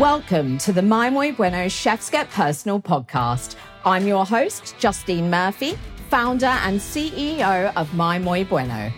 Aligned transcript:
Welcome 0.00 0.56
to 0.60 0.72
the 0.72 0.80
My 0.80 1.10
Muy 1.10 1.32
Bueno 1.32 1.68
Chefs 1.68 2.08
Get 2.08 2.30
Personal 2.30 2.80
podcast. 2.80 3.56
I'm 3.84 4.06
your 4.06 4.24
host, 4.24 4.74
Justine 4.78 5.28
Murphy, 5.28 5.76
founder 6.08 6.46
and 6.46 6.80
CEO 6.80 7.70
of 7.76 7.92
My 7.92 8.18
Muy 8.18 8.44
Bueno. 8.44 8.90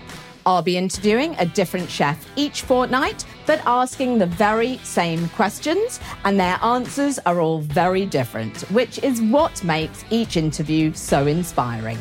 I'll 0.46 0.62
be 0.62 0.77
interviewing 0.77 1.35
a 1.41 1.45
different 1.45 1.91
chef 1.91 2.25
each 2.37 2.62
fortnight, 2.62 3.25
but 3.46 3.61
asking 3.67 4.19
the 4.19 4.27
very 4.27 4.79
same 4.85 5.29
questions, 5.30 5.99
and 6.25 6.39
their 6.39 6.57
answers 6.62 7.19
are 7.27 7.41
all 7.41 7.59
very 7.59 8.07
different, 8.07 8.61
which 8.71 9.00
is 9.00 9.21
what 9.23 9.64
makes 9.64 10.05
each 10.11 10.37
interview 10.37 10.93
so 10.95 11.27
inspiring. 11.27 11.98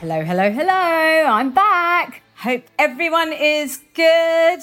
Hello, 0.00 0.24
hello, 0.24 0.50
hello. 0.50 0.72
I'm 0.72 1.52
back. 1.52 2.22
Hope 2.34 2.64
everyone 2.76 3.32
is 3.32 3.84
good. 3.94 4.62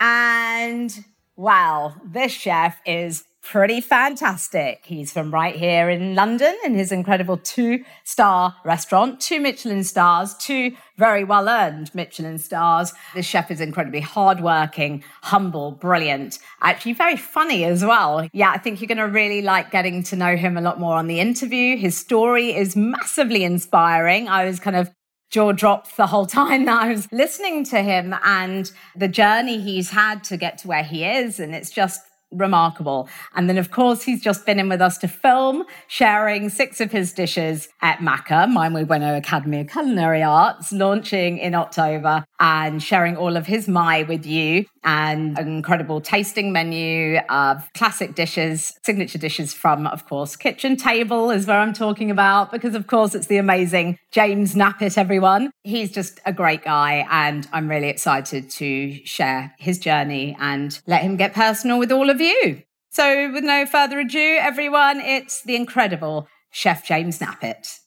And 0.00 1.04
wow, 1.38 1.94
this 2.04 2.32
chef 2.32 2.80
is 2.84 3.24
pretty 3.42 3.80
fantastic. 3.80 4.80
He's 4.84 5.12
from 5.12 5.32
right 5.32 5.54
here 5.54 5.88
in 5.88 6.14
London 6.16 6.54
in 6.64 6.74
his 6.74 6.90
incredible 6.90 7.38
two 7.38 7.84
star 8.04 8.56
restaurant, 8.64 9.20
two 9.20 9.40
Michelin 9.40 9.84
stars, 9.84 10.34
two 10.34 10.72
very 10.96 11.22
well 11.22 11.48
earned 11.48 11.94
Michelin 11.94 12.38
stars. 12.38 12.92
This 13.14 13.24
chef 13.24 13.50
is 13.50 13.60
incredibly 13.60 14.00
hardworking, 14.00 15.04
humble, 15.22 15.70
brilliant, 15.70 16.40
actually 16.60 16.94
very 16.94 17.16
funny 17.16 17.64
as 17.64 17.84
well. 17.84 18.28
Yeah, 18.32 18.50
I 18.50 18.58
think 18.58 18.80
you're 18.80 18.88
going 18.88 18.98
to 18.98 19.04
really 19.04 19.40
like 19.40 19.70
getting 19.70 20.02
to 20.04 20.16
know 20.16 20.36
him 20.36 20.56
a 20.56 20.60
lot 20.60 20.80
more 20.80 20.96
on 20.96 21.06
the 21.06 21.20
interview. 21.20 21.76
His 21.76 21.96
story 21.96 22.54
is 22.54 22.76
massively 22.76 23.44
inspiring. 23.44 24.28
I 24.28 24.44
was 24.44 24.58
kind 24.58 24.76
of 24.76 24.90
jaw 25.30 25.52
dropped 25.52 25.96
the 25.96 26.06
whole 26.06 26.26
time 26.26 26.64
that 26.64 26.82
I 26.82 26.88
was 26.88 27.10
listening 27.12 27.64
to 27.64 27.82
him 27.82 28.14
and 28.24 28.70
the 28.96 29.08
journey 29.08 29.60
he's 29.60 29.90
had 29.90 30.24
to 30.24 30.36
get 30.36 30.58
to 30.58 30.68
where 30.68 30.84
he 30.84 31.04
is. 31.04 31.38
And 31.38 31.54
it's 31.54 31.70
just 31.70 32.00
remarkable. 32.30 33.08
And 33.34 33.48
then, 33.48 33.58
of 33.58 33.70
course, 33.70 34.02
he's 34.02 34.22
just 34.22 34.44
been 34.44 34.58
in 34.58 34.68
with 34.68 34.82
us 34.82 34.98
to 34.98 35.08
film, 35.08 35.64
sharing 35.86 36.48
six 36.50 36.80
of 36.80 36.92
his 36.92 37.12
dishes 37.12 37.68
at 37.80 38.00
MACA, 38.00 38.46
My 38.48 38.68
Muy 38.68 38.84
Bueno 38.84 39.16
Academy 39.16 39.60
of 39.60 39.68
Culinary 39.68 40.22
Arts, 40.22 40.72
launching 40.72 41.38
in 41.38 41.54
October 41.54 42.24
and 42.40 42.82
sharing 42.82 43.16
all 43.16 43.36
of 43.36 43.46
his 43.46 43.68
My 43.68 44.02
with 44.04 44.24
you 44.24 44.64
and 44.84 45.38
an 45.38 45.48
incredible 45.48 46.00
tasting 46.00 46.52
menu 46.52 47.18
of 47.28 47.68
classic 47.74 48.14
dishes, 48.14 48.72
signature 48.84 49.18
dishes 49.18 49.52
from, 49.52 49.86
of 49.86 50.06
course, 50.06 50.36
Kitchen 50.36 50.76
Table 50.76 51.30
is 51.30 51.46
where 51.46 51.58
I'm 51.58 51.72
talking 51.72 52.10
about 52.10 52.50
because, 52.52 52.74
of 52.74 52.86
course, 52.86 53.14
it's 53.14 53.26
the 53.26 53.38
amazing 53.38 53.98
James 54.12 54.54
Knappett, 54.54 54.96
everyone. 54.96 55.50
He's 55.64 55.90
just 55.90 56.20
a 56.24 56.32
great 56.32 56.62
guy 56.62 57.06
and 57.10 57.48
I'm 57.52 57.68
really 57.68 57.88
excited 57.88 58.50
to 58.50 59.04
share 59.04 59.54
his 59.58 59.78
journey 59.78 60.36
and 60.40 60.80
let 60.86 61.02
him 61.02 61.16
get 61.16 61.34
personal 61.34 61.78
with 61.78 61.92
all 61.92 62.10
of 62.10 62.20
you. 62.20 62.62
So, 62.90 63.30
with 63.32 63.44
no 63.44 63.66
further 63.66 64.00
ado, 64.00 64.38
everyone, 64.40 65.00
it's 65.00 65.42
the 65.42 65.56
incredible 65.56 66.26
Chef 66.50 66.86
James 66.86 67.18
Knappett. 67.18 67.78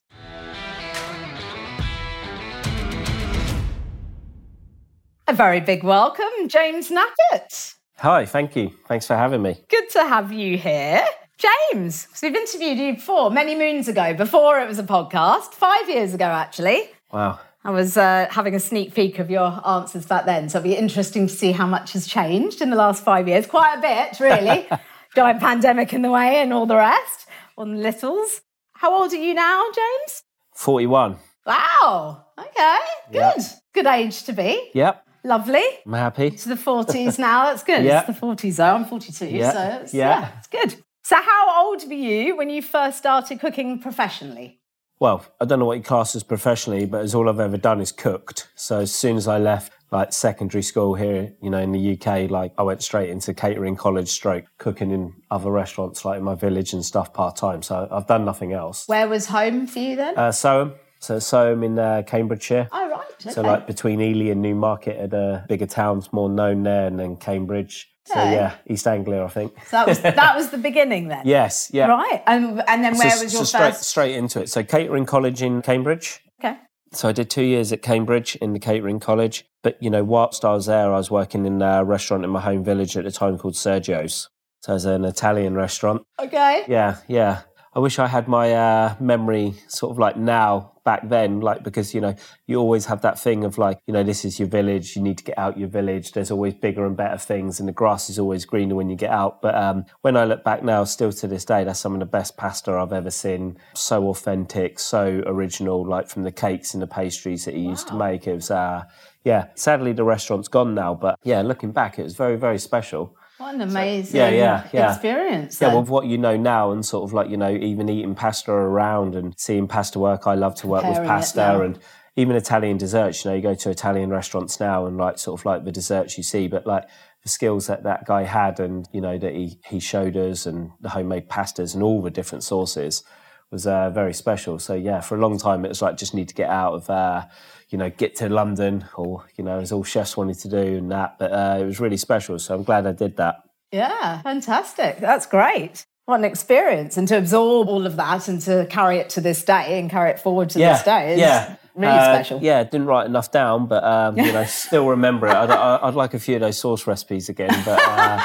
A 5.32 5.34
very 5.34 5.62
big 5.62 5.82
welcome, 5.82 6.50
James 6.50 6.90
Knappett. 6.90 7.76
Hi, 8.00 8.26
thank 8.26 8.54
you. 8.58 8.70
Thanks 8.90 9.08
for 9.08 9.16
having 9.16 9.42
me. 9.42 9.64
Good 9.70 9.90
to 9.92 10.00
have 10.00 10.34
you 10.34 10.58
here. 10.58 11.06
James, 11.38 12.06
we've 12.22 12.36
interviewed 12.36 12.78
you 12.78 12.96
before, 12.96 13.32
many 13.32 13.56
moons 13.56 13.88
ago, 13.88 14.14
before 14.14 14.60
it 14.60 14.68
was 14.68 14.78
a 14.78 14.84
podcast, 14.84 15.54
five 15.54 15.88
years 15.88 16.14
ago, 16.14 16.26
actually. 16.26 16.90
Wow. 17.14 17.40
I 17.64 17.72
was 17.72 17.96
uh, 17.96 18.28
having 18.30 18.56
a 18.56 18.60
sneak 18.60 18.94
peek 18.94 19.20
of 19.20 19.32
your 19.32 19.66
answers 19.66 20.06
back 20.06 20.26
then, 20.26 20.50
so 20.50 20.58
it'll 20.58 20.68
be 20.68 20.76
interesting 20.76 21.28
to 21.28 21.34
see 21.34 21.54
how 21.54 21.66
much 21.66 21.94
has 21.94 22.08
changed 22.08 22.62
in 22.62 22.70
the 22.70 22.76
last 22.76 23.02
five 23.02 23.26
years. 23.30 23.48
Quite 23.48 23.78
a 23.78 23.80
bit, 23.80 24.20
really. 24.20 24.68
Giant 25.16 25.40
pandemic 25.40 25.94
in 25.94 26.02
the 26.02 26.12
way 26.12 26.42
and 26.42 26.52
all 26.52 26.66
the 26.66 26.76
rest 26.76 27.30
on 27.58 27.76
the 27.76 27.82
littles. 27.82 28.42
How 28.74 28.94
old 28.94 29.14
are 29.14 29.16
you 29.16 29.34
now, 29.34 29.64
James? 29.74 30.24
41. 30.56 31.16
Wow. 31.46 32.26
Okay, 32.38 32.78
good. 33.14 33.38
Yep. 33.38 33.46
Good 33.74 33.86
age 33.86 34.24
to 34.24 34.34
be. 34.34 34.72
Yep, 34.74 35.06
Lovely. 35.24 35.64
I'm 35.86 35.94
happy. 35.94 36.32
To 36.32 36.50
the 36.50 36.56
40s 36.56 37.20
now. 37.20 37.46
That's 37.46 37.64
good. 37.64 37.84
Yeah. 37.84 38.06
It's 38.08 38.20
the 38.20 38.26
40s 38.26 38.56
though. 38.58 38.76
I'm 38.76 38.86
42, 38.86 39.28
Yeah. 39.28 39.52
so 39.52 39.82
it's, 39.84 39.94
Yeah. 39.94 40.20
yeah, 40.22 40.30
it's 40.40 40.48
good. 40.48 40.84
So, 41.04 41.16
how 41.18 41.66
old 41.66 41.84
were 41.88 41.94
you 41.94 42.36
when 42.36 42.50
you 42.50 42.62
first 42.62 42.98
started 42.98 43.40
cooking 43.40 43.80
professionally? 43.80 44.60
Well, 45.00 45.26
I 45.40 45.46
don't 45.46 45.58
know 45.58 45.66
what 45.66 45.78
you 45.78 45.84
class 45.84 46.16
as 46.16 46.22
professionally, 46.24 46.86
but 46.86 47.02
as 47.02 47.16
all 47.16 47.28
I've 47.28 47.40
ever 47.40 47.58
done 47.58 47.82
is 47.82 47.92
cooked. 47.92 48.50
So 48.56 48.80
as 48.82 48.94
soon 48.94 49.18
as 49.18 49.28
I 49.28 49.40
left 49.40 49.74
like 49.92 50.14
secondary 50.14 50.62
school 50.62 50.94
here, 50.94 51.34
you 51.42 51.50
know, 51.50 51.58
in 51.58 51.72
the 51.72 51.94
UK, 51.94 52.30
like 52.30 52.54
I 52.58 52.62
went 52.62 52.84
straight 52.84 53.10
into 53.10 53.34
catering 53.34 53.76
college 53.76 54.10
stroke, 54.10 54.46
cooking 54.60 54.92
in 54.92 55.14
other 55.32 55.50
restaurants 55.52 56.06
like 56.06 56.20
in 56.20 56.24
my 56.24 56.36
village 56.36 56.74
and 56.74 56.86
stuff 56.86 57.14
part 57.14 57.36
time. 57.36 57.64
So 57.64 57.88
I've 57.92 58.06
done 58.06 58.26
nothing 58.26 58.54
else. 58.54 58.88
Where 58.88 59.08
was 59.08 59.26
home 59.26 59.66
for 59.66 59.80
you 59.80 59.96
then? 59.96 60.16
Uh, 60.16 60.30
Soham. 60.30 60.76
So 61.02 61.18
Soham 61.18 61.66
in 61.66 61.80
uh, 61.80 62.04
Cambridgeshire. 62.06 62.70
oh, 62.72 62.90
right. 62.90 63.02
Okay. 63.22 63.32
So 63.32 63.42
like 63.42 63.68
between 63.68 64.00
Ely 64.00 64.32
and 64.32 64.42
Newmarket 64.42 65.00
are 65.00 65.08
the 65.08 65.46
bigger 65.48 65.66
towns 65.66 66.14
more 66.14 66.30
known 66.30 66.64
there 66.64 66.88
and 66.88 67.00
then 67.00 67.18
Cambridge. 67.18 67.90
So 68.06 68.16
yeah, 68.16 68.56
East 68.68 68.88
Anglia, 68.88 69.24
I 69.24 69.28
think. 69.28 69.54
So 69.66 69.78
that 69.78 69.88
was 69.88 70.00
that 70.02 70.36
was 70.36 70.50
the 70.50 70.58
beginning 70.58 71.08
then. 71.08 71.24
Yes, 71.26 71.70
yeah. 71.74 71.88
Right. 71.88 72.24
And 72.28 72.64
and 72.68 72.84
then 72.84 72.98
where 72.98 73.12
so, 73.12 73.24
was 73.24 73.34
your 73.34 73.46
so 73.46 73.58
straight, 73.58 73.74
first? 73.74 73.84
straight 73.84 74.16
into 74.16 74.42
it. 74.42 74.50
So 74.50 74.64
catering 74.64 75.06
college 75.06 75.42
in 75.42 75.62
Cambridge. 75.62 76.20
Okay. 76.40 76.58
So 76.94 77.10
I 77.10 77.12
did 77.12 77.30
two 77.30 77.44
years 77.44 77.72
at 77.72 77.82
Cambridge 77.82 78.36
in 78.38 78.54
the 78.54 78.60
catering 78.60 79.00
college. 79.00 79.46
But 79.64 79.82
you 79.82 79.90
know, 79.90 80.04
whilst 80.04 80.44
I 80.46 80.54
was 80.54 80.66
there, 80.66 80.94
I 80.94 80.98
was 80.98 81.12
working 81.12 81.46
in 81.46 81.62
a 81.62 81.84
restaurant 81.84 82.24
in 82.24 82.30
my 82.30 82.42
home 82.42 82.64
village 82.64 82.98
at 82.98 83.06
the 83.06 83.12
time 83.12 83.38
called 83.38 83.54
Sergio's. 83.56 84.30
So 84.62 84.74
it 84.74 84.76
was 84.76 84.86
an 84.86 85.06
Italian 85.06 85.56
restaurant. 85.56 86.04
Okay. 86.20 86.64
Yeah, 86.68 86.98
yeah. 87.08 87.42
I 87.74 87.80
wish 87.80 87.98
I 88.00 88.08
had 88.08 88.28
my 88.28 88.54
uh, 88.54 88.96
memory 89.00 89.54
sort 89.68 89.92
of 89.92 90.00
like 90.00 90.18
now 90.18 90.71
back 90.84 91.08
then, 91.10 91.40
like 91.42 91.64
because 91.64 91.94
you 91.94 92.02
know 92.02 92.16
you 92.48 92.58
always 92.58 92.86
have 92.86 93.02
that 93.02 93.20
thing 93.20 93.44
of 93.44 93.58
like 93.58 93.80
you 93.88 93.94
know 93.94 94.04
this 94.04 94.26
is 94.26 94.40
your 94.40 94.48
village, 94.48 94.96
you 94.96 95.02
need 95.02 95.18
to 95.18 95.24
get 95.24 95.38
out 95.38 95.58
your 95.58 95.70
village. 95.70 96.12
There's 96.12 96.32
always 96.32 96.54
bigger 96.54 96.86
and 96.86 96.96
better 96.96 97.18
things, 97.18 97.60
and 97.60 97.68
the 97.68 97.74
grass 97.74 98.10
is 98.10 98.20
always 98.20 98.46
greener 98.46 98.76
when 98.76 98.90
you 98.90 98.96
get 98.96 99.12
out. 99.12 99.42
But 99.42 99.56
um, 99.56 99.86
when 100.02 100.18
I 100.18 100.26
look 100.26 100.44
back 100.44 100.64
now, 100.64 100.84
still 100.84 101.12
to 101.12 101.28
this 101.28 101.46
day, 101.46 101.64
that's 101.64 101.80
some 101.80 101.94
of 101.94 102.00
the 102.00 102.06
best 102.06 102.38
pasta 102.38 102.72
I've 102.74 102.94
ever 102.94 103.12
seen. 103.12 103.58
So 103.74 104.08
authentic, 104.10 104.80
so 104.80 105.24
original, 105.26 105.86
like 105.86 106.10
from 106.10 106.24
the 106.24 106.32
cakes 106.32 106.74
and 106.74 106.82
the 106.82 106.88
pastries 106.88 107.46
that 107.46 107.54
he 107.54 107.62
used 107.62 107.88
to 107.90 107.96
make. 107.96 108.28
It 108.28 108.36
was. 108.36 108.52
Uh, 108.52 108.84
yeah, 109.24 109.50
sadly 109.54 109.94
the 109.94 110.04
restaurant's 110.04 110.48
gone 110.48 110.74
now, 110.74 110.96
but 110.96 111.20
yeah, 111.24 111.42
looking 111.42 111.72
back, 111.72 112.00
it 112.00 112.04
was 112.04 112.16
very, 112.16 112.38
very 112.38 112.58
special. 112.58 113.16
What 113.42 113.56
an 113.56 113.62
amazing 113.62 114.16
yeah, 114.16 114.30
yeah, 114.30 114.68
yeah. 114.72 114.92
experience. 114.94 115.60
Yeah, 115.60 115.70
then. 115.70 115.80
with 115.80 115.90
what 115.90 116.06
you 116.06 116.20
know 116.20 116.38
now, 116.38 116.72
and 116.72 116.86
sort 116.86 117.10
of 117.10 117.14
like 117.14 117.30
you 117.30 117.38
know, 117.38 117.50
even 117.50 117.90
eating 117.90 118.14
pasta 118.14 118.52
around 118.52 119.16
and 119.16 119.34
seeing 119.36 119.68
pasta 119.68 119.98
work. 119.98 120.28
I 120.28 120.36
love 120.36 120.54
to 120.58 120.68
work 120.68 120.84
with 120.84 120.98
Preparing 120.98 121.10
pasta 121.10 121.62
and 121.62 121.80
even 122.16 122.36
Italian 122.36 122.78
desserts. 122.78 123.26
You 123.26 123.32
know, 123.32 123.36
you 123.38 123.42
go 123.42 123.56
to 123.56 123.72
Italian 123.72 124.12
restaurants 124.12 124.60
now 124.60 124.86
and 124.86 124.96
like 124.96 125.18
sort 125.18 125.40
of 125.40 125.46
like 125.46 125.66
the 125.66 125.72
desserts 125.72 126.18
you 126.18 126.24
see, 126.24 126.48
but 126.48 126.68
like 126.68 126.88
the 127.24 127.30
skills 127.30 127.66
that 127.66 127.82
that 127.82 128.06
guy 128.06 128.24
had 128.24 128.60
and 128.60 128.88
you 128.94 129.02
know 129.02 129.18
that 129.18 129.34
he 129.34 129.60
he 129.66 129.80
showed 129.80 130.16
us 130.16 130.46
and 130.46 130.70
the 130.80 130.90
homemade 130.90 131.28
pastas 131.28 131.74
and 131.74 131.82
all 131.82 132.04
the 132.04 132.12
different 132.12 132.44
sauces 132.44 133.04
was 133.50 133.66
uh, 133.66 133.90
very 133.90 134.14
special. 134.14 134.60
So 134.60 134.76
yeah, 134.76 135.02
for 135.02 135.18
a 135.18 135.20
long 135.20 135.40
time 135.40 135.66
it 135.66 135.70
was 135.70 135.82
like 135.82 135.98
just 135.98 136.14
need 136.14 136.30
to 136.30 136.36
get 136.36 136.50
out 136.50 136.74
of. 136.74 136.90
Uh, 136.92 137.26
you 137.72 137.78
know, 137.78 137.90
get 137.90 138.16
to 138.18 138.30
London, 138.30 138.86
or 138.96 139.26
you 139.36 139.44
know, 139.44 139.60
as 139.60 139.72
all 139.72 139.84
chefs 139.84 140.16
wanted 140.16 140.38
to 140.40 140.50
do, 140.50 140.78
and 140.78 140.92
that. 140.92 141.18
But 141.18 141.32
uh, 141.32 141.58
it 141.62 141.66
was 141.66 141.80
really 141.80 141.98
special, 141.98 142.38
so 142.38 142.54
I'm 142.56 142.64
glad 142.64 142.86
I 142.86 142.92
did 142.92 143.18
that. 143.18 143.44
Yeah, 143.72 144.22
fantastic. 144.22 145.00
That's 145.00 145.26
great. 145.26 145.86
What 146.06 146.20
an 146.20 146.26
experience. 146.26 146.98
And 146.98 147.08
to 147.08 147.18
absorb 147.18 147.70
all 147.70 147.86
of 147.86 147.96
that 147.96 148.28
and 148.28 148.42
to 148.42 148.68
carry 148.70 148.98
it 148.98 149.10
to 149.12 149.22
this 149.22 149.44
day 149.46 149.80
and 149.80 149.90
carry 149.90 150.10
it 150.10 150.20
forward 150.20 150.50
to 150.50 150.58
this 150.60 150.84
day 150.84 151.14
is 151.14 151.20
yeah. 151.20 151.56
really 151.76 151.94
Uh, 151.94 152.14
special. 152.16 152.40
Yeah, 152.42 152.64
didn't 152.64 152.88
write 152.88 153.06
enough 153.06 153.32
down, 153.32 153.68
but 153.68 153.84
um, 153.84 154.18
you 154.18 154.34
know, 154.34 154.44
still 154.48 154.88
remember 154.88 155.28
it. 155.28 155.34
I'd, 155.34 155.50
I'd 155.52 155.94
like 155.94 156.14
a 156.14 156.20
few 156.20 156.36
of 156.36 156.42
those 156.42 156.60
sauce 156.60 156.86
recipes 156.88 157.30
again, 157.30 157.54
but 157.64 157.80
uh, 157.82 158.20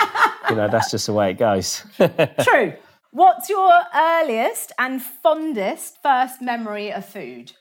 you 0.50 0.56
know, 0.56 0.69
that's 0.69 0.91
just 0.91 1.06
the 1.06 1.12
way 1.12 1.31
it 1.31 1.35
goes. 1.38 1.85
True. 2.41 2.73
What's 3.12 3.49
your 3.49 3.73
earliest 3.94 4.73
and 4.79 5.00
fondest 5.00 6.03
first 6.03 6.43
memory 6.43 6.93
of 6.93 7.05
food? 7.06 7.53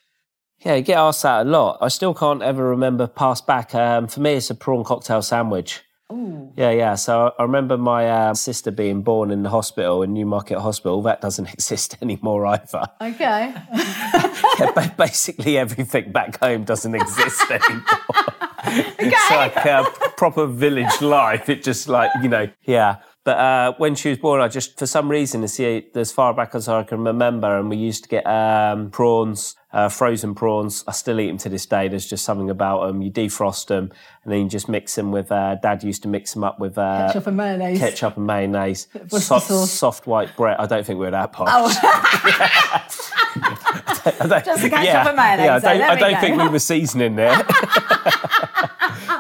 Yeah, 0.66 0.76
you 0.76 0.82
get 0.82 0.98
asked 0.98 1.22
that 1.24 1.46
a 1.46 1.50
lot. 1.50 1.78
I 1.80 1.90
still 1.90 2.16
can't 2.16 2.42
ever 2.42 2.68
remember 2.68 3.06
past 3.06 3.46
back. 3.46 3.76
Um, 3.76 4.08
for 4.08 4.20
me, 4.20 4.34
it's 4.34 4.50
a 4.50 4.56
prawn 4.56 4.84
cocktail 4.84 5.22
sandwich. 5.22 5.82
Ooh. 6.12 6.52
Yeah, 6.56 6.72
yeah. 6.72 6.96
So 6.96 7.34
I 7.38 7.44
remember 7.44 7.78
my 7.78 8.10
uh, 8.10 8.34
sister 8.34 8.72
being 8.72 9.04
born 9.04 9.30
in 9.30 9.44
the 9.44 9.50
hospital 9.50 10.02
in 10.02 10.14
Newmarket 10.14 10.58
Hospital. 10.58 11.02
That 11.04 11.22
doesn't 11.22 11.50
exist 11.54 11.98
anymore 12.02 12.46
either. 12.48 12.84
Okay. 13.00 13.54
Yeah, 14.58 14.72
ba- 14.72 14.94
basically 14.98 15.58
everything 15.58 16.14
back 16.14 16.40
home 16.40 16.64
doesn't 16.64 16.96
exist 16.96 17.44
anymore. 17.52 17.84
It's 18.66 19.30
like 19.32 19.66
uh, 19.66 19.84
proper 20.16 20.46
village 20.46 21.02
life. 21.02 21.50
It 21.50 21.62
just 21.62 21.90
like 21.90 22.10
you 22.22 22.30
know, 22.30 22.48
yeah. 22.64 22.98
But 23.26 23.38
uh, 23.38 23.74
when 23.78 23.96
she 23.96 24.10
was 24.10 24.20
born, 24.20 24.40
I 24.40 24.48
just 24.48 24.80
for 24.80 24.86
some 24.86 25.10
reason, 25.10 25.44
as, 25.44 25.60
as 25.60 26.12
far 26.14 26.34
back 26.34 26.56
as 26.56 26.70
I 26.70 26.84
can 26.84 27.04
remember, 27.04 27.58
and 27.58 27.70
we 27.70 27.76
used 27.76 28.04
to 28.04 28.10
get 28.10 28.26
um, 28.26 28.92
prawns, 28.92 29.56
Uh, 29.76 29.90
frozen 29.90 30.34
prawns, 30.34 30.86
I 30.88 30.94
still 30.94 31.20
eat 31.20 31.28
them 31.28 31.38
to 31.40 31.50
this 31.50 31.66
day. 31.66 31.90
There's 31.90 32.06
just 32.08 32.24
something 32.24 32.50
about 32.50 32.88
them. 32.88 33.02
You 33.02 33.12
defrost 33.12 33.68
them 33.68 33.92
and 34.24 34.32
then 34.32 34.44
you 34.44 34.48
just 34.50 34.70
mix 34.70 34.96
them 34.96 35.12
with. 35.12 35.30
Uh, 35.30 35.56
Dad 35.56 35.84
used 35.84 36.02
to 36.04 36.08
mix 36.08 36.34
them 36.34 36.46
up 36.46 36.60
with 36.60 36.78
uh, 36.78 37.08
Ketchup 37.08 37.28
and 37.28 37.36
mayonnaise. 37.36 37.80
ketchup 37.80 38.16
and 38.16 38.26
mayonnaise, 38.26 38.88
soft, 39.10 39.48
soft 39.52 40.08
white 40.08 40.34
bread. 40.38 40.56
I 40.60 40.66
don't 40.66 40.86
think 40.86 40.98
we're 40.98 41.12
that 41.12 41.34
posh. 41.34 41.50
Oh, 41.52 41.68
I 44.22 44.28
don't- 44.28 44.46
Just 44.46 44.62
the 44.62 44.70
ketchup 44.70 45.08
and 45.08 45.18
mayonnaise, 45.18 45.46
Yeah, 45.46 45.56
I 45.56 45.60
don't, 45.60 45.82
I 45.82 45.96
don't 46.12 46.22
think 46.22 46.42
we 46.42 46.48
were 46.48 46.60
seasoning 46.60 47.18
there. 47.18 47.36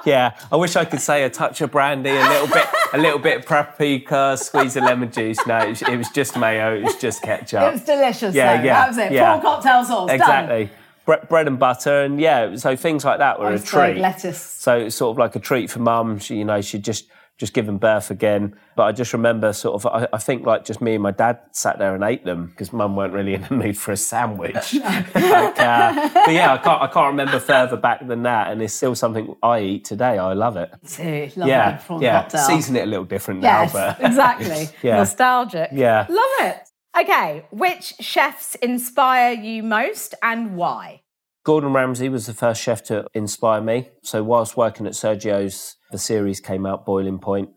yeah, 0.05 0.37
I 0.51 0.55
wish 0.55 0.75
I 0.75 0.85
could 0.85 1.01
say 1.01 1.23
a 1.23 1.29
touch 1.29 1.61
of 1.61 1.71
brandy, 1.71 2.09
a 2.11 2.13
little 2.29 2.47
bit, 2.47 2.65
a 2.93 2.97
little 2.97 3.19
bit 3.19 3.37
of 3.39 3.45
paprika, 3.45 4.37
squeeze 4.37 4.75
of 4.75 4.83
lemon 4.83 5.11
juice. 5.11 5.37
No, 5.45 5.57
it 5.59 5.69
was, 5.69 5.81
it 5.81 5.97
was 5.97 6.09
just 6.09 6.37
mayo. 6.37 6.75
It 6.75 6.83
was 6.83 6.95
just 6.97 7.21
ketchup. 7.21 7.61
it 7.63 7.71
was 7.73 7.81
delicious. 7.83 8.33
Yeah, 8.35 8.57
though. 8.57 8.63
yeah, 8.63 8.73
That 8.73 8.87
was 8.89 8.97
it. 8.97 9.11
yeah. 9.11 9.39
Prawn 9.39 9.41
cocktail 9.41 9.83
sauce. 9.85 10.07
Done. 10.07 10.15
exactly. 10.15 10.69
Bre- 11.05 11.25
bread 11.29 11.47
and 11.47 11.59
butter, 11.59 12.01
and 12.03 12.19
yeah, 12.19 12.55
so 12.55 12.75
things 12.75 13.05
like 13.05 13.19
that 13.19 13.39
were 13.39 13.49
a 13.49 13.53
Iceberg 13.53 13.93
treat. 13.93 14.01
lettuce. 14.01 14.41
So 14.41 14.77
it's 14.77 14.95
sort 14.95 15.11
of 15.13 15.17
like 15.19 15.35
a 15.35 15.39
treat 15.39 15.69
for 15.69 15.79
mum. 15.79 16.17
She, 16.19 16.37
you 16.37 16.45
know, 16.45 16.61
she'd 16.61 16.83
just 16.83 17.05
just 17.37 17.53
given 17.53 17.77
birth 17.77 18.11
again. 18.11 18.55
But 18.75 18.83
I 18.83 18.91
just 18.91 19.13
remember 19.13 19.51
sort 19.53 19.75
of, 19.75 19.85
I, 19.85 20.07
I 20.13 20.17
think 20.17 20.45
like 20.45 20.63
just 20.65 20.81
me 20.81 20.93
and 20.93 21.03
my 21.03 21.11
dad 21.11 21.39
sat 21.51 21.77
there 21.79 21.93
and 21.93 22.03
ate 22.03 22.23
them 22.23 22.47
because 22.47 22.71
mum 22.71 22.95
weren't 22.95 23.13
really 23.13 23.33
in 23.33 23.41
the 23.41 23.53
mood 23.53 23.77
for 23.77 23.91
a 23.91 23.97
sandwich. 23.97 24.73
like, 24.73 25.59
uh, 25.59 26.09
but 26.13 26.31
yeah, 26.33 26.53
I 26.53 26.57
can't, 26.57 26.81
I 26.81 26.87
can't 26.87 27.07
remember 27.07 27.39
further 27.39 27.77
back 27.77 28.05
than 28.07 28.23
that. 28.23 28.51
And 28.51 28.61
it's 28.61 28.73
still 28.73 28.95
something 28.95 29.35
I 29.43 29.59
eat 29.61 29.85
today. 29.85 30.17
I 30.17 30.33
love 30.33 30.57
it. 30.57 30.71
Too. 30.87 31.29
Love 31.35 31.49
Yeah, 31.49 31.81
yeah. 31.99 32.21
cocktail. 32.21 32.41
Season 32.41 32.75
it 32.75 32.83
a 32.83 32.85
little 32.85 33.05
different 33.05 33.41
Yes, 33.41 33.73
now, 33.73 33.95
but 33.97 34.05
exactly. 34.05 34.69
Yeah. 34.81 34.97
Nostalgic. 34.97 35.69
Yeah. 35.73 36.05
Love 36.09 36.51
it. 36.51 36.57
Okay, 36.97 37.45
which 37.51 37.95
chefs 37.99 38.55
inspire 38.55 39.33
you 39.33 39.63
most 39.63 40.15
and 40.23 40.55
why? 40.55 41.01
Gordon 41.45 41.73
Ramsay 41.73 42.09
was 42.09 42.25
the 42.25 42.33
first 42.33 42.59
chef 42.59 42.81
to 42.85 43.05
inspire 43.13 43.61
me. 43.61 43.89
So 44.01 44.23
whilst 44.23 44.57
working 44.57 44.87
at 44.87 44.93
Sergio's, 44.93 45.75
the 45.91 45.99
series 45.99 46.39
came 46.39 46.65
out, 46.65 46.87
Boiling 46.87 47.19
Point, 47.19 47.49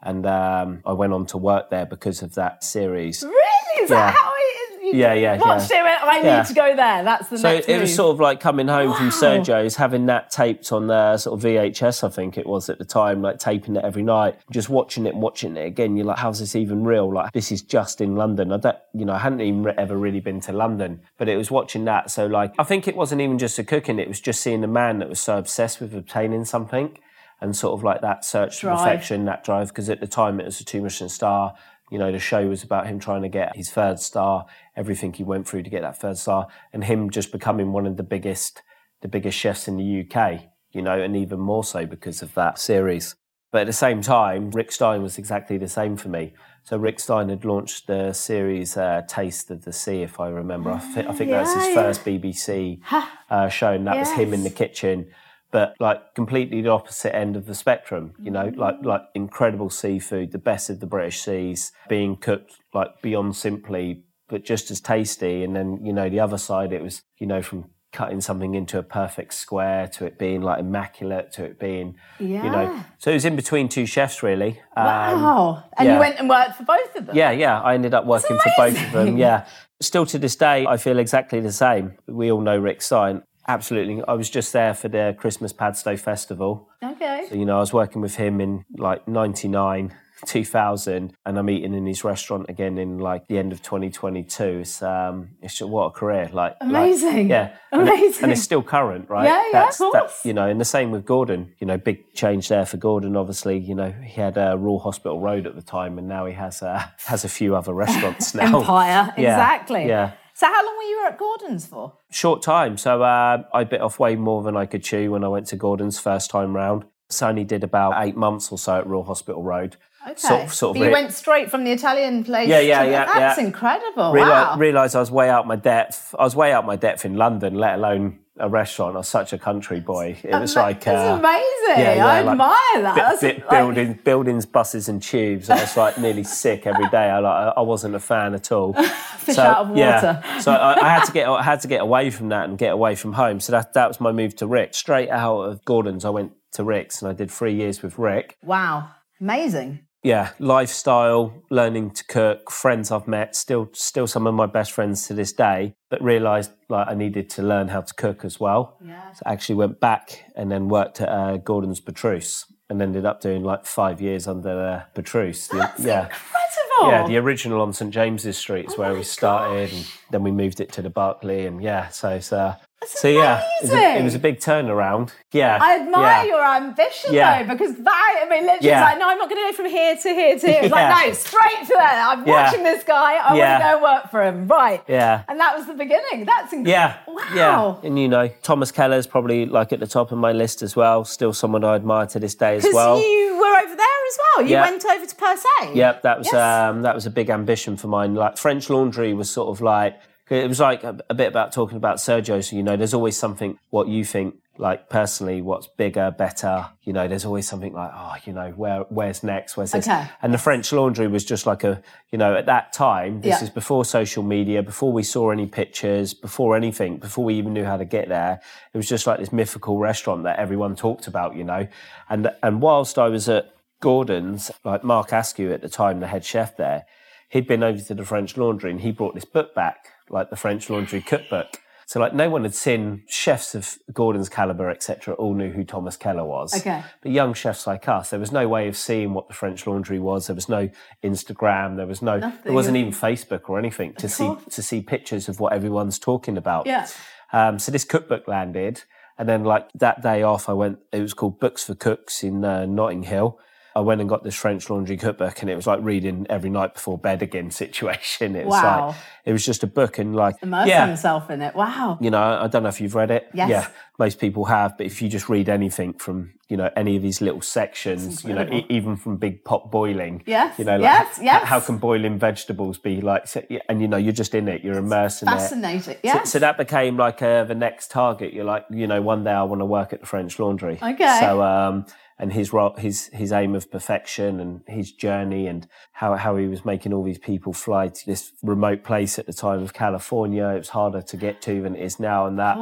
and 0.00 0.24
um, 0.26 0.80
I 0.86 0.92
went 0.92 1.12
on 1.12 1.26
to 1.26 1.38
work 1.38 1.68
there 1.68 1.84
because 1.84 2.22
of 2.22 2.34
that 2.36 2.62
series. 2.62 3.22
Really? 3.24 3.82
Is 3.84 3.90
Yeah. 3.90 3.96
that 3.96 4.14
how 4.14 4.30
it 4.32 4.40
is? 4.40 4.61
You 4.82 4.94
Yeah, 4.94 5.14
yeah, 5.14 5.38
watched 5.38 5.70
yeah. 5.70 5.80
it 5.80 5.82
went, 5.84 6.02
I 6.02 6.20
Yeah. 6.22 6.36
need 6.38 6.46
to 6.48 6.54
go 6.54 6.74
there. 6.74 7.04
That's 7.04 7.28
the 7.28 7.38
So 7.38 7.52
next 7.52 7.68
it 7.68 7.80
was 7.80 7.94
sort 7.94 8.12
of 8.14 8.20
like 8.20 8.40
coming 8.40 8.66
home 8.66 8.92
from 8.94 9.06
Wow. 9.06 9.12
Sergio's, 9.12 9.76
having 9.76 10.06
that 10.06 10.30
taped 10.30 10.72
on 10.72 10.88
the 10.88 11.16
sort 11.18 11.38
of 11.38 11.42
VHS, 11.44 12.02
I 12.02 12.08
think 12.08 12.36
it 12.36 12.46
was 12.46 12.68
at 12.68 12.78
the 12.78 12.84
time, 12.84 13.22
like 13.22 13.38
taping 13.38 13.76
it 13.76 13.84
every 13.84 14.02
night, 14.02 14.36
just 14.50 14.68
watching 14.68 15.06
it, 15.06 15.14
and 15.14 15.22
watching 15.22 15.56
it 15.56 15.64
again. 15.66 15.96
You're 15.96 16.06
like, 16.06 16.18
how's 16.18 16.40
this 16.40 16.56
even 16.56 16.82
real? 16.84 17.12
Like, 17.12 17.32
this 17.32 17.52
is 17.52 17.62
just 17.62 18.00
in 18.00 18.16
London. 18.16 18.52
I 18.52 18.56
don't, 18.56 18.76
you 18.92 19.04
know, 19.04 19.12
I 19.14 19.18
hadn't 19.18 19.40
even 19.40 19.62
re- 19.62 19.74
ever 19.78 19.96
really 19.96 20.20
been 20.20 20.40
to 20.40 20.52
London, 20.52 21.00
but 21.16 21.28
it 21.28 21.36
was 21.36 21.50
watching 21.50 21.84
that. 21.84 22.10
So, 22.10 22.26
like, 22.26 22.52
I 22.58 22.64
think 22.64 22.88
it 22.88 22.96
wasn't 22.96 23.20
even 23.20 23.38
just 23.38 23.56
the 23.56 23.64
cooking, 23.64 24.00
it 24.00 24.08
was 24.08 24.20
just 24.20 24.40
seeing 24.40 24.64
a 24.64 24.68
man 24.68 24.98
that 24.98 25.08
was 25.08 25.20
so 25.20 25.38
obsessed 25.38 25.80
with 25.80 25.94
obtaining 25.94 26.44
something 26.44 26.98
and 27.40 27.56
sort 27.56 27.76
of 27.76 27.82
like 27.82 28.00
that 28.02 28.24
search 28.24 28.60
for 28.60 28.70
perfection, 28.70 29.24
that 29.24 29.42
drive. 29.44 29.68
Because 29.68 29.90
at 29.90 29.98
the 30.00 30.06
time 30.06 30.38
it 30.40 30.44
was 30.44 30.60
a 30.60 30.64
two 30.64 30.80
Michelin 30.80 31.08
star. 31.08 31.54
You 31.92 31.98
know, 31.98 32.10
the 32.10 32.18
show 32.18 32.48
was 32.48 32.62
about 32.62 32.86
him 32.86 32.98
trying 32.98 33.20
to 33.20 33.28
get 33.28 33.54
his 33.54 33.70
third 33.70 34.00
star, 34.00 34.46
everything 34.74 35.12
he 35.12 35.24
went 35.24 35.46
through 35.46 35.62
to 35.64 35.68
get 35.68 35.82
that 35.82 36.00
third 36.00 36.16
star, 36.16 36.46
and 36.72 36.82
him 36.82 37.10
just 37.10 37.30
becoming 37.30 37.70
one 37.70 37.86
of 37.86 37.98
the 37.98 38.02
biggest, 38.02 38.62
the 39.02 39.08
biggest 39.08 39.38
chefs 39.38 39.68
in 39.68 39.76
the 39.76 40.00
UK. 40.00 40.44
You 40.70 40.80
know, 40.80 40.98
and 40.98 41.14
even 41.14 41.38
more 41.38 41.62
so 41.62 41.84
because 41.84 42.22
of 42.22 42.32
that 42.32 42.58
series. 42.58 43.14
But 43.50 43.60
at 43.60 43.66
the 43.66 43.74
same 43.74 44.00
time, 44.00 44.50
Rick 44.52 44.72
Stein 44.72 45.02
was 45.02 45.18
exactly 45.18 45.58
the 45.58 45.68
same 45.68 45.98
for 45.98 46.08
me. 46.08 46.32
So 46.64 46.78
Rick 46.78 46.98
Stein 46.98 47.28
had 47.28 47.44
launched 47.44 47.88
the 47.88 48.14
series 48.14 48.78
uh, 48.78 49.02
Taste 49.06 49.50
of 49.50 49.66
the 49.66 49.72
Sea, 49.74 50.00
if 50.00 50.18
I 50.18 50.28
remember. 50.28 50.70
I, 50.70 50.78
thi- 50.78 51.06
I 51.06 51.12
think 51.12 51.30
that 51.30 51.42
was 51.42 51.54
his 51.54 51.66
yeah. 51.66 51.74
first 51.74 52.04
BBC 52.06 52.80
uh, 53.28 53.50
show, 53.50 53.72
and 53.72 53.86
that 53.86 53.98
was 53.98 54.10
him 54.12 54.32
in 54.32 54.44
the 54.44 54.50
kitchen. 54.50 55.10
But 55.52 55.74
like 55.78 56.14
completely 56.14 56.62
the 56.62 56.70
opposite 56.70 57.14
end 57.14 57.36
of 57.36 57.46
the 57.46 57.54
spectrum, 57.54 58.14
you 58.18 58.30
know, 58.30 58.50
like 58.56 58.78
Mm. 58.80 58.84
like 58.86 59.02
incredible 59.14 59.70
seafood, 59.70 60.32
the 60.32 60.38
best 60.38 60.70
of 60.70 60.80
the 60.80 60.86
British 60.86 61.20
seas, 61.22 61.70
being 61.88 62.16
cooked 62.16 62.54
like 62.74 63.00
beyond 63.02 63.36
simply, 63.36 64.02
but 64.28 64.44
just 64.44 64.70
as 64.72 64.80
tasty. 64.80 65.44
And 65.44 65.54
then 65.54 65.78
you 65.84 65.92
know 65.92 66.08
the 66.08 66.20
other 66.20 66.38
side, 66.38 66.72
it 66.72 66.82
was 66.82 67.02
you 67.18 67.26
know 67.26 67.42
from 67.42 67.66
cutting 67.92 68.22
something 68.22 68.54
into 68.54 68.78
a 68.78 68.82
perfect 68.82 69.34
square 69.34 69.86
to 69.86 70.06
it 70.06 70.18
being 70.18 70.40
like 70.40 70.58
immaculate 70.58 71.30
to 71.30 71.44
it 71.44 71.58
being 71.60 71.94
you 72.18 72.38
know 72.54 72.82
so 72.96 73.10
it 73.10 73.14
was 73.20 73.26
in 73.26 73.36
between 73.36 73.68
two 73.68 73.84
chefs 73.84 74.22
really 74.22 74.58
um, 74.78 74.86
Wow. 74.86 75.64
And 75.76 75.86
yeah. 75.86 75.92
you 75.94 76.00
went 76.00 76.18
and 76.18 76.26
worked 76.26 76.56
for 76.56 76.64
both 76.64 76.96
of 76.96 77.04
them? 77.04 77.14
yeah 77.14 77.30
yeah 77.32 77.60
i 77.60 77.74
ended 77.74 77.92
up 77.92 78.06
working 78.06 78.38
for 78.38 78.50
both 78.56 78.82
of 78.82 78.92
them 78.92 79.18
yeah 79.18 79.44
still 79.82 80.06
to 80.06 80.18
this 80.18 80.36
day 80.36 80.64
i 80.66 80.78
feel 80.78 80.98
exactly 80.98 81.40
the 81.40 81.52
same 81.52 81.98
we 82.06 82.32
all 82.32 82.40
know 82.40 82.56
rick 82.56 82.80
stein 82.80 83.22
absolutely 83.48 84.02
i 84.08 84.12
was 84.12 84.30
just 84.30 84.52
there 84.52 84.74
for 84.74 84.88
the 84.88 85.14
christmas 85.18 85.52
padstow 85.52 85.96
festival 85.96 86.68
Okay. 86.82 87.28
you 87.32 87.44
know 87.44 87.56
i 87.56 87.60
was 87.60 87.72
working 87.72 88.00
with 88.02 88.16
him 88.16 88.40
in 88.40 88.64
like 88.76 89.06
99 89.08 89.92
2000 90.24 91.12
and 91.26 91.38
i'm 91.38 91.50
eating 91.50 91.74
in 91.74 91.84
his 91.84 92.04
restaurant 92.04 92.46
again 92.48 92.78
in 92.78 92.98
like 92.98 93.26
the 93.26 93.38
end 93.38 93.52
of 93.52 93.60
2022 93.62 94.44
it's 94.60 94.80
um 94.82 95.30
it's 95.42 95.58
just, 95.58 95.68
what 95.70 95.86
a 95.86 95.90
career 95.90 96.30
like 96.32 96.54
like- 96.60 96.60
Amazing. 96.60 97.28
yeah 97.28 97.54
and 97.72 97.82
it- 97.82 97.92
Amazing. 97.92 98.22
and 98.22 98.32
it's 98.32 98.42
still 98.42 98.62
current 98.62 99.08
right 99.10 99.24
Yeah, 99.24 99.42
yeah, 99.52 99.68
of 99.68 99.76
course. 99.76 100.24
you 100.24 100.32
know 100.32 100.46
and 100.48 100.60
the 100.60 100.64
same 100.64 100.90
with 100.92 101.04
gordon 101.04 101.52
you 101.58 101.66
know 101.66 101.76
big 101.76 102.14
change 102.14 102.48
there 102.48 102.64
for 102.66 102.76
gordon 102.76 103.16
obviously 103.16 103.58
you 103.58 103.74
know 103.74 103.90
he 103.90 104.20
had 104.20 104.38
uh, 104.38 104.56
Royal 104.56 104.78
hospital 104.78 105.20
road 105.20 105.46
at 105.46 105.56
the 105.56 105.62
time 105.62 105.98
and 105.98 106.06
now 106.08 106.26
he 106.26 106.34
has 106.34 106.62
uh, 106.62 106.82
has 107.06 107.24
a 107.24 107.28
few 107.28 107.56
other 107.56 107.74
restaurants 107.74 108.34
now 108.36 108.60
Empire. 108.60 109.12
Yeah, 109.18 109.32
Exactly. 109.34 109.86
yeah 109.88 110.12
So 110.42 110.48
how 110.48 110.66
long 110.66 110.76
were 110.76 110.82
you 110.82 111.04
at 111.06 111.18
Gordon's 111.18 111.66
for? 111.66 111.92
short 112.10 112.42
time. 112.42 112.76
So 112.76 113.00
uh, 113.00 113.44
I 113.54 113.62
bit 113.62 113.80
off 113.80 114.00
way 114.00 114.16
more 114.16 114.42
than 114.42 114.56
I 114.56 114.66
could 114.66 114.82
chew 114.82 115.12
when 115.12 115.22
I 115.22 115.28
went 115.28 115.46
to 115.48 115.56
Gordon's 115.56 116.00
first 116.00 116.32
time 116.32 116.52
round. 116.56 116.84
So 117.10 117.26
I 117.26 117.28
only 117.28 117.44
did 117.44 117.62
about 117.62 118.04
eight 118.04 118.16
months 118.16 118.50
or 118.50 118.58
so 118.58 118.78
at 118.78 118.86
Royal 118.88 119.04
Hospital 119.04 119.40
Road. 119.44 119.76
Okay. 120.04 120.14
Sort 120.16 120.42
of- 120.42 120.52
sort 120.52 120.76
of 120.76 120.80
you 120.82 120.86
re- 120.88 120.92
went 120.92 121.12
straight 121.12 121.48
from 121.48 121.62
the 121.62 121.70
Italian 121.70 122.24
place. 122.24 122.48
Yeah, 122.48 122.58
yeah, 122.58 122.82
to- 122.82 122.90
yeah, 122.90 123.04
That's 123.04 123.38
yeah. 123.38 123.44
incredible. 123.46 124.12
Reali- 124.12 124.28
wow. 124.28 124.56
Realised 124.58 124.96
I 124.96 124.98
was 124.98 125.12
way 125.12 125.30
out 125.30 125.46
my 125.46 125.54
depth. 125.54 126.12
I 126.18 126.24
was 126.24 126.34
way 126.34 126.52
out 126.52 126.66
my 126.66 126.74
depth 126.74 127.04
in 127.04 127.14
London, 127.16 127.54
let 127.54 127.76
alone 127.76 128.18
a 128.38 128.48
restaurant. 128.48 128.94
I 128.94 128.98
was 128.98 129.08
such 129.08 129.32
a 129.32 129.38
country 129.38 129.80
boy. 129.80 130.16
It 130.24 130.32
was 130.40 130.56
like 130.56 130.86
uh, 130.88 131.16
amazing. 131.18 131.44
yeah, 131.84 131.94
yeah, 131.96 132.06
I 132.06 132.20
like 132.22 132.32
admire 132.32 132.82
that. 132.82 132.96
bi- 132.96 133.02
That's 133.02 133.20
bi- 133.22 133.28
like- 133.28 133.50
building, 133.50 133.98
buildings, 134.04 134.46
buses, 134.46 134.88
and 134.88 135.02
tubes. 135.02 135.50
I 135.50 135.60
was 135.60 135.76
like 135.76 135.98
nearly 135.98 136.24
sick 136.24 136.66
every 136.66 136.88
day. 136.88 137.10
I 137.10 137.18
like, 137.18 137.54
I 137.56 137.60
wasn't 137.60 137.94
a 137.94 138.00
fan 138.00 138.34
at 138.34 138.50
all. 138.50 138.72
Fish 139.18 139.38
out 139.38 139.58
of 139.58 139.68
water. 139.68 139.78
Yeah. 139.78 140.38
so 140.40 140.52
I, 140.52 140.82
I 140.84 140.88
had 140.88 141.04
to 141.04 141.12
get, 141.12 141.28
I 141.28 141.42
had 141.42 141.60
to 141.60 141.68
get 141.68 141.80
away 141.82 142.10
from 142.10 142.30
that 142.30 142.48
and 142.48 142.56
get 142.58 142.72
away 142.72 142.94
from 142.94 143.12
home. 143.12 143.38
So 143.40 143.52
that 143.52 143.74
that 143.74 143.88
was 143.88 144.00
my 144.00 144.12
move 144.12 144.34
to 144.36 144.46
Rick. 144.46 144.74
Straight 144.74 145.10
out 145.10 145.42
of 145.42 145.64
Gordon's, 145.64 146.04
I 146.04 146.10
went 146.10 146.32
to 146.52 146.64
Rick's, 146.64 147.02
and 147.02 147.10
I 147.10 147.12
did 147.14 147.30
three 147.30 147.54
years 147.54 147.82
with 147.82 147.98
Rick. 147.98 148.36
Wow. 148.42 148.88
Amazing. 149.20 149.80
Yeah, 150.04 150.30
lifestyle, 150.40 151.32
learning 151.48 151.92
to 151.92 152.04
cook, 152.04 152.50
friends 152.50 152.90
I've 152.90 153.06
met, 153.06 153.36
still 153.36 153.70
still 153.72 154.08
some 154.08 154.26
of 154.26 154.34
my 154.34 154.46
best 154.46 154.72
friends 154.72 155.06
to 155.06 155.14
this 155.14 155.32
day, 155.32 155.74
but 155.90 156.02
realised 156.02 156.50
like 156.68 156.88
I 156.88 156.94
needed 156.94 157.30
to 157.30 157.42
learn 157.42 157.68
how 157.68 157.82
to 157.82 157.94
cook 157.94 158.24
as 158.24 158.40
well. 158.40 158.78
Yeah. 158.84 159.12
So 159.12 159.22
I 159.26 159.32
actually 159.32 159.54
went 159.56 159.78
back 159.78 160.24
and 160.34 160.50
then 160.50 160.68
worked 160.68 161.00
at 161.00 161.08
uh, 161.08 161.36
Gordon's 161.36 161.78
Petrus 161.80 162.46
and 162.68 162.82
ended 162.82 163.06
up 163.06 163.20
doing 163.20 163.44
like 163.44 163.64
five 163.64 164.00
years 164.00 164.26
under 164.26 164.50
uh, 164.60 164.82
Petrus. 164.94 165.46
The- 165.46 165.70
yeah. 165.78 166.06
Incredible. 166.06 166.90
Yeah, 166.90 167.06
the 167.06 167.18
original 167.18 167.60
on 167.60 167.72
St 167.72 167.92
James's 167.92 168.36
Street 168.36 168.66
is 168.66 168.76
where 168.76 168.88
Oh 168.88 168.94
my 168.94 168.98
we 168.98 169.04
started, 169.04 169.72
and 169.72 169.86
then 170.10 170.24
we 170.24 170.32
moved 170.32 170.60
it 170.60 170.72
to 170.72 170.82
the 170.82 170.90
Berkeley, 170.90 171.46
and 171.46 171.62
yeah, 171.62 171.88
so 171.90 172.08
it's 172.08 172.32
uh, 172.32 172.56
That's 172.82 173.00
so 173.00 173.06
yeah, 173.08 173.40
it 173.60 173.62
was, 173.62 173.72
a, 173.72 173.98
it 173.98 174.02
was 174.02 174.14
a 174.16 174.18
big 174.18 174.38
turnaround. 174.40 175.12
Yeah, 175.30 175.56
I 175.60 175.78
admire 175.78 176.02
yeah. 176.02 176.24
your 176.24 176.44
ambition 176.44 177.14
Yeah. 177.14 177.42
though, 177.44 177.54
because 177.54 177.76
that, 177.76 178.20
I 178.26 178.28
mean, 178.28 178.42
literally, 178.44 178.68
Yeah. 178.68 178.82
it's 178.82 178.90
like, 178.92 178.98
no, 178.98 179.08
I'm 179.08 179.18
not 179.18 179.30
going 179.30 179.40
to 179.40 179.50
go 179.52 179.56
from 179.56 179.66
here 179.70 179.96
to 179.96 180.08
here 180.08 180.36
to 180.38 180.46
here. 180.46 180.60
It's 180.64 180.72
like, 180.72 181.06
no, 181.06 181.12
straight 181.12 181.60
to 181.68 181.74
there. 181.74 182.02
I'm 182.10 182.24
watching 182.24 182.64
this 182.64 182.82
guy. 182.82 183.14
I 183.18 183.34
want 183.34 183.62
to 183.62 183.76
go 183.78 183.82
work 183.82 184.10
for 184.10 184.24
him. 184.24 184.48
Right. 184.48 184.82
Yeah. 184.88 185.22
And 185.28 185.38
that 185.38 185.56
was 185.56 185.66
the 185.66 185.74
beginning. 185.74 186.24
That's 186.26 186.52
incredible. 186.52 186.70
Yeah, 186.70 186.96
Wow. 187.06 187.78
yeah, 187.80 187.86
and 187.88 187.98
you 187.98 188.08
know, 188.08 188.28
Thomas 188.42 188.72
Keller's 188.72 189.06
probably 189.06 189.46
like 189.46 189.72
at 189.72 189.78
the 189.80 189.86
top 189.86 190.10
of 190.10 190.18
my 190.18 190.32
list 190.32 190.60
as 190.60 190.74
well. 190.74 191.04
Still 191.04 191.32
someone 191.32 191.62
I 191.64 191.76
admire 191.76 192.06
to 192.06 192.18
this 192.18 192.34
day 192.34 192.56
as 192.56 192.66
well. 192.72 192.98
you 193.00 193.38
were 193.38 193.58
over 193.64 193.76
there 193.76 193.86
as 193.86 194.18
well. 194.36 194.46
You 194.46 194.56
went 194.56 194.84
over 194.84 195.06
to 195.06 195.14
Per 195.14 195.36
Se. 195.36 195.74
Yep, 195.74 196.02
that 196.02 196.18
was 196.18 196.26
Yes. 196.32 196.34
um, 196.34 196.82
that 196.82 196.94
was 196.96 197.06
a 197.06 197.10
big 197.10 197.30
ambition 197.30 197.76
for 197.76 197.86
mine. 197.86 198.14
Like 198.16 198.36
French 198.38 198.68
Laundry 198.68 199.14
was 199.14 199.30
sort 199.30 199.48
of 199.48 199.60
like 199.62 199.98
it 200.30 200.48
was 200.48 200.60
like 200.60 200.84
a, 200.84 200.98
a 201.10 201.14
bit 201.14 201.28
about 201.28 201.52
talking 201.52 201.76
about 201.76 201.96
Sergio. 201.98 202.42
So 202.42 202.56
you 202.56 202.62
know, 202.62 202.76
there's 202.76 202.94
always 202.94 203.16
something 203.16 203.58
what 203.70 203.88
you 203.88 204.04
think 204.04 204.36
like 204.58 204.90
personally, 204.90 205.40
what's 205.40 205.66
bigger, 205.66 206.10
better. 206.10 206.68
You 206.82 206.92
know, 206.92 207.08
there's 207.08 207.24
always 207.24 207.48
something 207.48 207.72
like 207.72 207.90
oh, 207.94 208.14
you 208.24 208.32
know, 208.32 208.50
where 208.50 208.80
where's 208.90 209.22
next, 209.22 209.56
where's 209.56 209.72
this? 209.72 209.88
Okay. 209.88 210.06
And 210.20 210.32
the 210.32 210.38
French 210.38 210.72
Laundry 210.72 211.08
was 211.08 211.24
just 211.24 211.46
like 211.46 211.64
a 211.64 211.82
you 212.10 212.18
know 212.18 212.34
at 212.34 212.46
that 212.46 212.72
time. 212.72 213.20
This 213.22 213.38
Yeah. 213.40 213.44
is 213.44 213.50
before 213.50 213.84
social 213.84 214.22
media, 214.22 214.62
before 214.62 214.92
we 214.92 215.02
saw 215.02 215.30
any 215.30 215.46
pictures, 215.46 216.14
before 216.14 216.54
anything, 216.56 216.98
before 216.98 217.24
we 217.24 217.34
even 217.34 217.52
knew 217.54 217.64
how 217.64 217.76
to 217.78 217.84
get 217.84 218.08
there. 218.08 218.40
It 218.72 218.76
was 218.76 218.88
just 218.88 219.06
like 219.06 219.18
this 219.18 219.32
mythical 219.32 219.78
restaurant 219.78 220.22
that 220.24 220.38
everyone 220.38 220.76
talked 220.76 221.06
about. 221.06 221.34
You 221.34 221.44
know, 221.44 221.66
and 222.08 222.30
and 222.42 222.60
whilst 222.62 222.98
I 222.98 223.08
was 223.08 223.28
at 223.28 223.52
Gordon's, 223.80 224.50
like 224.64 224.84
Mark 224.84 225.12
Askew 225.12 225.52
at 225.52 225.60
the 225.60 225.68
time, 225.68 226.00
the 226.00 226.06
head 226.06 226.24
chef 226.24 226.56
there, 226.56 226.84
he'd 227.30 227.48
been 227.48 227.62
over 227.64 227.80
to 227.80 227.94
the 227.94 228.04
French 228.04 228.36
Laundry 228.36 228.70
and 228.70 228.80
he 228.80 228.92
brought 228.92 229.14
this 229.14 229.24
book 229.24 229.54
back, 229.54 229.88
like 230.10 230.30
the 230.30 230.36
French 230.36 230.68
Laundry 230.70 231.00
cookbook. 231.00 231.58
So 231.86 232.00
like 232.00 232.14
no 232.14 232.30
one 232.30 232.42
had 232.44 232.54
seen 232.54 233.02
chefs 233.06 233.54
of 233.54 233.76
Gordon's 233.92 234.30
caliber, 234.30 234.70
etc. 234.70 235.12
All 235.14 235.34
knew 235.34 235.50
who 235.50 235.62
Thomas 235.62 235.94
Keller 235.96 236.24
was. 236.24 236.56
Okay. 236.56 236.82
But 237.02 237.12
young 237.12 237.34
chefs 237.34 237.66
like 237.66 237.86
us, 237.86 238.08
there 238.08 238.20
was 238.20 238.32
no 238.32 238.48
way 238.48 238.66
of 238.68 238.78
seeing 238.78 239.12
what 239.12 239.28
the 239.28 239.34
French 239.34 239.66
Laundry 239.66 239.98
was. 239.98 240.26
There 240.26 240.34
was 240.34 240.48
no 240.48 240.70
Instagram. 241.04 241.76
There 241.76 241.86
was 241.86 242.00
no. 242.00 242.16
Nothing. 242.18 242.40
There 242.44 242.52
wasn't 242.54 242.78
even 242.78 242.92
Facebook 242.92 243.50
or 243.50 243.58
anything 243.58 243.92
to 243.96 244.08
see 244.08 244.34
to 244.50 244.62
see 244.62 244.80
pictures 244.80 245.28
of 245.28 245.38
what 245.38 245.52
everyone's 245.52 245.98
talking 245.98 246.38
about. 246.38 246.66
Yeah. 246.66 246.88
Um, 247.32 247.58
so 247.58 247.70
this 247.70 247.84
cookbook 247.84 248.26
landed, 248.26 248.84
and 249.18 249.28
then 249.28 249.44
like 249.44 249.70
that 249.74 250.02
day 250.02 250.22
off, 250.22 250.48
I 250.48 250.54
went. 250.54 250.78
It 250.92 251.02
was 251.02 251.12
called 251.12 251.40
Books 251.40 251.64
for 251.64 251.74
Cooks 251.74 252.24
in 252.24 252.42
uh, 252.42 252.64
Notting 252.64 253.02
Hill. 253.02 253.38
I 253.74 253.80
went 253.80 254.00
and 254.00 254.08
got 254.10 254.22
this 254.24 254.34
French 254.34 254.68
Laundry 254.70 254.96
cookbook, 254.96 255.40
and 255.42 255.50
it 255.50 255.56
was 255.56 255.66
like 255.66 255.80
reading 255.82 256.26
every 256.28 256.50
night 256.50 256.74
before 256.74 256.98
bed 256.98 257.22
again 257.22 257.50
situation. 257.62 258.36
It 258.36 258.46
was 258.46 258.62
Wow. 258.62 258.88
like 258.88 258.96
it 259.24 259.32
was 259.32 259.44
just 259.44 259.62
a 259.62 259.66
book, 259.66 259.98
and 259.98 260.14
like 260.16 260.36
Immerse 260.42 260.66
yeah, 260.68 260.86
himself 260.86 261.30
in 261.30 261.42
it. 261.42 261.54
Wow. 261.54 261.98
you 262.00 262.10
know, 262.10 262.22
I 262.22 262.46
don't 262.48 262.62
know 262.64 262.68
if 262.68 262.80
you've 262.80 262.94
read 262.94 263.10
it. 263.10 263.28
Yes. 263.32 263.48
Yeah, 263.50 263.68
most 263.98 264.18
people 264.18 264.44
have. 264.46 264.76
But 264.76 264.86
if 264.86 265.00
you 265.00 265.08
just 265.08 265.28
read 265.28 265.48
anything 265.48 265.92
from, 265.94 266.32
you 266.48 266.56
know, 266.56 266.70
any 266.76 266.96
of 266.96 267.02
these 267.02 267.20
little 267.20 267.40
sections, 267.40 268.24
you 268.24 268.34
know, 268.34 268.46
e- 268.50 268.66
even 268.68 268.96
from 268.96 269.16
big 269.16 269.44
pot 269.44 269.70
boiling. 269.70 270.22
Yes, 270.26 270.58
You 270.58 270.64
know, 270.64 270.72
like 270.72 270.82
yes, 270.82 271.18
yes. 271.22 271.44
how 271.46 271.60
can 271.60 271.78
boiling 271.78 272.18
vegetables 272.18 272.78
be 272.78 273.00
like? 273.00 273.26
And 273.68 273.80
you 273.80 273.88
know, 273.88 273.96
you're 273.96 274.12
just 274.12 274.34
in 274.34 274.48
it. 274.48 274.62
You're 274.64 274.78
immersed 274.78 275.22
in 275.22 275.28
it. 275.28 275.32
Fascinating. 275.32 275.96
So, 276.04 276.24
so 276.24 276.38
that 276.40 276.58
became 276.58 276.96
like 276.96 277.22
uh, 277.22 277.44
the 277.44 277.54
next 277.54 277.90
target. 277.92 278.32
You're 278.32 278.44
like, 278.44 278.66
you 278.70 278.86
know, 278.88 279.00
one 279.00 279.22
day 279.24 279.30
I 279.32 279.44
want 279.44 279.60
to 279.60 279.66
work 279.66 279.92
at 279.92 280.00
the 280.00 280.06
French 280.06 280.38
Laundry. 280.38 280.78
Okay. 280.82 281.18
So, 281.20 281.42
um, 281.42 281.86
and 282.22 282.32
his 282.32 282.52
his 282.78 283.06
his 283.12 283.32
aim 283.32 283.56
of 283.56 283.68
perfection 283.68 284.38
and 284.38 284.60
his 284.68 284.92
journey 284.92 285.48
and 285.48 285.66
how 285.90 286.14
how 286.14 286.36
he 286.36 286.46
was 286.46 286.64
making 286.64 286.92
all 286.92 287.02
these 287.02 287.18
people 287.18 287.52
fly 287.52 287.88
to 287.88 288.06
this 288.06 288.32
remote 288.44 288.84
place 288.84 289.18
at 289.18 289.26
the 289.26 289.32
time 289.32 289.60
of 289.60 289.74
California. 289.74 290.46
It 290.46 290.58
was 290.58 290.68
harder 290.68 291.02
to 291.02 291.16
get 291.16 291.42
to 291.42 291.62
than 291.62 291.74
it 291.74 291.82
is 291.82 291.98
now, 291.98 292.26
and 292.26 292.38
that. 292.38 292.56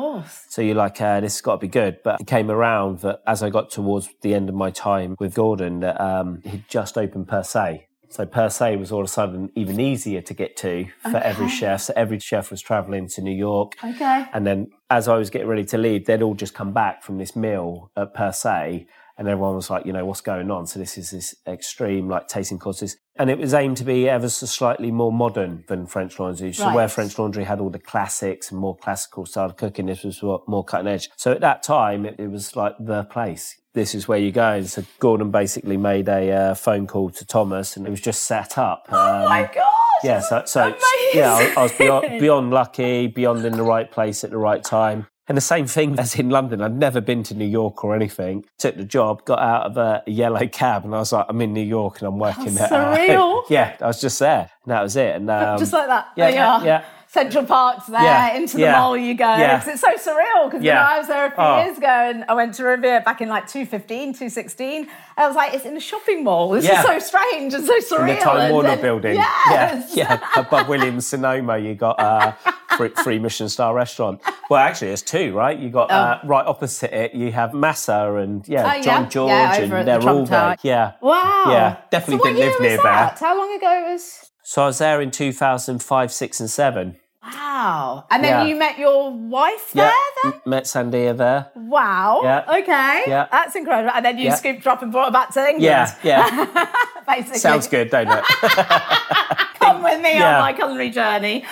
So 0.48 0.62
you're 0.62 0.74
like, 0.74 0.98
uh, 1.02 1.20
this 1.20 1.34
has 1.34 1.42
got 1.42 1.56
to 1.56 1.58
be 1.58 1.68
good. 1.68 1.98
But 2.02 2.22
it 2.22 2.26
came 2.26 2.50
around 2.50 3.00
that 3.00 3.20
as 3.26 3.42
I 3.42 3.50
got 3.50 3.68
towards 3.68 4.08
the 4.22 4.32
end 4.32 4.48
of 4.48 4.54
my 4.54 4.70
time 4.70 5.14
with 5.20 5.34
Gordon, 5.34 5.80
that 5.80 6.00
um, 6.00 6.40
he'd 6.42 6.66
just 6.66 6.96
opened 6.96 7.28
Per 7.28 7.42
Se. 7.42 7.86
So 8.08 8.24
Per 8.26 8.48
Se 8.48 8.76
was 8.76 8.90
all 8.90 9.00
of 9.00 9.04
a 9.04 9.08
sudden 9.08 9.50
even 9.54 9.78
easier 9.78 10.22
to 10.22 10.34
get 10.34 10.56
to 10.56 10.86
for 11.02 11.18
every 11.18 11.48
chef. 11.48 11.82
So 11.82 11.92
every 11.94 12.18
chef 12.18 12.50
was 12.50 12.62
traveling 12.62 13.08
to 13.08 13.20
New 13.20 13.36
York. 13.36 13.76
Okay. 13.84 14.24
And 14.32 14.46
then 14.46 14.70
as 14.88 15.06
I 15.06 15.16
was 15.16 15.28
getting 15.28 15.46
ready 15.46 15.64
to 15.66 15.78
leave, 15.78 16.06
they'd 16.06 16.22
all 16.22 16.34
just 16.34 16.54
come 16.54 16.72
back 16.72 17.02
from 17.04 17.18
this 17.18 17.36
meal 17.36 17.92
at 17.96 18.14
Per 18.14 18.32
Se. 18.32 18.86
And 19.20 19.28
everyone 19.28 19.54
was 19.54 19.68
like, 19.68 19.84
you 19.84 19.92
know, 19.92 20.06
what's 20.06 20.22
going 20.22 20.50
on? 20.50 20.66
So 20.66 20.78
this 20.78 20.96
is 20.96 21.10
this 21.10 21.34
extreme, 21.46 22.08
like 22.08 22.26
tasting 22.26 22.58
courses. 22.58 22.96
And 23.16 23.28
it 23.28 23.36
was 23.38 23.52
aimed 23.52 23.76
to 23.76 23.84
be 23.84 24.08
ever 24.08 24.30
so 24.30 24.46
slightly 24.46 24.90
more 24.90 25.12
modern 25.12 25.62
than 25.68 25.86
French 25.86 26.18
Laundry. 26.18 26.54
So 26.54 26.64
where 26.68 26.76
Right. 26.86 26.90
French 26.90 27.18
Laundry 27.18 27.44
had 27.44 27.60
all 27.60 27.68
the 27.68 27.78
classics 27.78 28.50
and 28.50 28.58
more 28.58 28.74
classical 28.74 29.26
style 29.26 29.44
of 29.44 29.58
cooking, 29.58 29.86
this 29.86 30.04
was 30.04 30.22
more 30.22 30.64
cutting 30.64 30.86
edge. 30.88 31.10
So 31.16 31.32
at 31.32 31.42
that 31.42 31.62
time, 31.62 32.06
it, 32.06 32.16
it 32.18 32.28
was 32.30 32.56
like 32.56 32.76
the 32.80 33.04
place. 33.04 33.60
This 33.74 33.94
is 33.94 34.08
where 34.08 34.18
you 34.18 34.32
go. 34.32 34.52
And 34.52 34.70
so 34.70 34.84
Gordon 35.00 35.30
basically 35.30 35.76
made 35.76 36.08
a 36.08 36.32
uh, 36.32 36.54
phone 36.54 36.86
call 36.86 37.10
to 37.10 37.26
Thomas 37.26 37.76
and 37.76 37.86
it 37.86 37.90
was 37.90 38.00
just 38.00 38.22
set 38.22 38.56
up. 38.56 38.86
oh 38.88 39.28
my 39.28 39.42
Um, 39.44 39.50
God. 39.54 39.64
yeah, 40.02 40.20
so, 40.20 40.44
so 40.46 40.74
yeah, 41.12 41.34
I, 41.34 41.54
I 41.58 41.62
was 41.64 41.72
beyond, 41.72 42.20
beyond 42.20 42.50
lucky, 42.52 43.06
beyond 43.06 43.44
in 43.44 43.52
the 43.52 43.62
right 43.64 43.90
place 43.90 44.24
at 44.24 44.30
the 44.30 44.38
right 44.38 44.64
time. 44.64 45.08
And 45.28 45.36
the 45.36 45.42
same 45.42 45.66
thing 45.66 45.98
as 45.98 46.16
in 46.16 46.28
London. 46.30 46.60
I'd 46.60 46.76
never 46.76 47.00
been 47.00 47.22
to 47.24 47.34
New 47.34 47.44
York 47.46 47.84
or 47.84 47.94
anything. 47.94 48.44
Took 48.58 48.76
the 48.76 48.84
job, 48.84 49.24
got 49.24 49.38
out 49.38 49.66
of 49.66 49.76
a, 49.76 50.02
yellow 50.06 50.46
cab, 50.48 50.84
and 50.84 50.94
I 50.94 50.98
was 50.98 51.12
like, 51.12 51.26
I'm 51.28 51.40
in 51.40 51.52
New 51.52 51.62
York 51.62 52.00
and 52.00 52.08
I'm 52.08 52.18
working 52.18 52.56
at. 52.58 52.72
uh, 52.72 52.96
surreal. 52.96 53.42
yeah, 53.48 53.76
I 53.80 53.86
was 53.86 54.00
just 54.00 54.18
there. 54.18 54.50
And 54.64 54.72
that 54.72 54.82
was 54.82 54.96
it. 54.96 55.14
And 55.14 55.30
um, 55.30 55.58
Just 55.58 55.72
like 55.72 55.86
that. 55.86 56.08
yeah, 56.16 56.24
there 56.24 56.30
you 56.30 56.36
yeah, 56.36 56.56
are. 56.56 56.64
yeah. 56.64 56.84
Central 57.12 57.44
Park's 57.44 57.86
there, 57.86 58.00
Yeah, 58.02 58.34
into 58.36 58.54
the 58.56 58.62
yeah, 58.62 58.78
mall 58.78 58.96
you 58.96 59.14
go. 59.14 59.24
yeah. 59.24 59.60
It's 59.66 59.80
so 59.80 59.88
surreal 59.94 60.44
because 60.48 60.62
Yeah. 60.62 60.86
I 60.86 60.96
was 60.98 61.08
there 61.08 61.26
a 61.26 61.30
few 61.32 61.42
Oh. 61.42 61.60
years 61.64 61.76
ago 61.76 61.88
and 61.88 62.24
I 62.28 62.34
went 62.34 62.54
to 62.54 62.64
Revere 62.64 63.00
back 63.00 63.20
in 63.20 63.28
like 63.28 63.48
215, 63.48 64.12
216. 64.14 64.86
I 65.16 65.26
was 65.26 65.34
like, 65.34 65.52
it's 65.52 65.64
in 65.64 65.76
a 65.76 65.80
shopping 65.80 66.22
mall. 66.22 66.50
This 66.50 66.68
is 66.68 66.80
so 66.82 67.00
strange 67.00 67.52
and 67.54 67.64
so 67.64 67.78
surreal. 67.80 68.10
in 68.10 68.14
the 68.14 68.20
Time 68.22 68.40
And 68.42 68.52
Warner 68.54 68.68
then- 68.70 68.80
building. 68.80 69.14
Yes. 69.16 69.96
Yeah, 69.96 70.18
yeah. 70.20 70.40
Above 70.40 70.68
Williams 70.68 71.08
Sonoma, 71.08 71.58
you 71.58 71.74
got 71.74 71.98
uh, 71.98 72.30
free, 72.76 72.90
free 73.02 73.18
Michelin 73.18 73.48
star 73.48 73.74
restaurant. 73.74 74.20
Well, 74.48 74.60
actually, 74.60 74.88
there's 74.88 75.02
two, 75.02 75.32
right? 75.34 75.58
You 75.58 75.68
got 75.68 75.90
uh, 75.90 76.20
right 76.22 76.46
opposite 76.46 76.92
it. 76.96 77.12
You 77.14 77.32
have 77.32 77.50
Masa 77.50 78.22
and 78.22 78.46
yeah, 78.46 78.72
Oh. 78.76 78.82
Jean-Georges, 78.82 79.58
and 79.70 79.88
they're 79.88 79.98
Trump 80.00 80.06
all 80.06 80.26
there. 80.26 80.56
Yeah. 80.62 80.92
Wow. 81.00 81.44
Yeah, 81.48 81.76
definitely 81.90 82.18
so 82.30 82.34
didn't 82.36 82.50
live 82.52 82.60
near 82.60 82.76
that? 82.84 83.16
there. 83.18 83.28
How 83.28 83.36
long 83.36 83.52
ago 83.56 83.90
was? 83.90 84.29
So 84.50 84.64
I 84.64 84.66
was 84.66 84.78
there 84.78 85.00
in 85.00 85.12
2005, 85.12 86.12
six, 86.12 86.40
and 86.40 86.50
seven. 86.50 86.96
Wow. 87.22 88.04
And 88.10 88.24
then 88.24 88.32
Yeah. 88.32 88.44
you 88.46 88.56
met 88.56 88.78
your 88.80 89.12
wife 89.12 89.70
Yeah, 89.72 89.84
there 89.84 89.92
then? 90.24 90.32
m- 90.44 90.50
met 90.50 90.64
Sandia 90.64 91.16
there. 91.16 91.50
Wow. 91.54 92.22
Yeah. 92.24 92.56
Okay. 92.58 93.04
Yeah. 93.06 93.28
That's 93.30 93.54
incredible. 93.54 93.92
And 93.94 94.04
then 94.04 94.18
you 94.18 94.24
Yeah. 94.24 94.34
scooped 94.34 94.64
her 94.64 94.70
up 94.72 94.82
and 94.82 94.90
brought 94.90 95.04
her 95.04 95.12
back 95.12 95.30
to 95.34 95.40
England. 95.40 95.62
Yeah, 95.62 95.94
yeah. 96.02 96.66
Basically. 97.06 97.38
Sounds 97.38 97.68
good, 97.68 97.90
don't 97.90 98.08
it? 98.10 98.24
Come 99.60 99.84
with 99.84 100.00
me 100.00 100.14
Yeah. 100.14 100.34
on 100.38 100.40
my 100.40 100.52
culinary 100.52 100.90
journey. 100.90 101.44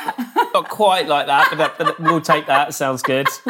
Not 0.52 0.68
quite 0.68 1.06
like 1.06 1.28
that, 1.28 1.50
but, 1.50 1.58
that, 1.58 1.78
but 1.78 2.00
we'll 2.00 2.20
take 2.20 2.46
that. 2.46 2.74
Sounds 2.74 3.02
good. 3.02 3.28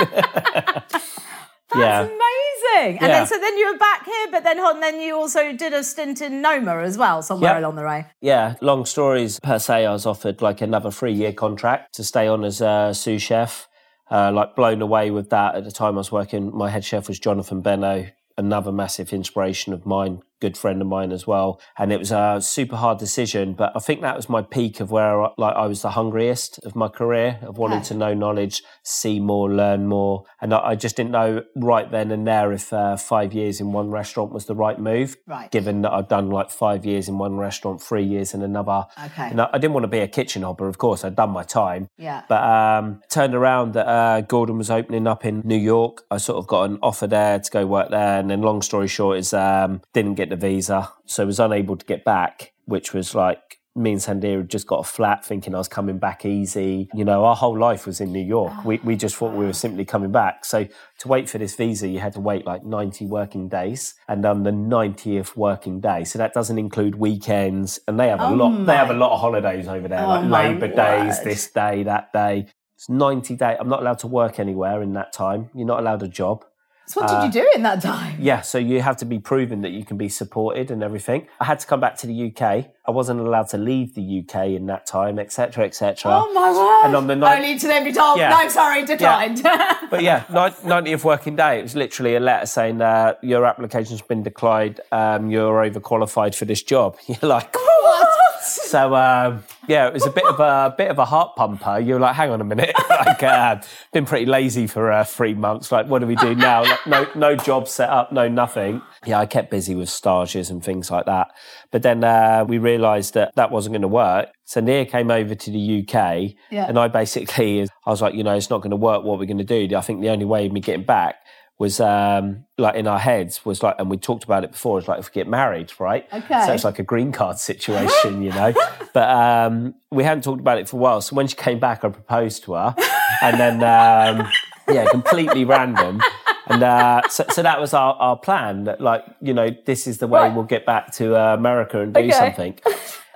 That's 1.72 1.80
yeah. 1.80 2.00
amazing. 2.02 2.98
And 3.00 3.08
Yeah. 3.08 3.18
then 3.18 3.26
so 3.26 3.38
then 3.38 3.56
you 3.58 3.72
were 3.72 3.78
back 3.78 4.04
here, 4.04 4.26
but 4.30 4.44
then 4.44 4.58
then 4.80 5.00
you 5.00 5.16
also 5.16 5.52
did 5.52 5.72
a 5.72 5.82
stint 5.84 6.20
in 6.20 6.40
Noma 6.42 6.78
as 6.78 6.96
well, 6.98 7.22
somewhere 7.22 7.52
Yep. 7.52 7.58
along 7.58 7.76
the 7.76 7.82
way. 7.84 8.06
Yeah, 8.20 8.54
long 8.60 8.84
stories 8.84 9.38
per 9.40 9.58
se. 9.58 9.86
I 9.86 9.92
was 9.92 10.06
offered 10.06 10.40
like 10.42 10.60
another 10.60 10.90
three 10.90 11.12
year 11.12 11.32
contract 11.32 11.94
to 11.96 12.04
stay 12.04 12.26
on 12.26 12.44
as 12.44 12.60
a 12.60 12.92
sous 12.94 13.22
chef. 13.22 13.68
Uh, 14.10 14.32
like 14.32 14.56
blown 14.56 14.80
away 14.80 15.10
with 15.10 15.28
that 15.28 15.54
at 15.54 15.64
the 15.64 15.70
time 15.70 15.94
I 15.94 15.98
was 15.98 16.10
working. 16.10 16.56
My 16.56 16.70
head 16.70 16.82
chef 16.82 17.08
was 17.08 17.18
Jonathan 17.18 17.60
Benno, 17.60 18.06
another 18.38 18.72
massive 18.72 19.12
inspiration 19.12 19.74
of 19.74 19.84
mine, 19.84 20.22
good 20.40 20.56
friend 20.56 20.80
of 20.80 20.88
mine 20.88 21.12
as 21.12 21.26
well. 21.26 21.60
And 21.78 21.92
it 21.92 21.98
was 21.98 22.10
a 22.12 22.38
super 22.40 22.76
hard 22.76 22.98
decision, 22.98 23.54
but 23.54 23.72
I 23.74 23.80
think 23.80 24.00
that 24.02 24.16
was 24.16 24.28
my 24.28 24.42
peak 24.42 24.80
of 24.80 24.90
where 24.90 25.28
like 25.36 25.54
I 25.56 25.66
was 25.66 25.82
the 25.82 25.90
hungriest 25.90 26.58
of 26.64 26.74
my 26.76 26.88
career 26.88 27.38
of 27.42 27.58
wanting 27.58 27.78
Okay. 27.78 27.88
to 27.88 27.94
know 27.94 28.14
knowledge, 28.14 28.62
see 28.82 29.20
more, 29.20 29.50
learn 29.50 29.86
more. 29.86 30.24
And 30.40 30.52
I, 30.54 30.70
I 30.70 30.74
just 30.74 30.96
didn't 30.96 31.12
know 31.12 31.42
right 31.56 31.90
then 31.90 32.10
and 32.10 32.26
there 32.26 32.52
if 32.52 32.72
uh, 32.72 32.96
five 32.96 33.32
years 33.32 33.60
in 33.60 33.72
one 33.72 33.90
restaurant 33.90 34.32
was 34.32 34.46
the 34.46 34.54
right 34.54 34.78
move. 34.78 35.16
Right. 35.26 35.50
Given 35.50 35.82
that 35.82 35.92
I'd 35.92 36.08
done 36.08 36.30
like 36.30 36.50
five 36.50 36.84
years 36.86 37.08
in 37.08 37.18
one 37.18 37.36
restaurant, 37.36 37.82
three 37.82 38.04
years 38.04 38.34
in 38.34 38.42
another. 38.42 38.84
Okay. 39.06 39.28
And 39.30 39.40
I, 39.40 39.48
I 39.52 39.58
didn't 39.58 39.74
want 39.74 39.84
to 39.84 39.88
be 39.88 39.98
a 40.00 40.08
kitchen 40.08 40.42
hopper, 40.42 40.66
of 40.68 40.78
course. 40.78 41.04
I'd 41.04 41.16
done 41.16 41.30
my 41.30 41.42
time. 41.42 41.88
Yeah. 41.98 42.22
But 42.28 42.42
um, 42.42 43.00
turned 43.10 43.34
around 43.34 43.74
that 43.74 43.86
uh, 43.88 44.20
Gordon 44.22 44.58
was 44.58 44.70
opening 44.70 45.06
up 45.06 45.24
in 45.24 45.42
New 45.44 45.56
York. 45.56 46.04
I 46.10 46.18
sort 46.18 46.38
of 46.38 46.46
got 46.46 46.70
an 46.70 46.78
offer 46.82 47.06
there 47.06 47.38
to 47.38 47.50
go 47.50 47.66
work 47.66 47.90
there. 47.90 48.18
And 48.20 48.30
then, 48.30 48.42
long 48.42 48.62
story 48.62 48.88
short, 48.88 49.18
is 49.18 49.32
um, 49.32 49.80
didn't 49.92 50.14
get 50.14 50.27
the 50.30 50.36
visa. 50.36 50.92
So 51.06 51.26
was 51.26 51.40
unable 51.40 51.76
to 51.76 51.84
get 51.84 52.04
back, 52.04 52.52
which 52.66 52.92
was 52.92 53.14
like 53.14 53.58
me 53.78 53.92
and 53.92 54.00
Sandia 54.00 54.38
had 54.38 54.50
just 54.50 54.66
got 54.66 54.80
a 54.80 54.84
flat 54.84 55.24
thinking 55.24 55.54
I 55.54 55.58
was 55.58 55.68
coming 55.68 55.98
back 55.98 56.24
easy. 56.24 56.88
You 56.94 57.04
know, 57.04 57.24
our 57.24 57.36
whole 57.36 57.56
life 57.56 57.86
was 57.86 58.00
in 58.00 58.12
New 58.12 58.24
York. 58.24 58.64
We, 58.64 58.78
we 58.78 58.96
just 58.96 59.16
thought 59.16 59.32
we 59.32 59.44
were 59.44 59.50
ah. 59.50 59.52
simply 59.52 59.84
coming 59.84 60.10
back. 60.10 60.44
So 60.44 60.66
to 60.98 61.08
wait 61.08 61.30
for 61.30 61.38
this 61.38 61.54
visa, 61.54 61.88
you 61.88 62.00
had 62.00 62.12
to 62.14 62.20
wait 62.20 62.44
like 62.44 62.64
90 62.64 63.06
working 63.06 63.48
days. 63.48 63.94
And 64.08 64.24
on 64.26 64.42
the 64.42 64.50
90th 64.50 65.36
working 65.36 65.80
day, 65.80 66.04
so 66.04 66.18
that 66.18 66.34
doesn't 66.34 66.58
include 66.58 66.96
weekends. 66.96 67.78
And 67.86 67.98
they 67.98 68.08
have 68.08 68.20
a 68.20 68.26
Oh 68.28 68.34
lot, 68.34 68.66
they 68.66 68.76
have 68.76 68.90
a 68.90 68.94
lot 68.94 69.12
of 69.12 69.20
holidays 69.20 69.68
over 69.68 69.88
there, 69.88 70.04
Oh 70.04 70.08
like 70.08 70.24
my 70.24 70.48
Labour 70.48 70.68
Days, 70.68 71.22
this 71.22 71.50
day, 71.50 71.84
that 71.84 72.12
day. 72.12 72.46
It's 72.76 72.88
90 72.88 73.36
days. 73.36 73.56
I'm 73.58 73.68
not 73.68 73.80
allowed 73.80 73.98
to 74.00 74.06
work 74.06 74.38
anywhere 74.38 74.82
in 74.82 74.92
that 74.92 75.12
time. 75.12 75.50
You're 75.54 75.66
not 75.66 75.80
allowed 75.80 76.02
a 76.02 76.08
job. 76.08 76.44
So 76.88 77.02
what 77.02 77.10
did 77.10 77.26
you 77.34 77.42
do 77.42 77.50
in 77.54 77.62
that 77.64 77.82
time? 77.82 78.16
Yeah, 78.18 78.40
so 78.40 78.56
you 78.56 78.80
have 78.80 78.96
to 78.98 79.04
be 79.04 79.18
proven 79.18 79.60
that 79.60 79.72
you 79.72 79.84
can 79.84 79.98
be 79.98 80.08
supported 80.08 80.70
and 80.70 80.82
everything. 80.82 81.28
I 81.38 81.44
had 81.44 81.60
to 81.60 81.66
come 81.66 81.80
back 81.80 81.96
to 81.98 82.06
the 82.06 82.32
UK. 82.34 82.42
I 82.86 82.90
wasn't 82.90 83.20
allowed 83.20 83.48
to 83.50 83.58
leave 83.58 83.94
the 83.94 84.20
UK 84.20 84.46
in 84.56 84.64
that 84.66 84.86
time, 84.86 85.18
etc., 85.18 85.66
etc. 85.66 86.10
Oh 86.14 86.32
my 86.32 86.50
word. 86.50 86.86
And 86.86 86.96
on 86.96 87.06
the 87.06 87.14
night- 87.14 87.36
Only 87.42 87.58
to 87.58 87.66
then 87.66 87.84
be 87.84 87.92
told, 87.92 88.18
Yeah. 88.18 88.30
no, 88.30 88.48
sorry, 88.48 88.86
declined. 88.86 89.42
But 89.90 90.02
yeah, 90.02 90.24
90th 90.30 91.04
working 91.04 91.36
day, 91.36 91.58
it 91.60 91.62
was 91.62 91.74
literally 91.76 92.14
a 92.16 92.20
letter 92.20 92.46
saying 92.46 92.80
uh, 92.82 93.14
your 93.22 93.44
application's 93.46 94.02
been 94.02 94.22
declined. 94.22 94.80
Um, 94.92 95.30
you're 95.30 95.62
overqualified 95.70 96.34
for 96.34 96.44
this 96.46 96.62
job. 96.62 96.96
You're 97.06 97.18
like, 97.28 97.54
what? 97.54 98.17
So 98.42 98.94
um, 98.94 99.44
yeah, 99.66 99.86
it 99.86 99.92
was 99.92 100.06
a 100.06 100.10
bit 100.10 100.24
of 100.24 100.40
a 100.40 100.74
bit 100.78 100.90
of 100.90 100.98
a 100.98 101.04
heart 101.04 101.36
pumper. 101.36 101.78
You're 101.78 102.00
like, 102.00 102.14
hang 102.14 102.30
on 102.30 102.40
a 102.40 102.44
minute, 102.44 102.72
like 102.90 103.22
uh, 103.22 103.60
been 103.92 104.04
pretty 104.06 104.26
lazy 104.26 104.66
for 104.66 104.90
uh, 104.90 105.04
three 105.04 105.34
months. 105.34 105.70
Like, 105.72 105.86
what 105.86 106.00
do 106.00 106.06
we 106.06 106.16
do 106.16 106.34
now? 106.34 106.62
Like, 106.62 106.86
no, 106.86 107.06
no 107.14 107.36
job 107.36 107.68
set 107.68 107.88
up, 107.90 108.12
no 108.12 108.28
nothing. 108.28 108.82
Yeah, 109.06 109.18
I 109.20 109.26
kept 109.26 109.50
busy 109.50 109.74
with 109.74 109.88
stages 109.88 110.50
and 110.50 110.62
things 110.64 110.90
like 110.90 111.06
that. 111.06 111.28
But 111.70 111.82
then 111.82 112.02
uh, 112.04 112.44
we 112.48 112.58
realised 112.58 113.14
that 113.14 113.32
that 113.36 113.50
wasn't 113.50 113.74
going 113.74 113.82
to 113.82 113.88
work. 113.88 114.28
So 114.44 114.60
Nia 114.60 114.86
came 114.86 115.10
over 115.10 115.34
to 115.34 115.50
the 115.50 115.80
UK, 115.82 116.34
Yeah. 116.50 116.66
and 116.68 116.78
I 116.78 116.88
basically, 116.88 117.62
I 117.62 117.90
was 117.90 118.00
like, 118.00 118.14
you 118.14 118.24
know, 118.24 118.34
it's 118.34 118.50
not 118.50 118.58
going 118.62 118.70
to 118.70 118.76
work. 118.76 119.04
What 119.04 119.18
we're 119.18 119.26
going 119.26 119.38
to 119.38 119.44
do? 119.68 119.76
I 119.76 119.80
think 119.82 120.00
the 120.00 120.08
only 120.08 120.24
way 120.24 120.46
of 120.46 120.52
me 120.52 120.60
getting 120.60 120.84
back 120.86 121.16
was 121.58 121.80
um, 121.80 122.44
like 122.56 122.76
in 122.76 122.86
our 122.86 122.98
heads 123.00 123.44
was 123.44 123.62
like, 123.62 123.74
and 123.78 123.90
we 123.90 123.96
talked 123.96 124.22
about 124.24 124.44
it 124.44 124.52
before. 124.52 124.78
It's 124.78 124.86
like 124.86 125.00
if 125.00 125.08
we 125.10 125.12
get 125.14 125.26
married, 125.26 125.72
right? 125.80 126.06
Okay. 126.12 126.46
So 126.46 126.52
it's 126.52 126.64
like 126.64 126.78
a 126.78 126.84
green 126.84 127.10
card 127.10 127.38
situation, 127.38 128.22
you 128.22 128.30
know. 128.30 128.52
but 128.94 129.08
um, 129.08 129.74
we 129.90 130.04
hadn't 130.04 130.22
talked 130.22 130.40
about 130.40 130.58
it 130.58 130.68
for 130.68 130.76
a 130.76 130.80
while. 130.80 131.00
So 131.00 131.16
when 131.16 131.26
she 131.26 131.34
came 131.36 131.58
back, 131.58 131.84
I 131.84 131.88
proposed 131.88 132.44
to 132.44 132.52
her, 132.54 132.74
and 133.22 133.40
then 133.40 133.54
um, 133.64 134.28
yeah, 134.68 134.86
completely 134.90 135.44
random. 135.44 136.00
And 136.46 136.62
uh, 136.62 137.02
so, 137.10 137.24
so 137.30 137.42
that 137.42 137.60
was 137.60 137.74
our, 137.74 137.94
our 137.94 138.16
plan. 138.16 138.64
That 138.64 138.80
like 138.80 139.04
you 139.20 139.34
know, 139.34 139.50
this 139.66 139.86
is 139.88 139.98
the 139.98 140.06
way 140.06 140.20
Right. 140.22 140.34
we'll 140.34 140.44
get 140.44 140.64
back 140.64 140.92
to 140.94 141.16
uh, 141.20 141.34
America 141.34 141.80
and 141.80 141.92
do 141.92 142.00
Okay. 142.00 142.10
something. 142.12 142.58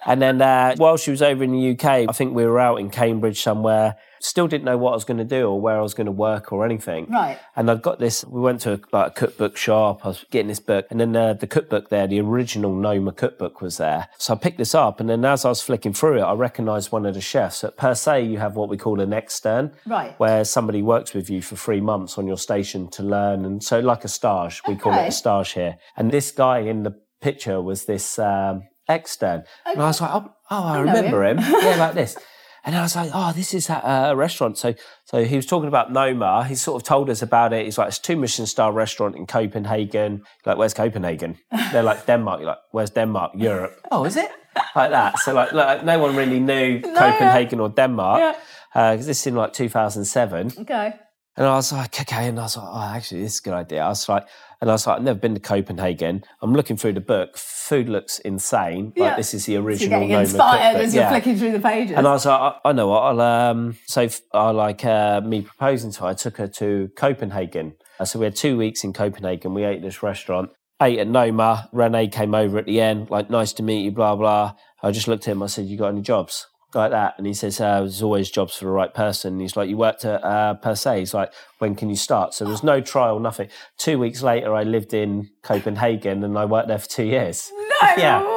And 0.04 0.20
then 0.20 0.42
uh, 0.42 0.74
while 0.78 0.96
she 0.96 1.12
was 1.12 1.22
over 1.22 1.44
in 1.44 1.52
the 1.52 1.70
UK, 1.70 1.84
I 2.08 2.12
think 2.12 2.34
we 2.34 2.44
were 2.44 2.58
out 2.58 2.80
in 2.80 2.90
Cambridge 2.90 3.40
somewhere. 3.40 3.94
Still 4.24 4.46
didn't 4.46 4.64
know 4.64 4.78
what 4.78 4.92
I 4.92 4.94
was 4.94 5.04
going 5.04 5.18
to 5.18 5.24
do 5.24 5.48
or 5.48 5.60
where 5.60 5.76
I 5.76 5.82
was 5.82 5.94
going 5.94 6.04
to 6.06 6.12
work 6.12 6.52
or 6.52 6.64
anything. 6.64 7.06
Right. 7.10 7.38
And 7.56 7.68
I'd 7.68 7.82
got 7.82 7.98
this. 7.98 8.24
We 8.24 8.40
went 8.40 8.60
to 8.62 8.74
a, 8.74 8.80
like 8.92 9.10
a 9.10 9.14
cookbook 9.14 9.56
shop. 9.56 10.04
I 10.04 10.08
was 10.08 10.24
getting 10.30 10.46
this 10.46 10.60
book, 10.60 10.86
and 10.90 11.00
then 11.00 11.16
uh, 11.16 11.32
the 11.34 11.48
cookbook 11.48 11.88
there, 11.88 12.06
the 12.06 12.20
original 12.20 12.74
Noma 12.74 13.10
cookbook 13.10 13.60
was 13.60 13.78
there. 13.78 14.08
So 14.18 14.34
I 14.34 14.36
picked 14.36 14.58
this 14.58 14.74
up, 14.76 15.00
and 15.00 15.10
then 15.10 15.24
as 15.24 15.44
I 15.44 15.48
was 15.48 15.60
flicking 15.60 15.92
through 15.92 16.18
it, 16.18 16.22
I 16.22 16.34
recognised 16.34 16.92
one 16.92 17.04
of 17.04 17.14
the 17.14 17.20
chefs. 17.20 17.64
At 17.64 17.76
per 17.76 17.94
se, 17.94 18.22
you 18.26 18.38
have 18.38 18.54
what 18.54 18.68
we 18.68 18.76
call 18.76 19.00
an 19.00 19.12
extern, 19.12 19.72
Right. 19.86 20.14
where 20.20 20.44
somebody 20.44 20.82
works 20.82 21.14
with 21.14 21.28
you 21.28 21.42
for 21.42 21.56
three 21.56 21.80
months 21.80 22.16
on 22.16 22.26
your 22.28 22.38
station 22.38 22.88
to 22.92 23.02
learn, 23.02 23.44
and 23.44 23.62
so 23.62 23.80
like 23.80 24.04
a 24.04 24.08
stage, 24.08 24.62
we 24.68 24.76
call 24.76 24.92
it 24.92 24.96
Okay. 24.98 25.06
a 25.08 25.12
stage 25.12 25.52
here. 25.52 25.78
And 25.96 26.10
this 26.12 26.30
guy 26.30 26.58
in 26.60 26.84
the 26.84 26.94
picture 27.20 27.60
was 27.60 27.86
this 27.86 28.18
um, 28.20 28.62
extern, 28.88 29.42
and 29.66 29.82
I 29.82 29.86
was 29.86 30.00
like, 30.00 30.10
oh, 30.14 30.32
oh 30.50 30.64
I, 30.64 30.76
know 30.76 30.82
remember 30.92 31.24
him. 31.24 31.38
yeah, 31.40 31.76
like 31.78 31.94
this. 31.94 32.16
And 32.64 32.76
I 32.76 32.82
was 32.82 32.94
like, 32.94 33.10
oh, 33.12 33.32
this 33.32 33.54
is 33.54 33.68
at 33.68 33.82
a 33.82 34.14
restaurant. 34.14 34.56
So, 34.56 34.74
so 35.04 35.24
he 35.24 35.36
was 35.36 35.46
talking 35.46 35.68
about 35.68 35.92
Noma. 35.92 36.44
He 36.44 36.54
sort 36.54 36.80
of 36.80 36.86
told 36.86 37.10
us 37.10 37.20
about 37.20 37.52
it. 37.52 37.64
He's 37.64 37.76
like, 37.76 37.88
it's 37.88 37.98
a 37.98 38.02
two 38.02 38.16
Michelin 38.16 38.46
star 38.46 38.72
restaurant 38.72 39.16
in 39.16 39.26
Copenhagen. 39.26 40.22
Like, 40.46 40.58
where's 40.58 40.74
Copenhagen? 40.74 41.38
They're 41.72 41.82
like 41.82 42.06
Denmark. 42.06 42.40
You're 42.40 42.50
like, 42.50 42.58
where's 42.70 42.90
Denmark? 42.90 43.32
Europe. 43.36 43.78
Oh, 43.90 44.04
is 44.04 44.16
it? 44.16 44.30
Like 44.74 44.90
that. 44.90 45.18
So 45.18 45.34
like, 45.34 45.52
like 45.52 45.84
no 45.84 45.98
one 45.98 46.16
really 46.16 46.40
knew 46.40 46.80
Copenhagen 46.82 47.60
or 47.60 47.68
Denmark. 47.68 48.20
Yeah. 48.20 48.34
Uh, 48.74 48.92
because 48.92 49.06
this 49.06 49.20
is 49.20 49.26
in 49.26 49.34
like 49.34 49.52
2007. 49.52 50.52
Okay. 50.60 50.94
And 51.36 51.46
I 51.46 51.54
was 51.54 51.72
like, 51.72 52.00
okay. 52.00 52.28
And 52.28 52.38
I 52.38 52.42
was 52.42 52.56
like, 52.56 52.66
oh, 52.68 52.94
actually, 52.94 53.22
this 53.22 53.34
is 53.34 53.40
a 53.40 53.42
good 53.42 53.54
idea. 53.54 53.82
I 53.82 53.88
was 53.88 54.08
like, 54.08 54.26
and 54.62 54.70
I 54.70 54.72
was 54.72 54.86
like, 54.86 54.96
I've 54.96 55.02
never 55.02 55.18
been 55.18 55.34
to 55.34 55.40
Copenhagen. 55.40 56.24
I'm 56.40 56.54
looking 56.54 56.78
through 56.78 56.94
the 56.94 57.00
book. 57.00 57.36
Food 57.36 57.88
looks 57.90 58.18
insane. 58.20 58.92
Yeah. 58.96 59.04
Like 59.08 59.16
this 59.18 59.34
is 59.34 59.44
the 59.44 59.52
So 59.52 59.52
you're 59.52 59.62
original. 59.64 60.00
getting 60.00 60.10
inspired 60.12 60.76
as 60.76 60.94
you're 60.94 61.02
Yeah. 61.04 61.10
flicking 61.10 61.36
through 61.36 61.52
the 61.52 61.60
pages. 61.60 61.96
And 61.96 62.06
I 62.06 62.12
was 62.12 62.24
like, 62.24 62.40
I, 62.40 62.68
I 62.70 62.72
know 62.72 62.88
what. 62.88 63.00
I'll 63.02 63.20
um. 63.20 63.76
So 63.86 64.02
f- 64.02 64.20
I 64.32 64.50
like 64.50 64.84
uh, 64.84 65.20
me 65.20 65.42
proposing 65.42 65.90
to 65.92 66.00
her. 66.02 66.06
I 66.06 66.14
took 66.14 66.38
her 66.38 66.48
to 66.48 66.90
Copenhagen. 66.96 67.74
Uh, 68.00 68.04
so 68.06 68.18
we 68.18 68.24
had 68.24 68.36
two 68.36 68.56
weeks 68.56 68.84
in 68.84 68.92
Copenhagen. 68.94 69.52
We 69.52 69.64
ate 69.64 69.82
this 69.82 70.02
restaurant. 70.02 70.50
Ate 70.80 70.98
at 71.00 71.06
Noma. 71.08 71.68
Rene 71.72 72.08
came 72.08 72.34
over 72.34 72.58
at 72.58 72.66
the 72.66 72.80
end. 72.80 73.10
Like, 73.10 73.30
nice 73.30 73.52
to 73.54 73.62
meet 73.62 73.82
you. 73.84 73.90
Blah 73.92 74.16
blah. 74.16 74.54
I 74.82 74.90
just 74.90 75.06
looked 75.08 75.28
at 75.28 75.32
him. 75.32 75.42
I 75.42 75.46
said, 75.46 75.66
"You 75.66 75.76
got 75.78 75.88
any 75.88 76.02
jobs?" 76.02 76.46
Like 76.74 76.90
that, 76.92 77.14
and 77.18 77.26
he 77.26 77.34
says, 77.34 77.60
uh, 77.60 77.80
"There's 77.80 78.02
always 78.02 78.30
jobs 78.30 78.54
for 78.56 78.64
the 78.64 78.70
right 78.70 78.92
person." 78.94 79.34
And 79.34 79.40
he's 79.42 79.56
like, 79.56 79.68
"You 79.68 79.76
worked 79.76 80.04
at 80.06 80.24
uh, 80.24 80.54
Per 80.54 80.74
se." 80.74 81.00
He's 81.00 81.12
like, 81.12 81.30
"When 81.58 81.74
can 81.74 81.90
you 81.90 81.96
start?" 81.96 82.32
So 82.34 82.44
there 82.44 82.50
was 82.52 82.62
no 82.62 82.80
trial, 82.80 83.18
nothing. 83.20 83.48
Two 83.76 83.98
weeks 83.98 84.22
later, 84.22 84.54
I 84.54 84.62
lived 84.62 84.94
in 84.94 85.28
Copenhagen, 85.42 86.24
and 86.24 86.38
I 86.38 86.46
worked 86.46 86.68
there 86.68 86.78
for 86.78 86.88
two 86.88 87.04
years. 87.04 87.50
no 87.52 87.88
yeah. 87.98 88.20
way. 88.22 88.28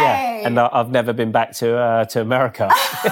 Yeah, 0.00 0.46
and 0.46 0.60
I- 0.60 0.68
I've 0.72 0.90
never 0.90 1.12
been 1.14 1.32
back 1.32 1.52
to 1.56 1.76
uh, 1.76 2.04
to 2.06 2.20
America. 2.20 2.68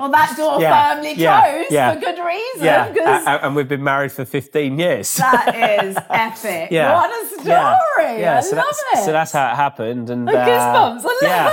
well, 0.00 0.10
that 0.10 0.34
door 0.36 0.60
Yeah, 0.60 0.94
firmly 0.94 1.14
yeah, 1.14 1.42
closed 1.50 1.72
yeah. 1.72 1.94
for 1.94 2.00
good 2.00 2.18
reason. 2.18 2.64
Yeah, 2.64 2.82
Uh, 2.84 2.92
Because 2.92 3.26
a- 3.26 3.30
a- 3.30 3.38
and 3.46 3.56
we've 3.56 3.68
been 3.68 3.84
married 3.84 4.12
for 4.12 4.24
15 4.24 4.78
years. 4.78 5.14
that 5.14 5.54
is 5.84 5.96
epic. 6.10 6.70
yeah. 6.70 6.94
What 6.94 7.10
a 7.10 7.26
story. 7.40 8.20
Yeah, 8.20 8.38
I 8.38 8.40
so 8.40 8.56
love 8.56 8.64
that's, 8.66 8.82
it. 9.00 9.04
So 9.06 9.12
that's 9.12 9.32
how 9.32 9.52
it 9.52 9.56
happened. 9.56 10.10
And 10.10 10.28
uh, 10.28 10.32
goosebumps. 10.32 11.00
I 11.00 11.04
love 11.04 11.16
yeah. 11.22 11.50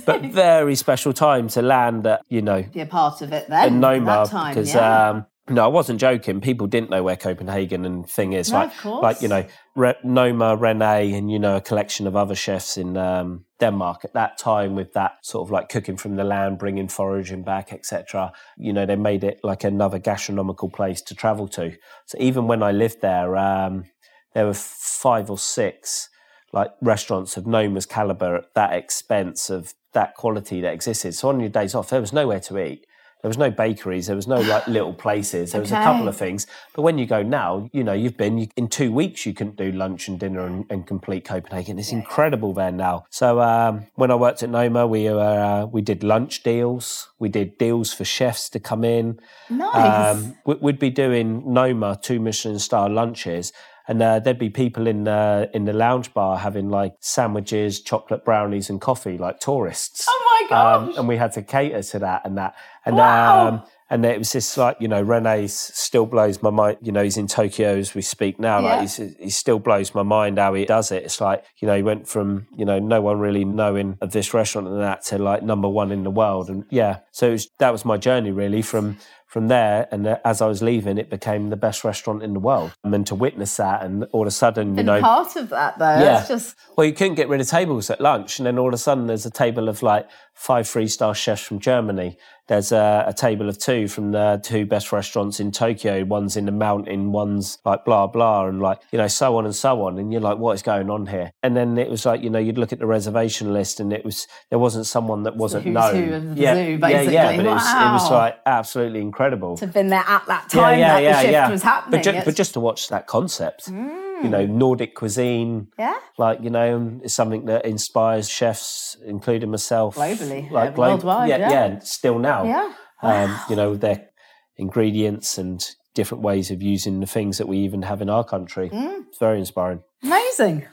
but 0.06 0.22
very 0.22 0.74
special 0.74 1.12
time 1.12 1.48
to 1.48 1.62
land 1.62 2.06
at, 2.06 2.22
you 2.28 2.42
know, 2.42 2.62
be 2.62 2.80
a 2.80 2.86
part 2.86 3.22
of 3.22 3.32
it 3.32 3.48
then. 3.48 3.80
Noma 3.80 4.06
that 4.06 4.28
time, 4.28 4.54
because 4.54 4.74
yeah. 4.74 5.10
um, 5.10 5.26
no, 5.48 5.62
I 5.62 5.68
wasn't 5.68 6.00
joking. 6.00 6.40
People 6.40 6.66
didn't 6.66 6.88
know 6.88 7.02
where 7.02 7.16
Copenhagen 7.16 7.84
and 7.84 8.08
thing 8.08 8.32
is 8.32 8.50
No, 8.50 8.60
like, 8.60 8.70
of 8.70 8.80
course. 8.80 9.02
like 9.02 9.22
you 9.22 9.28
know, 9.28 9.44
Re- 9.76 9.96
Noma, 10.02 10.56
Rene, 10.56 11.12
and 11.12 11.30
you 11.30 11.38
know, 11.38 11.56
a 11.56 11.60
collection 11.60 12.06
of 12.06 12.16
other 12.16 12.34
chefs 12.34 12.78
in 12.78 12.96
um, 12.96 13.44
Denmark 13.60 14.04
at 14.04 14.14
that 14.14 14.38
time 14.38 14.74
with 14.74 14.94
that 14.94 15.18
sort 15.22 15.46
of 15.46 15.50
like 15.50 15.68
cooking 15.68 15.98
from 15.98 16.16
the 16.16 16.24
land, 16.24 16.58
bringing 16.58 16.88
foraging 16.88 17.42
back, 17.42 17.74
etc. 17.74 18.32
You 18.56 18.72
know, 18.72 18.86
they 18.86 18.96
made 18.96 19.22
it 19.22 19.40
like 19.42 19.64
another 19.64 19.98
gastronomical 19.98 20.70
place 20.70 21.02
to 21.02 21.14
travel 21.14 21.46
to. 21.48 21.76
So 22.06 22.16
even 22.18 22.46
when 22.46 22.62
I 22.62 22.72
lived 22.72 23.02
there, 23.02 23.36
um, 23.36 23.84
there 24.32 24.46
were 24.46 24.54
five 24.54 25.30
or 25.30 25.38
six 25.38 26.08
like 26.54 26.70
restaurants 26.80 27.36
of 27.36 27.46
Noma's 27.46 27.84
caliber 27.84 28.36
at 28.36 28.54
that 28.54 28.72
expense 28.72 29.50
of 29.50 29.74
that 29.94 30.14
quality 30.14 30.60
that 30.60 30.72
existed. 30.74 31.14
So 31.14 31.28
on 31.30 31.40
your 31.40 31.48
days 31.48 31.74
off, 31.74 31.88
there 31.90 32.00
was 32.00 32.12
nowhere 32.12 32.40
to 32.40 32.58
eat. 32.58 32.86
There 33.22 33.30
was 33.30 33.38
no 33.38 33.50
bakeries. 33.50 34.06
There 34.08 34.16
was 34.16 34.26
no 34.28 34.38
like 34.42 34.66
little 34.66 34.92
places. 35.06 35.52
There 35.52 35.60
was 35.62 35.72
a 35.72 35.76
couple 35.76 36.08
of 36.08 36.14
things. 36.16 36.46
But 36.74 36.82
when 36.82 36.98
you 36.98 37.06
go 37.06 37.22
now, 37.22 37.70
you 37.72 37.82
know, 37.82 37.94
you've 37.94 38.18
been 38.18 38.36
you, 38.36 38.48
in 38.54 38.68
two 38.68 38.92
weeks. 38.92 39.24
You 39.24 39.32
couldn't 39.32 39.56
do 39.56 39.72
lunch 39.72 40.08
and 40.08 40.20
dinner 40.20 40.44
and, 40.46 40.66
and 40.68 40.86
complete 40.86 41.24
Copenhagen. 41.24 41.78
It's 41.78 41.90
incredible 41.90 42.52
there 42.52 42.70
now. 42.70 43.06
So 43.08 43.40
um, 43.40 43.86
when 43.94 44.10
I 44.10 44.14
worked 44.14 44.42
at 44.42 44.50
Noma, 44.50 44.86
we 44.86 45.04
were 45.08 45.20
uh, 45.22 45.64
we 45.64 45.80
did 45.80 46.04
lunch 46.04 46.42
deals. 46.42 47.08
We 47.18 47.30
did 47.30 47.56
deals 47.56 47.94
for 47.94 48.04
chefs 48.04 48.50
to 48.50 48.60
come 48.60 48.84
in. 48.84 49.18
nice. 49.48 50.16
Um, 50.16 50.36
we- 50.44 50.56
we'd 50.60 50.78
be 50.78 50.90
doing 50.90 51.50
Noma 51.50 51.98
two 52.02 52.20
Michelin 52.20 52.58
star 52.58 52.90
lunches, 52.90 53.54
and 53.86 54.02
uh, 54.02 54.18
there'd 54.18 54.38
be 54.38 54.50
people 54.50 54.86
in 54.86 55.06
uh, 55.06 55.46
in 55.52 55.64
the 55.64 55.72
lounge 55.72 56.12
bar 56.14 56.38
having 56.38 56.70
like 56.70 56.94
sandwiches, 57.00 57.80
chocolate 57.80 58.24
brownies, 58.24 58.70
and 58.70 58.80
coffee, 58.80 59.18
like 59.18 59.40
tourists. 59.40 60.06
oh 60.08 60.40
my 60.42 60.48
gosh. 60.48 60.88
Um, 60.88 60.98
and 60.98 61.08
we 61.08 61.16
had 61.16 61.32
to 61.32 61.42
cater 61.42 61.82
to 61.82 61.98
that 62.00 62.22
and 62.24 62.38
that. 62.38 62.54
And 62.86 62.96
Wow. 62.96 63.48
um, 63.48 63.62
and 63.90 64.04
it 64.06 64.18
was 64.18 64.32
just 64.32 64.56
like 64.56 64.78
you 64.80 64.88
know, 64.88 65.02
Rene's 65.02 65.52
still 65.52 66.06
blows 66.06 66.42
my 66.42 66.48
mind. 66.50 66.78
You 66.80 66.90
know, 66.92 67.02
he's 67.02 67.18
in 67.18 67.26
Tokyo 67.26 67.76
as 67.76 67.94
we 67.94 68.00
speak 68.00 68.40
now. 68.40 68.60
Yeah. 68.60 68.66
Like 68.66 68.80
he's, 68.80 68.96
he 68.96 69.30
still 69.30 69.58
blows 69.58 69.94
my 69.94 70.02
mind 70.02 70.38
how 70.38 70.54
he 70.54 70.64
does 70.64 70.90
it. 70.90 71.04
It's 71.04 71.20
like 71.20 71.44
you 71.58 71.68
know, 71.68 71.76
he 71.76 71.82
went 71.82 72.08
from 72.08 72.46
you 72.56 72.64
know 72.64 72.78
no 72.78 73.02
one 73.02 73.18
really 73.20 73.44
knowing 73.44 73.98
of 74.00 74.12
this 74.12 74.32
restaurant 74.32 74.68
and 74.68 74.80
that 74.80 75.04
to 75.06 75.18
like 75.18 75.42
number 75.42 75.68
one 75.68 75.92
in 75.92 76.02
the 76.02 76.10
world. 76.10 76.48
And 76.48 76.64
yeah, 76.70 77.00
so 77.12 77.28
it 77.28 77.32
was, 77.32 77.48
that 77.58 77.70
was 77.70 77.84
my 77.84 77.98
journey 77.98 78.30
really 78.30 78.62
from 78.62 78.96
from 79.34 79.48
there. 79.48 79.88
And 79.90 80.06
as 80.24 80.40
I 80.40 80.46
was 80.46 80.62
leaving, 80.62 80.96
it 80.96 81.10
became 81.10 81.50
the 81.50 81.56
best 81.56 81.82
restaurant 81.82 82.22
in 82.22 82.34
the 82.34 82.38
world. 82.38 82.70
And 82.84 83.04
to 83.08 83.16
witness 83.16 83.56
that, 83.56 83.82
and 83.82 84.04
all 84.12 84.22
of 84.22 84.28
a 84.28 84.30
sudden, 84.30 84.68
you 84.68 84.74
Been 84.76 84.86
know, 84.86 85.00
part 85.00 85.34
of 85.34 85.48
that 85.48 85.76
though. 85.76 85.98
Yeah. 85.98 86.20
It's 86.20 86.28
just 86.28 86.56
well, 86.76 86.86
you 86.86 86.92
couldn't 86.92 87.16
get 87.16 87.28
rid 87.28 87.40
of 87.40 87.48
tables 87.48 87.90
at 87.90 88.00
lunch, 88.00 88.38
and 88.38 88.46
then 88.46 88.60
all 88.60 88.68
of 88.68 88.74
a 88.74 88.78
sudden 88.78 89.08
there's 89.08 89.26
a 89.26 89.32
table 89.32 89.68
of 89.68 89.82
like 89.82 90.08
five 90.34 90.68
three-star 90.68 91.16
chefs 91.16 91.42
from 91.42 91.58
Germany. 91.58 92.16
There's 92.46 92.72
a, 92.72 93.04
a 93.06 93.14
table 93.14 93.48
of 93.48 93.58
two 93.58 93.88
from 93.88 94.12
the 94.12 94.38
two 94.42 94.66
best 94.66 94.92
restaurants 94.92 95.40
in 95.40 95.50
Tokyo. 95.50 96.04
One's 96.04 96.36
in 96.36 96.44
the 96.44 96.52
mountain, 96.52 97.10
one's 97.12 97.58
like 97.64 97.84
blah 97.84 98.06
blah, 98.06 98.46
and 98.46 98.60
like 98.60 98.80
you 98.92 98.98
know 98.98 99.08
so 99.08 99.36
on 99.38 99.46
and 99.46 99.54
so 99.54 99.82
on. 99.86 99.98
And 99.98 100.12
you're 100.12 100.20
like, 100.20 100.36
what 100.38 100.52
is 100.52 100.62
going 100.62 100.90
on 100.90 101.06
here? 101.06 101.32
And 101.42 101.56
then 101.56 101.78
it 101.78 101.88
was 101.88 102.04
like 102.04 102.22
you 102.22 102.28
know 102.28 102.38
you'd 102.38 102.58
look 102.58 102.72
at 102.72 102.78
the 102.78 102.86
reservation 102.86 103.52
list, 103.52 103.80
and 103.80 103.92
it 103.92 104.04
was 104.04 104.26
there 104.50 104.58
wasn't 104.58 104.86
someone 104.86 105.22
that 105.22 105.36
wasn't 105.36 105.66
known. 105.66 106.36
yeah, 106.36 106.54
zoo, 106.54 106.78
yeah, 106.80 107.00
yeah. 107.02 107.36
But 107.36 107.46
it 107.46 107.48
was, 107.50 107.62
it 107.66 107.92
was 107.92 108.10
like 108.10 108.38
absolutely 108.44 109.00
incredible. 109.00 109.56
to 109.56 109.64
have 109.64 109.74
been 109.74 109.88
there 109.88 110.04
at 110.06 110.26
that 110.26 110.50
time 110.50 110.78
that 110.80 111.00
the 111.00 111.22
shift 111.22 111.50
was 111.50 111.62
happening. 111.62 112.02
But, 112.02 112.04
ju- 112.12 112.22
but 112.26 112.36
just 112.36 112.52
to 112.54 112.60
watch 112.60 112.88
that 112.88 113.06
concept, 113.06 113.70
mm. 113.70 114.03
You 114.22 114.28
know, 114.28 114.46
Nordic 114.46 114.94
cuisine, 114.94 115.68
yeah. 115.78 115.98
like 116.18 116.38
you 116.42 116.50
know 116.50 117.00
it's 117.02 117.14
something 117.14 117.44
that 117.46 117.64
inspires 117.66 118.28
chefs 118.28 118.96
including 119.04 119.50
myself 119.50 119.96
Globally, 119.96 120.50
like 120.50 120.70
yeah, 120.72 120.76
worldwide, 120.76 121.28
yeah, 121.30 121.50
yeah. 121.50 121.64
and 121.64 121.82
still 121.82 122.18
now 122.18 122.44
Yeah. 122.44 122.72
um, 123.02 123.38
you 123.50 123.56
know 123.56 123.74
their 123.74 124.08
ingredients 124.56 125.36
and 125.38 125.60
different 125.94 126.22
ways 126.22 126.50
of 126.50 126.62
using 126.62 127.00
the 127.00 127.06
things 127.06 127.38
that 127.38 127.48
we 127.48 127.58
even 127.58 127.82
have 127.82 128.00
in 128.02 128.08
our 128.10 128.24
country 128.24 128.68
Mm. 128.70 129.04
it's 129.08 129.18
very 129.18 129.38
inspiring 129.38 129.82
Amazing. 130.02 130.66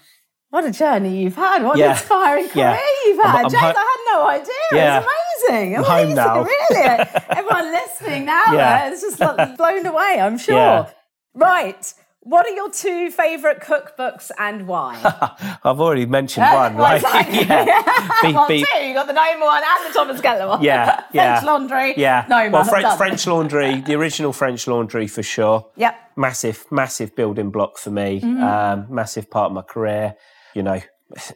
What 0.49 0.65
a 0.65 0.71
journey 0.71 1.21
you've 1.23 1.35
had. 1.37 1.63
What 1.63 1.77
Yeah. 1.77 1.85
an 1.85 1.91
inspiring 1.91 2.49
career 2.49 2.65
Yeah. 2.65 2.79
you've 3.05 3.19
I'm- 3.21 3.29
had. 3.31 3.45
I'm 3.45 3.51
James, 3.51 3.61
ho- 3.63 3.73
I 3.77 3.85
had 3.93 4.13
no 4.13 4.27
idea. 4.27 4.55
Yeah. 4.73 4.97
It's 4.99 5.07
amazing. 5.49 5.77
I'm 5.77 5.83
home 5.83 5.99
amazing, 5.99 6.15
now. 6.15 6.43
really. 6.43 7.09
Everyone 7.29 7.71
listening 7.71 8.25
now, 8.25 8.43
Yeah. 8.51 8.83
uh, 8.85 8.89
it's 8.91 9.01
just 9.01 9.19
like 9.21 9.55
blown 9.57 9.85
away, 9.85 10.17
I'm 10.19 10.37
sure. 10.37 10.55
Yeah. 10.55 10.89
Right. 11.33 11.93
What 12.23 12.45
are 12.45 12.51
your 12.51 12.69
two 12.69 13.09
favourite 13.09 13.61
cookbooks 13.61 14.29
and 14.37 14.67
why? 14.67 14.95
i've 15.63 15.79
already 15.79 16.05
mentioned 16.05 16.45
Uh, 16.45 16.53
one 16.53 16.77
right 16.77 17.01
that? 17.01 17.33
yeah 17.33 18.21
Beef- 18.21 18.35
well, 18.35 18.47
two. 18.47 18.85
You 18.87 18.93
got 18.93 19.07
the 19.07 19.13
Noma 19.13 19.43
one 19.45 19.63
and 19.65 19.89
the 19.89 19.97
Thomas 19.97 20.21
Keller 20.21 20.47
one. 20.47 20.61
Yeah, 20.63 20.95
French 20.97 21.07
yeah. 21.13 21.41
Laundry. 21.43 21.93
yeah 21.97 22.25
Noma. 22.29 22.51
well 22.51 22.63
French, 22.63 22.95
french 22.97 23.25
laundry 23.25 23.81
the 23.81 23.95
original 23.95 24.33
french 24.33 24.67
laundry 24.67 25.07
for 25.07 25.23
sure 25.23 25.67
Yep. 25.77 25.95
massive, 26.15 26.65
massive 26.71 27.15
building 27.15 27.49
block 27.49 27.77
for 27.79 27.89
me. 27.89 28.21
Mm-hmm. 28.21 28.43
Um, 28.43 28.85
massive 28.89 29.29
part 29.31 29.47
of 29.49 29.53
my 29.53 29.63
career. 29.63 30.15
You 30.53 30.61
know, 30.63 30.79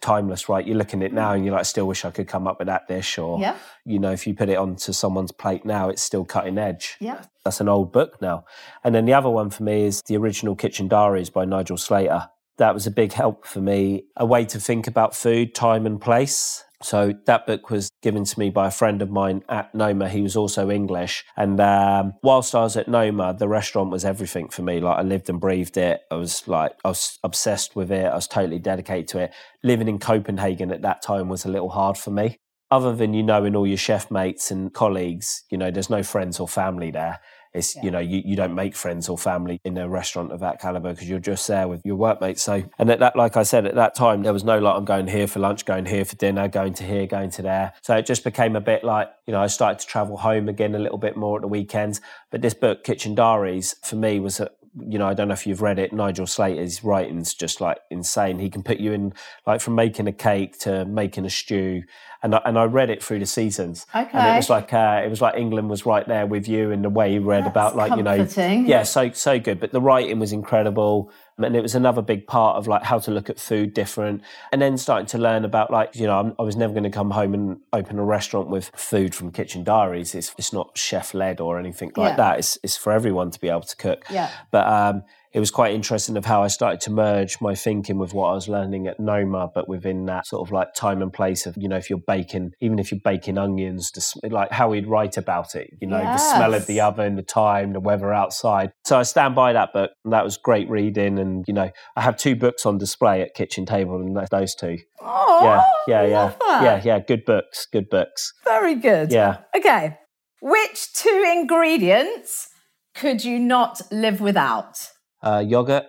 timeless, 0.02 0.50
right? 0.50 0.66
You're 0.66 0.78
looking 0.78 1.02
at 1.02 1.08
it 1.08 1.14
now 1.14 1.32
and 1.34 1.46
you're 1.46 1.56
like, 1.56 1.66
still 1.66 1.88
wish 1.88 2.04
I 2.06 2.12
could 2.12 2.28
come 2.28 2.48
up 2.48 2.60
with 2.60 2.68
that 2.68 2.88
dish. 2.88 3.18
Or, 3.18 3.40
Yeah. 3.40 3.56
you 3.86 4.00
know, 4.00 4.12
if 4.12 4.28
you 4.28 4.34
put 4.34 4.50
it 4.50 4.58
onto 4.58 4.92
someone's 4.92 5.32
plate 5.32 5.66
now, 5.66 5.90
it's 5.90 6.04
still 6.04 6.26
cutting 6.26 6.58
edge. 6.58 6.98
Yeah. 7.00 7.22
That's 7.44 7.62
an 7.62 7.70
old 7.70 7.92
book 7.94 8.22
now. 8.22 8.44
And 8.84 8.94
then 8.94 9.06
the 9.06 9.14
other 9.14 9.30
one 9.30 9.50
for 9.50 9.64
me 9.64 9.86
is 9.86 10.02
the 10.08 10.18
original 10.18 10.56
Kitchen 10.56 10.88
Diaries 10.88 11.30
by 11.30 11.46
Nigel 11.46 11.78
Slater. 11.78 12.30
That 12.58 12.74
was 12.74 12.88
a 12.88 12.92
big 12.92 13.14
help 13.14 13.46
for 13.46 13.62
me, 13.62 14.06
a 14.18 14.26
way 14.26 14.46
to 14.46 14.60
think 14.60 14.88
about 14.88 15.16
food, 15.16 15.56
time 15.56 15.86
and 15.86 16.02
place. 16.02 16.64
So 16.84 17.14
that 17.26 17.46
book 17.46 17.70
was 17.70 17.90
given 18.02 18.26
to 18.26 18.40
me 18.40 18.50
by 18.50 18.68
a 18.68 18.72
friend 18.72 19.02
of 19.02 19.10
mine 19.10 19.44
at 19.50 19.74
Noma. 19.74 20.10
He 20.10 20.22
was 20.22 20.36
also 20.36 20.70
English. 20.70 21.24
And 21.38 21.60
um, 21.60 22.14
whilst 22.24 22.54
I 22.54 22.62
was 22.62 22.78
at 22.78 22.88
Noma, 22.88 23.36
the 23.38 23.48
restaurant 23.48 23.92
was 23.92 24.06
everything 24.06 24.50
for 24.50 24.62
me. 24.62 24.80
Like 24.80 24.98
I 24.98 25.02
lived 25.02 25.30
and 25.30 25.40
breathed 25.40 25.78
it. 25.78 26.02
I 26.12 26.16
was 26.16 26.48
like, 26.48 26.74
I 26.84 26.90
was 26.90 27.18
obsessed 27.24 27.76
with 27.76 27.92
it. 27.92 28.06
I 28.06 28.16
was 28.16 28.28
totally 28.28 28.60
dedicated 28.60 29.08
to 29.10 29.20
it. 29.20 29.34
Living 29.64 29.88
in 29.88 30.00
Copenhagen 30.00 30.72
at 30.72 30.82
that 30.82 31.02
time 31.02 31.30
was 31.30 31.46
a 31.46 31.50
little 31.50 31.70
hard 31.70 31.98
for 31.98 32.12
me. 32.12 32.38
Other 32.72 32.96
than 32.96 33.14
you 33.14 33.24
knowing 33.24 33.56
all 33.56 33.68
your 33.68 33.78
chef 33.78 34.10
mates 34.10 34.50
and 34.50 34.74
colleagues, 34.74 35.44
you 35.52 35.58
know, 35.58 35.70
there's 35.70 35.90
no 35.90 36.04
friends 36.04 36.40
or 36.40 36.48
family 36.48 36.92
there. 36.92 37.20
It's 37.56 37.76
yeah. 37.76 37.84
you 37.84 37.92
know 37.92 38.00
you, 38.00 38.22
you 38.26 38.36
don't 38.36 38.54
make 38.54 38.76
friends 38.76 39.10
or 39.10 39.18
family 39.18 39.60
in 39.64 39.78
a 39.78 39.88
restaurant 39.88 40.32
of 40.32 40.40
that 40.42 40.60
caliber 40.60 40.94
because 40.94 41.10
you're 41.10 41.20
just 41.20 41.48
there 41.48 41.68
with 41.68 41.82
your 41.86 41.96
workmates. 41.96 42.44
So 42.44 42.64
and 42.78 42.90
at 42.90 43.00
that, 43.00 43.16
like 43.16 43.38
I 43.38 43.44
said, 43.44 43.66
at 43.66 43.76
that 43.76 43.96
time 43.96 44.24
there 44.24 44.34
was 44.34 44.44
no 44.44 44.60
like 44.60 44.76
I'm 44.76 44.86
going 44.86 45.08
here 45.08 45.28
for 45.28 45.40
lunch, 45.40 45.66
going 45.66 45.86
here 45.86 46.06
for 46.06 46.16
dinner, 46.16 46.48
going 46.48 46.74
to 46.76 46.84
here, 46.84 47.08
going 47.08 47.32
to 47.32 47.42
there. 47.42 47.74
So 47.82 47.96
it 47.96 48.06
just 48.06 48.24
became 48.24 48.56
a 48.56 48.62
bit 48.62 48.84
like 48.84 49.10
you 49.26 49.32
know 49.32 49.42
I 49.42 49.48
started 49.48 49.80
to 49.80 49.88
travel 49.88 50.18
home 50.18 50.50
again 50.50 50.76
a 50.76 50.80
little 50.80 50.98
bit 50.98 51.16
more 51.16 51.38
at 51.38 51.42
the 51.42 51.48
weekends. 51.48 52.02
But 52.30 52.42
this 52.42 52.54
book, 52.54 52.84
Kitchen 52.84 53.16
Diaries, 53.16 53.76
for 53.84 53.96
me 53.96 54.20
was 54.20 54.40
a, 54.40 54.50
you 54.78 55.00
know, 55.00 55.08
I 55.08 55.14
don't 55.14 55.28
know 55.28 55.34
if 55.34 55.48
you've 55.48 55.62
read 55.62 55.80
it. 55.80 55.94
Nigel 55.94 56.28
Slater's 56.28 56.84
writing's 56.84 57.34
just 57.34 57.62
like 57.62 57.78
insane. 57.90 58.40
He 58.40 58.50
can 58.50 58.62
put 58.62 58.78
you 58.78 58.92
in 58.92 59.14
like 59.48 59.62
from 59.62 59.76
making 59.76 60.08
a 60.08 60.12
cake 60.12 60.60
to 60.60 60.86
making 60.86 61.26
a 61.26 61.30
stew, 61.30 61.84
and 62.22 62.36
I, 62.36 62.42
and 62.46 62.60
I 62.60 62.66
read 62.66 62.90
it 62.90 63.02
through 63.04 63.20
the 63.20 63.26
seasons. 63.26 63.86
Okay. 63.96 64.10
And 64.14 64.34
it 64.34 64.38
was 64.38 64.50
like 64.50 64.74
uh, 64.74 65.02
it 65.06 65.10
was 65.10 65.22
like 65.22 65.36
England 65.36 65.70
was 65.70 65.86
right 65.86 66.08
there 66.08 66.26
with 66.26 66.48
you, 66.48 66.72
in 66.72 66.82
the 66.82 66.90
way 66.90 67.12
he 67.12 67.20
read 67.20 67.46
That's 67.46 67.52
about 67.52 67.76
like 67.76 67.90
comforting. 67.90 68.62
you 68.62 68.64
know, 68.64 68.70
yeah, 68.70 68.84
so 68.84 69.12
so 69.12 69.40
good. 69.40 69.60
But 69.60 69.72
the 69.72 69.82
writing 69.82 70.20
was 70.20 70.34
incredible, 70.34 71.12
and 71.38 71.56
it 71.56 71.62
was 71.62 71.76
another 71.76 72.02
big 72.02 72.28
part 72.28 72.58
of 72.58 72.68
like 72.68 72.84
how 72.84 72.98
to 73.00 73.12
look 73.12 73.30
at 73.30 73.40
food 73.40 73.74
different, 73.74 74.22
and 74.52 74.62
then 74.62 74.78
starting 74.78 75.06
to 75.08 75.18
learn 75.18 75.44
about 75.46 75.70
like 75.72 75.96
you 75.96 76.08
know 76.08 76.20
I'm, 76.20 76.34
i 76.40 76.44
was 76.44 76.56
never 76.56 76.74
going 76.74 76.84
to 76.84 76.90
come 76.90 77.12
home 77.12 77.34
and 77.34 77.60
open 77.74 78.00
a 78.00 78.04
restaurant 78.06 78.50
with 78.50 78.72
food 78.76 79.14
from 79.14 79.32
Kitchen 79.32 79.64
Diaries. 79.64 80.16
It's 80.16 80.34
it's 80.38 80.54
not 80.54 80.78
chef 80.78 81.14
led 81.14 81.42
or 81.42 81.60
anything 81.60 81.92
like 81.98 82.12
Yeah. 82.12 82.16
that. 82.18 82.40
It's 82.40 82.58
it's 82.64 82.78
for 82.78 82.94
everyone 82.94 83.32
to 83.32 83.40
be 83.40 83.50
able 83.50 83.62
to 83.62 83.76
cook. 83.76 84.06
Yeah. 84.10 84.30
But 84.52 84.68
um, 84.68 85.04
it 85.36 85.40
was 85.40 85.52
quite 85.52 85.74
interesting 85.74 86.16
of 86.16 86.24
how 86.24 86.42
I 86.42 86.48
started 86.48 86.80
to 86.82 86.92
merge 86.92 87.42
my 87.42 87.56
thinking 87.56 87.98
with 87.98 88.14
what 88.14 88.30
I 88.30 88.34
was 88.36 88.48
learning 88.48 88.88
at 88.88 89.02
Noma, 89.02 89.52
but 89.54 89.68
within 89.68 90.06
that 90.06 90.26
sort 90.26 90.48
of 90.48 90.54
like 90.54 90.74
time 90.74 91.02
and 91.02 91.12
place 91.12 91.46
of, 91.46 91.58
you 91.58 91.68
know, 91.68 91.76
if 91.76 91.90
you're 91.90 92.00
baking, 92.08 92.54
even 92.62 92.80
if 92.80 92.90
you're 92.90 93.02
baking 93.04 93.38
onions, 93.38 93.92
like 94.24 94.50
how 94.54 94.72
he'd 94.72 94.88
write 94.88 95.18
about 95.18 95.54
it, 95.54 95.72
you 95.82 95.90
know, 95.90 96.00
the 96.00 96.18
smell 96.18 96.54
of 96.54 96.66
the 96.68 96.80
oven, 96.80 97.18
the 97.18 97.22
time, 97.22 97.74
the 97.74 97.82
weather 97.82 98.14
outside. 98.14 98.72
So 98.86 98.98
I 98.98 99.04
stand 99.04 99.36
by 99.36 99.52
that 99.52 99.74
book 99.74 99.92
and 100.06 100.14
that 100.14 100.24
was 100.24 100.38
great 100.38 100.70
reading. 100.70 101.20
And, 101.20 101.44
you 101.50 101.54
know, 101.54 101.70
I 101.98 102.02
have 102.02 102.16
two 102.16 102.38
books 102.38 102.66
on 102.66 102.78
display 102.78 103.22
at 103.22 103.34
kitchen 103.34 103.66
table 103.66 103.98
and 103.98 104.18
those 104.32 104.56
two. 104.56 104.78
Oh, 105.02 105.42
yeah, 105.44 105.66
yeah, 105.86 106.08
yeah. 106.08 106.34
that. 106.40 106.64
Yeah, 106.64 106.82
yeah. 106.82 107.00
Good 107.06 107.26
books, 107.26 107.68
good 107.74 107.90
books. 107.90 108.32
Very 108.46 108.76
good. 108.76 109.12
Yeah. 109.12 109.40
Okay. 109.54 109.98
Which 110.42 110.94
two 110.94 111.26
ingredients 111.30 112.48
could 112.96 113.26
you 113.26 113.38
not 113.38 113.82
live 113.92 114.22
without? 114.22 114.92
Uh, 115.26 115.40
yogurt. 115.46 115.86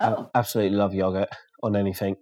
Oh, 0.00 0.30
I 0.34 0.38
absolutely 0.38 0.76
love 0.76 0.94
yogurt 0.94 1.28
on 1.62 1.74
anything. 1.76 2.16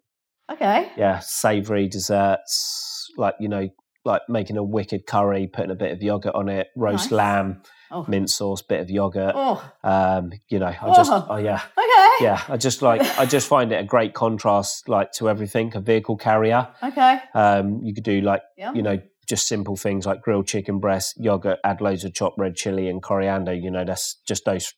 okay. 0.51 0.91
yeah, 0.97 1.19
savory 1.21 1.89
desserts, 1.89 3.11
like 3.17 3.35
you 3.41 3.49
know, 3.49 3.69
like 4.05 4.23
making 4.29 4.57
a 4.57 4.63
wicked 4.63 5.07
curry, 5.07 5.47
putting 5.53 5.71
a 5.71 5.75
bit 5.75 5.91
of 5.93 6.03
yogurt 6.03 6.35
on 6.35 6.49
it, 6.49 6.69
roast 6.77 7.07
Nice. 7.07 7.13
lamb, 7.13 7.63
Oh. 7.91 8.05
mint 8.09 8.29
sauce, 8.31 8.61
bit 8.63 8.81
of 8.81 8.91
yogurt. 8.91 9.33
Oh, 9.37 9.63
Um, 9.83 10.33
you 10.49 10.59
know, 10.59 10.67
I 10.81 10.95
just, 10.95 11.11
Oh. 11.13 11.27
oh 11.31 11.37
yeah, 11.37 11.61
okay. 11.79 12.25
yeah, 12.25 12.43
I 12.49 12.57
just 12.57 12.83
like, 12.83 13.01
I 13.19 13.25
just 13.37 13.49
find 13.49 13.73
it 13.73 13.77
a 13.81 13.85
great 13.85 14.15
contrast, 14.15 14.89
like 14.89 15.13
to 15.13 15.29
everything. 15.29 15.73
A 15.75 15.81
vehicle 15.81 16.17
carrier, 16.17 16.69
Okay. 16.83 17.19
um, 17.35 17.81
you 17.83 17.95
could 17.95 18.05
do 18.05 18.21
like, 18.21 18.43
you 18.57 18.83
know, 18.83 18.99
just 19.29 19.49
simple 19.49 19.77
things 19.77 20.05
like 20.07 20.21
grilled 20.23 20.47
chicken 20.47 20.79
breast, 20.81 21.15
yogurt, 21.19 21.59
add 21.65 21.81
loads 21.81 22.05
of 22.05 22.13
chopped 22.15 22.39
red 22.39 22.55
chili 22.57 22.89
and 22.89 23.03
coriander. 23.03 23.55
You 23.55 23.71
know, 23.71 23.85
that's 23.85 24.17
just 24.29 24.45
those 24.45 24.75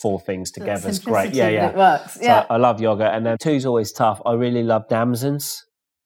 four 0.00 0.20
things 0.20 0.50
together. 0.50 0.88
It's 0.88 0.98
great. 0.98 1.34
Yeah, 1.34 1.48
yeah. 1.48 1.66
that 1.68 1.76
works. 1.76 2.14
So 2.14 2.20
Yeah. 2.22 2.46
I 2.48 2.56
love 2.56 2.80
yoga. 2.80 3.10
and 3.12 3.26
then 3.26 3.36
two's 3.38 3.66
always 3.66 3.92
tough. 3.92 4.20
I 4.24 4.32
really 4.34 4.62
love 4.62 4.88
damsons. 4.88 5.64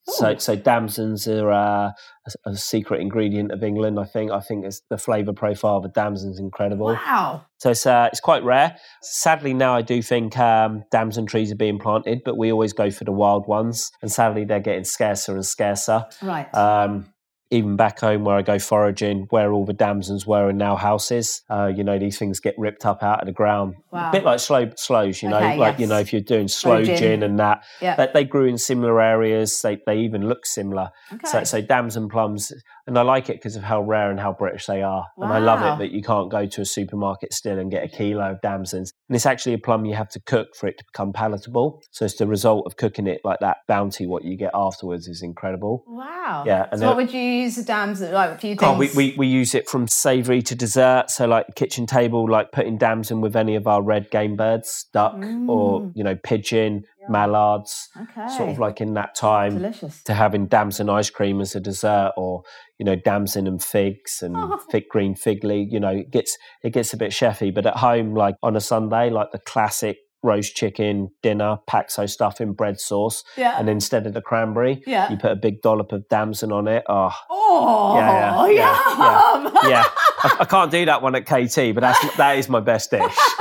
So, 0.09 0.33
Ooh. 0.33 0.39
so 0.41 0.57
damsons 0.57 1.29
are 1.29 1.53
uh, 1.53 1.91
a, 2.27 2.51
a 2.51 2.57
secret 2.57 3.01
ingredient 3.01 3.53
of 3.53 3.63
England. 3.63 4.01
I 4.01 4.05
think. 4.05 4.33
I 4.33 4.41
think 4.41 4.65
it's 4.65 4.83
the 4.91 4.99
flavour 4.99 5.33
profile 5.33 5.77
of 5.77 5.85
a 5.85 5.89
damson's 5.89 6.41
incredible. 6.41 6.87
Wow. 6.87 7.47
So 7.59 7.71
it's 7.71 7.87
uh, 7.87 8.09
it's 8.11 8.19
quite 8.19 8.43
rare. 8.43 8.77
Sadly, 9.03 9.55
now 9.55 9.77
I 9.77 9.83
do 9.83 10.03
think 10.03 10.37
um, 10.37 10.83
damson 10.91 11.27
trees 11.27 11.53
are 11.53 11.57
being 11.57 11.79
planted, 11.79 12.23
but 12.25 12.37
we 12.37 12.51
always 12.51 12.73
go 12.73 12.91
for 12.91 13.05
the 13.05 13.13
wild 13.13 13.47
ones, 13.47 13.93
and 14.03 14.11
sadly 14.11 14.45
they're 14.45 14.59
getting 14.59 14.83
scarcer 14.83 15.35
and 15.35 15.47
scarcer. 15.47 16.07
Right. 16.21 16.53
Um, 16.53 17.12
even 17.53 17.77
back 17.77 18.01
home 18.01 18.25
where 18.25 18.35
I 18.37 18.43
go 18.43 18.59
foraging, 18.59 19.27
where 19.29 19.53
all 19.53 19.67
the 19.67 19.75
damsons 19.75 20.27
were 20.27 20.49
and 20.49 20.59
now 20.59 20.75
houses. 20.75 21.43
Uh, 21.51 21.67
you 21.67 21.85
know, 21.85 21.99
these 21.99 22.19
things 22.19 22.41
get 22.41 22.55
ripped 22.57 22.87
up 22.87 23.03
out 23.03 23.21
of 23.21 23.27
the 23.27 23.33
ground. 23.33 23.75
Wow. 23.91 24.09
A 24.09 24.13
bit 24.13 24.25
like 24.25 24.41
sloe 24.41 24.71
sloes, 24.77 25.23
you 25.23 25.29
know, 25.29 25.37
Okay, 25.37 25.59
like 25.59 25.79
you 25.79 25.87
know, 25.87 25.99
if 25.99 26.13
you're 26.13 26.23
doing 26.23 26.49
sloe 26.49 26.83
gin. 26.83 26.97
gin. 26.97 27.23
and 27.23 27.39
that, 27.39 27.63
yeah. 27.83 27.95
but 27.95 28.15
they 28.15 28.25
grew 28.25 28.47
in 28.47 28.57
similar 28.57 29.01
areas. 29.01 29.61
They 29.61 29.79
they 29.87 29.99
even 29.99 30.27
look 30.29 30.47
similar. 30.47 30.89
okay. 31.13 31.29
So 31.29 31.45
so 31.45 31.61
damson 31.61 32.09
plums, 32.09 32.53
and 32.87 32.99
I 32.99 33.03
like 33.03 33.29
it 33.29 33.35
because 33.35 33.55
of 33.57 33.63
how 33.63 33.83
rare 33.83 34.11
and 34.11 34.19
how 34.19 34.33
British 34.33 34.67
they 34.67 34.83
are. 34.83 35.07
Wow. 35.19 35.27
And 35.27 35.33
I 35.35 35.39
love 35.39 35.61
it 35.61 35.79
that 35.83 35.93
you 35.93 36.03
can't 36.03 36.31
go 36.31 36.47
to 36.47 36.61
a 36.63 36.65
supermarket 36.65 37.35
still 37.35 37.59
and 37.59 37.71
get 37.71 37.85
a 37.85 37.89
kilo 37.89 38.31
of 38.31 38.41
damsons. 38.41 38.93
And 39.13 39.17
it's 39.17 39.27
actually 39.27 39.53
a 39.53 39.59
plum 39.59 39.85
you 39.85 39.95
have 39.95 40.09
to 40.13 40.21
cook 40.21 40.57
for 40.57 40.67
it 40.69 40.79
to 40.79 40.85
become 40.87 41.13
palatable. 41.13 41.83
So 41.91 42.07
it's 42.07 42.15
the 42.17 42.27
result 42.27 42.65
of 42.65 42.79
cooking 42.79 43.07
it 43.07 43.21
like 43.25 43.41
that. 43.41 43.59
Bounty, 43.69 44.07
what 44.07 44.25
you 44.25 44.39
get 44.39 44.53
afterwards 44.55 45.07
is 45.07 45.21
incredible. 45.21 45.85
wow. 45.87 46.45
Yeah, 46.47 46.67
and 46.73 46.81
so 46.81 46.87
what 46.87 46.97
would 46.97 47.13
you 47.13 47.21
use 47.21 47.57
the 47.57 47.63
damson 47.63 48.11
like? 48.13 48.31
A 48.31 48.39
few 48.39 48.55
things? 48.57 48.63
Oh, 48.63 48.79
we, 48.79 48.89
we, 48.97 49.15
we 49.19 49.27
use 49.27 49.55
it 49.55 49.69
from 49.69 49.87
savoury 49.87 50.41
to 50.41 50.55
dessert. 50.55 51.11
So 51.11 51.27
like 51.27 51.45
kitchen 51.57 51.85
table, 51.85 52.27
like 52.27 52.53
putting 52.53 52.79
damson 52.79 53.21
with 53.21 53.37
any 53.37 53.55
of 53.55 53.67
our 53.67 53.83
red 53.83 54.11
game 54.11 54.35
birds, 54.35 54.87
duck 54.95 55.13
or, 55.15 55.83
Mm. 55.83 55.93
you 55.95 56.05
know, 56.05 56.17
pigeon, 56.17 56.85
mallards, 57.11 57.89
okay. 58.01 58.29
sort 58.37 58.49
of 58.51 58.59
like 58.59 58.81
in 58.81 58.95
that 58.95 59.15
time 59.15 59.59
delicious. 59.59 60.03
to 60.05 60.15
having 60.15 60.47
damson 60.47 60.89
ice 60.91 61.11
cream 61.11 61.41
as 61.41 61.55
a 61.55 61.61
dessert 61.61 62.13
or, 62.17 62.43
you 62.79 62.85
know, 62.85 62.97
damson 62.97 63.47
and 63.47 63.63
figs 63.63 64.23
and 64.23 64.37
Oh. 64.37 64.59
thick 64.71 64.89
green 64.89 65.15
fig 65.15 65.45
leaf, 65.45 65.69
you 65.73 65.81
know, 65.81 65.89
it 65.91 66.11
gets, 66.11 66.37
it 66.63 66.71
gets 66.73 66.93
a 66.93 66.97
bit 66.97 67.11
chefy, 67.13 67.53
but 67.55 67.67
at 67.67 67.77
home, 67.77 68.15
like 68.15 68.37
on 68.43 68.57
a 68.57 68.61
Sunday, 68.61 69.11
like 69.11 69.31
the 69.33 69.39
classic 69.39 69.99
roast 70.25 70.55
chicken 70.55 71.11
dinner, 71.21 71.57
paxo 71.69 72.09
stuff 72.09 72.41
in 72.41 72.53
bread 72.53 72.79
sauce. 72.79 73.25
Yeah. 73.37 73.57
And 73.59 73.69
instead 73.69 74.07
of 74.07 74.15
the 74.15 74.21
cranberry, 74.23 74.81
Yeah. 74.87 75.11
you 75.11 75.17
put 75.17 75.33
a 75.33 75.37
big 75.37 75.61
dollop 75.63 75.91
of 75.91 76.09
damson 76.09 76.53
on 76.53 76.69
it. 76.69 76.85
Oh, 76.89 77.11
Oh, 77.31 77.97
Yeah, 77.97 78.47
yeah, 78.47 78.53
yeah, 78.53 79.69
yeah, 79.69 79.85
I, 80.23 80.37
I 80.41 80.45
can't 80.45 80.71
do 80.71 80.85
that 80.87 81.03
one 81.03 81.17
at 81.17 81.27
KT, 81.27 81.75
but 81.75 81.81
that's 81.81 82.17
that 82.17 82.39
is 82.39 82.49
my 82.49 82.61
best 82.61 82.93
dish. 82.93 83.03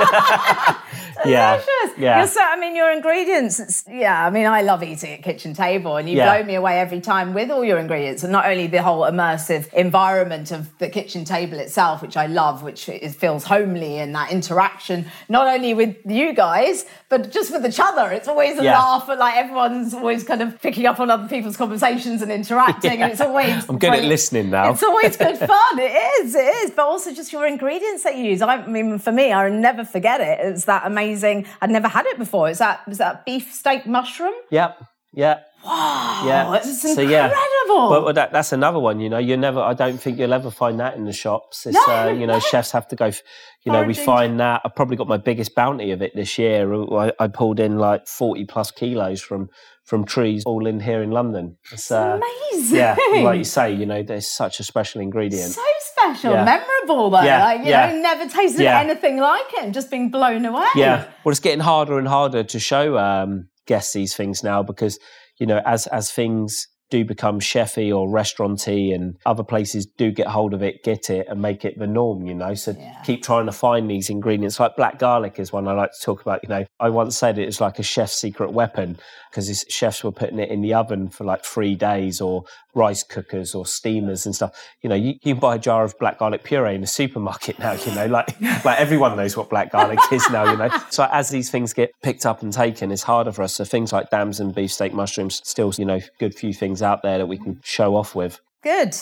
yeah, 1.24 1.62
yeah. 1.96 2.18
You're 2.18 2.26
so, 2.26 2.40
Your 2.74 2.90
ingredients, 2.90 3.60
it's, 3.60 3.84
yeah, 3.88 4.26
I 4.26 4.30
mean, 4.30 4.46
I 4.46 4.62
love 4.62 4.82
eating 4.82 5.12
at 5.12 5.22
kitchen 5.22 5.52
table 5.54 5.96
and 5.96 6.08
you 6.08 6.16
Yeah. 6.16 6.36
blow 6.38 6.46
me 6.46 6.54
away 6.54 6.80
every 6.80 7.00
time 7.00 7.34
with 7.34 7.50
all 7.50 7.64
your 7.64 7.78
ingredients 7.78 8.22
and 8.22 8.32
not 8.32 8.46
only 8.46 8.66
the 8.66 8.82
whole 8.82 9.02
immersive 9.02 9.72
environment 9.74 10.50
of 10.50 10.76
the 10.78 10.88
kitchen 10.88 11.24
table 11.24 11.58
itself, 11.58 12.00
which 12.02 12.16
I 12.16 12.26
love, 12.26 12.62
which 12.62 12.88
is, 12.88 13.14
feels 13.14 13.44
homely 13.44 13.98
and 13.98 14.14
that 14.14 14.32
interaction, 14.32 15.06
not 15.28 15.46
only 15.46 15.74
with 15.74 15.96
you 16.06 16.32
guys, 16.32 16.86
but 17.10 17.30
just 17.30 17.52
with 17.52 17.66
each 17.66 17.78
other. 17.78 18.10
It's 18.10 18.26
always 18.28 18.58
a 18.58 18.64
Yeah. 18.64 18.78
laugh 18.78 19.08
and 19.08 19.18
like 19.18 19.36
everyone's 19.36 19.92
always 19.92 20.24
kind 20.24 20.40
of 20.40 20.60
picking 20.62 20.86
up 20.86 20.98
on 20.98 21.10
other 21.10 21.28
people's 21.28 21.56
conversations 21.58 22.22
and 22.22 22.32
interacting 22.32 23.02
and 23.02 23.12
it's 23.12 23.20
always 23.20 23.68
I'm 23.68 23.78
good 23.78 23.92
at 23.92 24.04
listening 24.04 24.50
now. 24.50 24.70
It's 24.70 24.82
always 24.82 25.16
good 25.16 25.36
fun. 25.54 25.78
It 25.78 25.92
is. 26.24 26.34
It 26.34 26.54
is. 26.64 26.70
But 26.70 26.86
also 26.86 27.12
just 27.12 27.32
your 27.32 27.46
ingredients 27.46 28.02
that 28.04 28.16
you 28.16 28.24
use. 28.24 28.40
I 28.40 28.64
mean, 28.66 28.98
for 28.98 29.12
me, 29.12 29.32
I 29.32 29.48
never 29.50 29.84
forget 29.84 30.20
it. 30.20 30.38
It's 30.40 30.64
that 30.64 30.82
amazing. 30.86 31.46
I'd 31.60 31.70
never 31.70 31.88
had 31.88 32.06
it 32.06 32.18
before. 32.18 32.48
Is 32.48 32.58
that 32.64 32.80
is 32.92 32.98
that 32.98 33.24
beef 33.26 33.52
steak 33.52 33.86
mushroom? 33.86 34.34
Yep, 34.50 34.70
yeah, 35.12 35.36
Wow, 35.64 36.22
yeah. 36.26 36.54
it's 36.56 36.82
So, 36.82 36.88
incredible. 36.90 37.12
yeah. 37.12 37.28
Well, 37.68 38.04
well, 38.04 38.12
that, 38.14 38.32
that's 38.32 38.52
another 38.52 38.78
one. 38.88 38.98
You 39.00 39.08
know, 39.12 39.18
you 39.18 39.36
never. 39.36 39.60
I 39.60 39.74
don't 39.74 39.98
think 40.02 40.18
you'll 40.18 40.32
ever 40.40 40.50
find 40.50 40.80
that 40.80 40.96
in 40.96 41.04
the 41.04 41.12
shops. 41.12 41.66
It's, 41.66 41.76
No, 41.86 41.94
uh, 41.94 42.06
you 42.08 42.26
know, 42.26 42.34
no. 42.34 42.40
chefs 42.40 42.72
have 42.72 42.88
to 42.88 42.96
go. 42.96 43.06
f- 43.06 43.22
You 43.64 43.70
know, 43.72 43.84
we 43.84 43.94
find 43.94 44.40
that. 44.40 44.62
I 44.64 44.68
probably 44.68 44.96
got 44.96 45.06
my 45.08 45.18
biggest 45.30 45.54
bounty 45.54 45.92
of 45.92 46.02
it 46.02 46.12
this 46.16 46.36
year. 46.38 46.72
I, 47.04 47.12
I 47.20 47.28
pulled 47.28 47.60
in 47.60 47.78
like 47.78 48.06
forty 48.08 48.44
plus 48.44 48.70
kilos 48.72 49.20
from 49.22 49.48
from 49.84 50.04
trees 50.04 50.42
all 50.46 50.66
in 50.66 50.80
here 50.80 51.02
in 51.02 51.10
London. 51.10 51.56
It's, 51.72 51.90
uh, 51.90 52.20
Amazing. 52.52 52.76
yeah, 52.78 52.96
like 53.22 53.38
you 53.38 53.44
say, 53.44 53.72
you 53.72 53.84
know, 53.86 54.02
there's 54.02 54.28
such 54.28 54.60
a 54.60 54.64
special 54.64 55.00
ingredient. 55.00 55.50
So 55.52 55.60
special, 55.80 56.32
Yeah. 56.32 56.44
memorable 56.44 57.10
though. 57.10 57.22
Yeah, 57.22 57.44
Like, 57.44 57.60
you 57.62 57.66
yeah. 57.70 57.92
know, 57.92 57.98
never 58.00 58.28
tasted 58.28 58.62
Yeah. 58.62 58.80
anything 58.80 59.18
like 59.18 59.52
it 59.54 59.64
and 59.64 59.74
just 59.74 59.90
being 59.90 60.10
blown 60.10 60.44
away. 60.44 60.66
Yeah. 60.76 61.04
Well, 61.24 61.30
it's 61.30 61.40
getting 61.40 61.60
harder 61.60 61.98
and 61.98 62.06
harder 62.08 62.42
to 62.44 62.58
show 62.60 62.96
um, 62.98 63.48
guests 63.66 63.92
these 63.92 64.14
things 64.16 64.42
now 64.44 64.62
because, 64.62 64.98
you 65.38 65.46
know, 65.46 65.60
as 65.66 65.86
as 65.88 66.10
things 66.10 66.66
do 66.90 67.04
become 67.06 67.40
chefy 67.40 67.90
or 67.90 68.06
restauranty 68.10 68.92
and 68.92 69.16
other 69.24 69.42
places 69.42 69.86
do 69.96 70.10
get 70.10 70.26
hold 70.26 70.52
of 70.52 70.62
it, 70.62 70.82
get 70.84 71.08
it 71.08 71.26
and 71.26 71.40
make 71.40 71.64
it 71.64 71.78
the 71.78 71.86
norm, 71.86 72.26
you 72.26 72.34
know. 72.34 72.52
So 72.52 72.72
Yeah. 72.78 73.00
keep 73.02 73.22
trying 73.22 73.46
to 73.46 73.52
find 73.52 73.90
these 73.90 74.10
ingredients. 74.10 74.60
Like 74.60 74.76
black 74.76 74.98
garlic 74.98 75.38
is 75.38 75.50
one 75.52 75.66
I 75.68 75.72
like 75.72 75.90
to 75.92 76.04
talk 76.04 76.20
about. 76.20 76.40
You 76.42 76.50
know, 76.50 76.64
I 76.78 76.90
once 76.90 77.16
said 77.16 77.38
it 77.38 77.46
was 77.46 77.62
like 77.62 77.78
a 77.78 77.82
chef's 77.82 78.12
secret 78.20 78.52
weapon 78.52 78.98
because 79.32 79.48
these 79.48 79.64
chefs 79.70 80.04
were 80.04 80.12
putting 80.12 80.38
it 80.38 80.50
in 80.50 80.60
the 80.60 80.74
oven 80.74 81.08
for 81.08 81.24
like 81.24 81.42
three 81.42 81.74
days 81.74 82.20
or 82.20 82.44
rice 82.74 83.02
cookers 83.02 83.54
or 83.54 83.64
steamers 83.64 84.26
and 84.26 84.34
stuff. 84.34 84.54
You 84.82 84.90
know, 84.90 84.94
you, 84.94 85.14
you 85.22 85.32
can 85.34 85.40
buy 85.40 85.56
a 85.56 85.58
jar 85.58 85.84
of 85.84 85.98
black 85.98 86.18
garlic 86.18 86.44
puree 86.44 86.74
in 86.74 86.82
a 86.82 86.86
supermarket 86.86 87.58
now, 87.58 87.72
you 87.72 87.94
know, 87.94 88.06
like 88.06 88.38
like 88.64 88.78
everyone 88.78 89.16
knows 89.16 89.36
what 89.36 89.48
black 89.48 89.72
garlic 89.72 89.98
is 90.12 90.28
now, 90.30 90.50
you 90.50 90.58
know. 90.58 90.68
So 90.90 91.08
as 91.10 91.30
these 91.30 91.50
things 91.50 91.72
get 91.72 91.90
picked 92.02 92.26
up 92.26 92.42
and 92.42 92.52
taken, 92.52 92.92
it's 92.92 93.02
harder 93.02 93.32
for 93.32 93.42
us. 93.42 93.54
So 93.54 93.64
things 93.64 93.92
like 93.92 94.10
damsons 94.10 94.54
beefsteak 94.54 94.92
mushrooms, 94.92 95.40
still, 95.48 95.72
you 95.78 95.86
know, 95.86 96.00
good 96.20 96.34
few 96.34 96.52
things 96.52 96.82
out 96.82 97.02
there 97.02 97.18
that 97.18 97.26
we 97.26 97.38
can 97.38 97.60
show 97.64 97.96
off 97.96 98.14
with. 98.14 98.40
Good. 98.62 98.94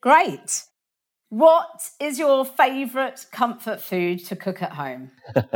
Great. 0.00 0.64
What 1.30 1.90
is 2.00 2.18
your 2.18 2.46
favourite 2.46 3.26
comfort 3.30 3.82
food 3.82 4.24
to 4.26 4.36
cook 4.36 4.62
at 4.62 4.72
home? 4.72 5.10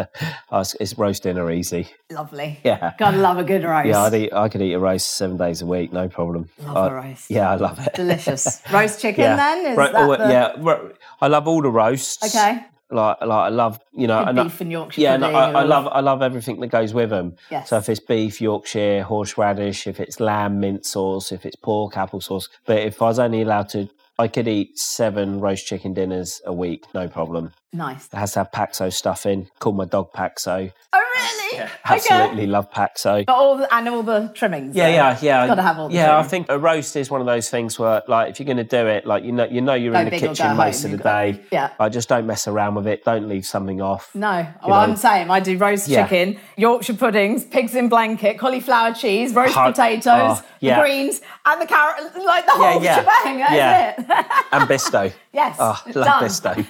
Oh, 0.54 0.62
it's, 0.78 0.98
roast 0.98 1.22
dinner 1.22 1.50
easy. 1.50 1.88
Lovely. 2.10 2.60
Yeah. 2.62 2.92
Gotta 2.98 3.16
love 3.16 3.38
a 3.38 3.44
good 3.44 3.64
roast. 3.64 3.86
Yeah, 3.88 4.02
I'd 4.02 4.12
eat, 4.14 4.32
I 4.34 4.50
could 4.50 4.60
eat 4.60 4.74
a 4.74 4.78
roast 4.78 5.12
seven 5.12 5.38
days 5.38 5.62
a 5.62 5.66
week, 5.66 5.90
no 5.94 6.08
problem. 6.10 6.50
Love 6.58 6.76
Uh, 6.76 6.80
a 6.90 6.94
roast. 6.94 7.30
Yeah, 7.30 7.50
I 7.50 7.54
love 7.54 7.78
it. 7.78 7.94
Delicious. 7.94 8.60
Roast 8.72 9.00
chicken 9.00 9.22
yeah. 9.24 9.36
then? 9.36 9.66
Is 9.72 9.78
Ro- 9.78 9.92
that 9.92 10.18
the... 10.18 10.28
yeah, 10.28 10.88
I 11.22 11.28
love 11.28 11.48
all 11.48 11.62
the 11.62 11.70
roasts. 11.70 12.22
Okay. 12.36 12.66
Like, 12.90 13.22
like 13.22 13.30
I 13.30 13.48
love, 13.48 13.80
you 13.94 14.06
know, 14.06 14.22
and 14.22 14.38
I- 14.38 14.42
beef 14.42 14.60
and 14.60 14.70
Yorkshire 14.70 15.00
yeah, 15.00 15.16
no, 15.16 15.30
I, 15.30 15.52
I 15.52 15.62
love, 15.62 15.88
I 15.90 16.00
love 16.00 16.20
everything 16.20 16.60
that 16.60 16.66
goes 16.66 16.92
with 16.92 17.08
them. 17.08 17.36
Yes. 17.50 17.70
So 17.70 17.78
if 17.78 17.88
it's 17.88 18.00
beef, 18.00 18.42
Yorkshire, 18.42 19.04
horseradish, 19.04 19.86
if 19.86 19.98
it's 20.00 20.20
lamb, 20.20 20.60
mint 20.60 20.84
sauce, 20.84 21.32
if 21.32 21.46
it's 21.46 21.56
pork, 21.56 21.96
apple 21.96 22.20
sauce. 22.20 22.50
But 22.66 22.80
if 22.80 23.00
I 23.00 23.06
was 23.06 23.18
only 23.18 23.40
allowed 23.40 23.70
to, 23.70 23.88
I 24.18 24.28
could 24.28 24.48
eat 24.48 24.78
seven 24.78 25.40
roast 25.40 25.66
chicken 25.66 25.94
dinners 25.94 26.40
a 26.46 26.52
week, 26.52 26.84
no 26.94 27.08
problem. 27.08 27.52
Nice. 27.74 28.06
It 28.12 28.16
has 28.16 28.32
to 28.34 28.40
have 28.40 28.50
Paxo 28.50 28.92
stuff 28.92 29.24
in. 29.24 29.48
Call 29.58 29.72
my 29.72 29.86
dog 29.86 30.12
Paxo. 30.12 30.72
Oh, 30.92 30.98
really? 30.98 31.68
Absolutely 31.86 32.46
love 32.46 32.70
Paxo. 32.70 33.24
Got 33.24 33.34
all 33.38 33.56
the, 33.56 33.74
and 33.74 33.88
all 33.88 34.02
the 34.02 34.30
trimmings. 34.34 34.76
Yeah, 34.76 34.88
yeah, 34.88 35.18
yeah. 35.22 35.46
Gotta 35.46 35.62
have 35.62 35.78
all 35.78 35.88
the 35.88 35.94
Yeah, 35.94 36.18
I 36.18 36.22
think 36.22 36.46
a 36.50 36.58
roast 36.58 36.96
is 36.96 37.10
one 37.10 37.22
of 37.22 37.26
those 37.26 37.48
things 37.48 37.78
where, 37.78 38.02
like, 38.08 38.30
if 38.30 38.38
you're 38.40 38.44
going 38.46 38.58
to 38.58 38.64
do 38.64 38.86
it, 38.86 39.06
like, 39.06 39.24
you 39.24 39.32
know, 39.32 39.44
you 39.46 39.62
know, 39.62 39.72
you're 39.72 39.92
Go 39.94 40.00
in 40.00 40.04
the 40.06 40.10
kitchen 40.18 40.54
most 40.56 40.58
home, 40.58 40.66
of 40.66 40.82
the 40.82 40.88
you've 40.90 41.02
got- 41.02 41.22
day. 41.22 41.40
Yeah. 41.50 41.70
I 41.80 41.88
just 41.88 42.10
don't 42.10 42.26
mess 42.26 42.46
around 42.46 42.74
with 42.74 42.86
it. 42.86 43.04
Don't 43.06 43.26
leave 43.28 43.46
something 43.46 43.80
off. 43.80 44.14
No, 44.14 44.46
well, 44.66 44.68
know. 44.68 44.74
I'm 44.92 44.96
saying 44.96 45.30
I 45.30 45.40
do 45.40 45.56
roast 45.56 45.88
Yeah. 45.88 46.06
chicken, 46.06 46.38
Yorkshire 46.58 46.94
puddings, 46.94 47.44
pigs 47.44 47.74
in 47.74 47.88
blanket, 47.88 48.38
cauliflower 48.38 48.92
cheese, 48.92 49.32
roast 49.34 49.54
Hard- 49.54 49.74
potatoes, 49.74 50.04
oh, 50.40 50.44
yeah. 50.60 50.76
the 50.76 50.82
greens, 50.82 51.22
and 51.46 51.60
the 51.60 51.66
carrot, 51.66 52.02
like 52.22 52.44
the 52.46 52.52
Yeah, 52.58 52.72
whole 52.72 52.82
yeah. 52.82 52.98
shebang. 52.98 53.38
That's 53.38 53.52
Yeah. 53.52 53.90
it. 53.98 54.26
And 54.52 54.68
bisto. 54.68 55.12
yes, 55.32 55.56
Oh, 55.58 55.82
love 55.94 56.04
done. 56.04 56.24
bisto. 56.24 56.66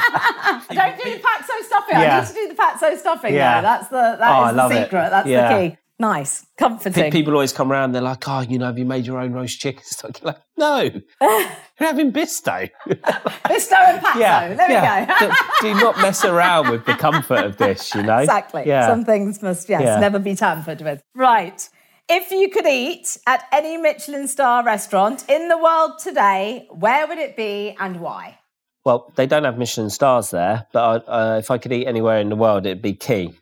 I 0.12 0.62
don't 0.74 0.96
do 1.04 1.10
the 1.10 1.18
Paxo 1.22 1.64
stuffing. 1.64 1.96
I 1.96 2.02
Yeah. 2.02 2.20
need 2.20 2.26
to 2.28 2.34
do 2.34 2.48
the 2.48 2.54
Paxo 2.54 2.96
stuffing. 2.98 3.34
Yeah. 3.34 3.60
that's 3.60 3.88
the 3.88 3.96
that 3.96 4.14
is 4.14 4.20
Oh, 4.20 4.40
I 4.40 4.50
the 4.52 4.56
love 4.56 4.72
it. 4.72 4.84
secret. 4.84 5.10
That's 5.10 5.28
Yeah. 5.28 5.48
the 5.58 5.70
key. 5.70 5.76
Nice, 5.98 6.46
comforting. 6.56 7.12
People 7.12 7.34
always 7.34 7.52
come 7.52 7.70
around. 7.70 7.92
They're 7.92 8.00
like, 8.00 8.26
"Oh, 8.26 8.40
you 8.40 8.58
know, 8.58 8.64
have 8.66 8.78
you 8.78 8.86
made 8.86 9.04
your 9.04 9.18
own 9.20 9.34
roast 9.34 9.60
chicken?" 9.60 9.82
It's 9.86 10.02
like, 10.02 10.24
like, 10.24 10.38
no, 10.56 10.80
you're 11.20 11.42
having 11.78 12.10
bisto. 12.10 12.70
Bisto 12.88 13.72
and 13.76 14.00
Paxo. 14.02 14.18
yeah, 14.18 14.54
there 14.54 14.70
yeah. 14.70 15.00
we 15.20 15.26
go. 15.26 15.34
do, 15.60 15.74
do 15.74 15.74
not 15.80 15.98
mess 15.98 16.24
around 16.24 16.70
with 16.70 16.86
the 16.86 16.94
comfort 16.94 17.44
of 17.44 17.58
this. 17.58 17.94
You 17.94 18.02
know 18.02 18.16
Exactly. 18.16 18.62
Yeah. 18.66 18.86
Some 18.86 19.04
things 19.04 19.42
must, 19.42 19.68
yes, 19.68 19.82
Yeah. 19.82 20.00
never 20.00 20.18
be 20.18 20.34
tampered 20.34 20.80
with. 20.80 21.02
Right. 21.14 21.68
If 22.08 22.30
you 22.30 22.48
could 22.48 22.66
eat 22.66 23.18
at 23.26 23.44
any 23.52 23.76
Michelin 23.76 24.26
star 24.26 24.64
restaurant 24.64 25.24
in 25.28 25.48
the 25.48 25.58
world 25.58 25.98
today, 26.02 26.66
where 26.70 27.06
would 27.06 27.18
it 27.18 27.36
be 27.36 27.76
and 27.78 28.00
why? 28.00 28.38
Well, 28.84 29.12
they 29.16 29.26
don't 29.26 29.44
have 29.44 29.58
Michelin 29.58 29.90
stars 29.90 30.30
there, 30.30 30.66
but 30.72 31.04
I, 31.06 31.12
uh, 31.12 31.38
if 31.38 31.50
I 31.50 31.58
could 31.58 31.72
eat 31.72 31.86
anywhere 31.86 32.18
in 32.18 32.28
the 32.30 32.36
world, 32.36 32.64
it'd 32.66 32.80
be 32.82 32.94
Quay 32.94 33.32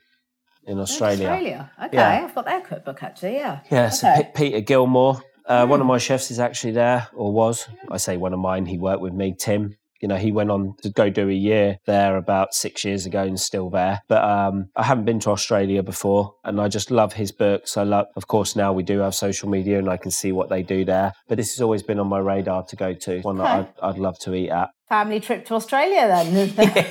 in 0.67 0.79
Australia. 0.79 1.29
Australia. 1.29 1.71
Okay. 1.85 1.97
Yeah. 1.97 2.25
I've 2.25 2.35
got 2.35 2.45
their 2.45 2.61
cookbook 2.61 3.03
actually. 3.03 3.35
Yeah. 3.35 3.61
Yeah, 3.71 3.89
so 3.91 4.13
P- 4.17 4.29
Peter 4.35 4.61
Gilmore, 4.61 5.23
uh, 5.47 5.67
one 5.67 5.81
of 5.81 5.87
my 5.87 5.99
chefs 5.99 6.31
is 6.31 6.39
actually 6.41 6.73
there, 6.73 7.09
or 7.15 7.33
was. 7.33 7.67
I 7.91 7.97
say 7.97 8.17
one 8.17 8.35
of 8.35 8.41
mine. 8.41 8.67
He 8.67 8.79
worked 8.79 9.01
with 9.01 9.15
me, 9.15 9.35
Tim. 9.39 9.77
You 10.03 10.07
know, 10.07 10.17
he 10.17 10.31
went 10.31 10.51
on 10.51 10.75
to 10.83 10.91
go 10.91 11.11
do 11.11 11.29
a 11.29 11.33
year 11.33 11.79
there 11.87 12.17
about 12.17 12.55
six 12.55 12.85
years 12.85 13.05
ago 13.05 13.23
and 13.23 13.41
still 13.41 13.69
there. 13.69 14.03
But 14.09 14.23
um, 14.23 14.67
I 14.77 14.85
haven't 14.85 15.07
been 15.07 15.19
to 15.21 15.31
Australia 15.31 15.83
before, 15.83 16.35
and 16.45 16.61
I 16.61 16.69
just 16.69 16.91
love 16.93 17.15
his 17.15 17.33
books. 17.33 17.77
I 17.77 17.83
love, 17.83 18.07
of 18.15 18.29
course, 18.29 18.55
now 18.55 18.73
we 18.73 18.85
do 18.85 18.99
have 19.01 19.15
social 19.15 19.49
media, 19.49 19.79
and 19.79 19.89
I 19.89 19.97
can 19.97 20.13
see 20.13 20.31
what 20.31 20.51
they 20.51 20.63
do 20.63 20.85
there. 20.85 21.15
But 21.29 21.37
this 21.37 21.53
has 21.55 21.61
always 21.61 21.83
been 21.83 21.99
on 21.99 22.09
my 22.09 22.19
radar 22.19 22.65
to 22.65 22.77
go 22.77 22.93
to. 22.93 23.21
One 23.23 23.39
that 23.39 23.47
I'd, 23.47 23.69
I'd 23.95 23.99
love 23.99 24.19
to 24.21 24.35
eat 24.35 24.51
at. 24.51 24.71
Family 24.89 25.21
trip 25.21 25.45
to 25.47 25.55
Australia 25.55 26.09
then. 26.09 26.55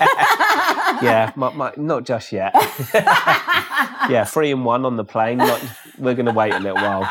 Yeah, 1.00 1.32
my, 1.36 1.54
my, 1.54 1.74
not 1.78 2.06
just 2.06 2.32
yet. 2.32 2.56
yeah, 4.10 4.24
three 4.26 4.52
and 4.52 4.66
one 4.66 4.84
on 4.84 4.96
the 4.96 5.04
plane. 5.04 5.38
Not, 5.38 5.64
we're 6.00 6.16
going 6.16 6.26
to 6.26 6.32
wait 6.32 6.54
a 6.54 6.60
little 6.60 6.78
while. 6.82 7.08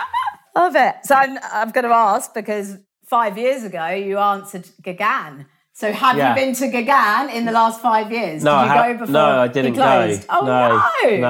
Love 0.56 0.74
it. 0.74 0.96
So 1.04 1.14
I'm, 1.14 1.38
I'm 1.52 1.70
going 1.70 1.84
to 1.84 1.90
ask 1.94 2.34
because 2.34 2.78
five 3.04 3.38
years 3.38 3.62
ago 3.62 3.86
you 3.90 4.18
answered 4.18 4.68
Gaggan. 4.82 5.46
So 5.72 5.92
have 5.92 6.16
Yeah. 6.16 6.30
you 6.30 6.34
been 6.34 6.54
to 6.54 6.68
Gaggan 6.68 7.30
in 7.36 7.44
the 7.44 7.52
last 7.52 7.80
five 7.80 8.10
years? 8.10 8.42
No, 8.42 8.58
Did 8.58 8.64
you 8.66 8.70
I 8.72 8.76
ha- 8.76 8.86
go 8.86 8.92
before 8.98 9.12
no, 9.12 9.38
I 9.40 9.48
didn't 9.48 9.74
go. 9.74 10.18
Oh 10.30 10.40
no, 10.40 11.10
no! 11.10 11.16
no, 11.18 11.28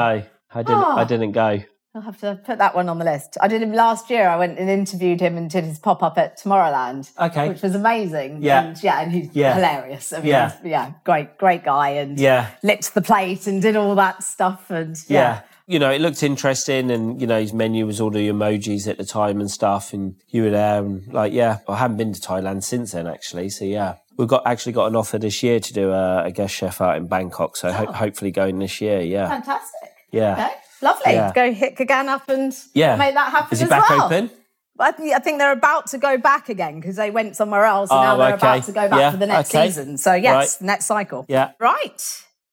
I 0.55 0.63
didn't. 0.63 0.75
Oh. 0.85 0.97
I 0.97 1.05
didn't 1.05 1.33
go. 1.33 1.59
I'll 1.97 2.03
have 2.03 2.19
to 2.21 2.39
put 2.45 2.59
that 2.59 2.75
one 2.75 2.91
on 2.91 2.99
the 2.99 3.07
list. 3.07 3.39
I 3.41 3.49
did 3.49 3.63
him 3.63 3.73
last 3.73 4.11
year. 4.11 4.29
I 4.29 4.37
went 4.37 4.59
and 4.59 4.69
interviewed 4.69 5.19
him 5.19 5.39
and 5.39 5.49
did 5.49 5.65
his 5.65 5.79
pop 5.79 6.03
up 6.03 6.19
at 6.19 6.39
Tomorrowland. 6.39 7.11
Okay. 7.19 7.49
Which 7.49 7.63
was 7.63 7.75
amazing. 7.75 8.43
Yeah. 8.43 8.65
And 8.65 8.83
yeah, 8.83 9.01
and 9.01 9.11
he's 9.13 9.31
Yeah. 9.35 9.55
hilarious. 9.55 10.13
I 10.13 10.19
mean, 10.19 10.27
Yeah. 10.27 10.53
yeah. 10.63 10.93
great, 11.05 11.39
great 11.39 11.65
guy 11.65 11.89
and 11.91 12.21
Yeah. 12.21 12.49
licked 12.63 12.93
the 12.95 13.01
plate 13.01 13.47
and 13.47 13.63
did 13.63 13.77
all 13.77 13.95
that 13.95 14.23
stuff 14.23 14.71
and 14.71 14.95
Yeah. 15.09 15.21
yeah. 15.21 15.41
You 15.69 15.79
know, 15.81 15.91
it 15.91 16.01
looked 16.01 16.23
interesting, 16.23 16.93
and 16.93 17.21
you 17.21 17.27
know, 17.27 17.41
his 17.41 17.53
menu 17.53 17.87
was 17.87 18.01
all 18.01 18.11
the 18.11 18.29
emojis 18.29 18.87
at 18.87 18.99
the 18.99 19.05
time 19.05 19.41
and 19.41 19.51
stuff, 19.51 19.93
and 19.93 20.15
you 20.29 20.45
were 20.45 20.51
there, 20.51 20.79
and 20.79 21.13
like, 21.13 21.33
yeah, 21.33 21.59
I 21.67 21.77
haven't 21.79 21.97
been 21.97 22.13
to 22.13 22.21
Thailand 22.21 22.63
since 22.63 22.93
then, 22.93 23.09
actually. 23.09 23.49
So 23.49 23.65
yeah, 23.65 23.95
we've 24.17 24.29
got 24.29 24.47
actually 24.47 24.75
got 24.75 24.87
an 24.87 24.95
offer 24.95 25.19
this 25.19 25.43
year 25.43 25.59
to 25.59 25.73
do 25.73 25.91
a, 25.91 26.27
a 26.27 26.31
guest 26.31 26.55
chef 26.55 26.81
out 26.81 26.97
in 26.97 27.09
Bangkok. 27.09 27.57
So 27.57 27.73
ho- 27.73 27.87
oh. 27.89 27.93
hopefully 27.93 28.31
going 28.31 28.61
this 28.61 28.81
year. 28.81 29.01
Yeah, 29.01 29.27
Fantastic. 29.29 29.91
yeah, 30.13 30.33
Okay. 30.35 30.55
Lovely. 30.83 31.13
Yeah. 31.13 31.33
Go 31.35 31.53
hit 31.53 31.77
Gaggan 31.77 32.09
up 32.09 32.29
and 32.29 32.53
yeah. 32.75 32.97
make 32.97 33.15
that 33.15 33.31
happen 33.31 33.49
Is 33.53 33.61
it 33.63 33.65
as 33.65 33.71
back 33.71 33.89
well. 33.91 34.05
open? 34.07 34.31
I 34.79 34.93
think, 34.93 35.15
I 35.15 35.19
think 35.21 35.39
they're 35.39 35.53
about 35.53 35.87
to 35.89 35.99
go 35.99 36.19
back 36.19 36.49
again 36.51 36.81
because 36.81 36.97
they 36.97 37.11
went 37.11 37.35
somewhere 37.35 37.65
else 37.65 37.91
and 37.91 37.99
oh, 37.99 38.03
now 38.03 38.15
Oh, 38.15 38.19
they're 38.19 38.35
okay. 38.35 38.47
about 38.47 38.65
to 38.65 38.73
go 38.73 38.89
back 38.89 38.99
Yeah, 38.99 39.11
for 39.11 39.17
the 39.17 39.27
next 39.27 39.55
okay. 39.55 39.67
season. 39.69 39.97
So, 39.97 40.13
yes, 40.13 40.59
Right. 40.61 40.67
next 40.67 40.85
cycle. 40.87 41.25
Yeah. 41.29 41.53
Right. 41.59 42.03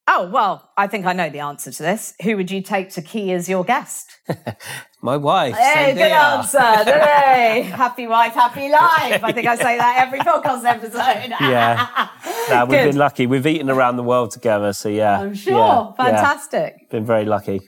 Oh, 0.08 0.30
well, 0.30 0.70
I 0.78 0.88
think 0.88 1.06
I 1.06 1.14
know 1.14 1.30
the 1.30 1.40
answer 1.40 1.72
to 1.72 1.84
this. 1.84 2.14
Who 2.24 2.36
would 2.36 2.52
you 2.52 2.62
take 2.62 2.90
to 2.92 3.02
Quay 3.02 3.32
as 3.32 3.48
your 3.48 3.64
guest? 3.64 4.10
My 5.02 5.16
wife. 5.18 5.56
Hey, 5.56 5.94
good 5.94 6.12
answer. 6.12 6.60
Hey, 6.60 7.62
happy 7.74 8.08
wife, 8.08 8.34
happy 8.34 8.70
life. 8.70 9.24
I 9.24 9.32
think 9.34 9.48
I 9.48 9.56
say 9.56 9.78
that 9.78 10.06
every 10.06 10.20
podcast 10.20 10.64
episode. 10.66 11.34
Yeah. 11.42 12.10
Nah, 12.50 12.66
we've 12.66 12.80
Good. 12.80 12.90
been 12.92 12.98
lucky. 12.98 13.28
We've 13.28 13.46
eaten 13.48 13.70
around 13.70 13.96
the 13.98 14.04
world 14.04 14.32
together. 14.32 14.74
So 14.74 14.90
yeah, 14.90 15.20
I'm 15.22 15.34
sure. 15.36 15.54
Yeah, 15.58 16.06
yeah. 16.06 16.12
Fantastic. 16.12 16.90
Been 16.90 17.06
very 17.06 17.26
lucky. 17.26 17.62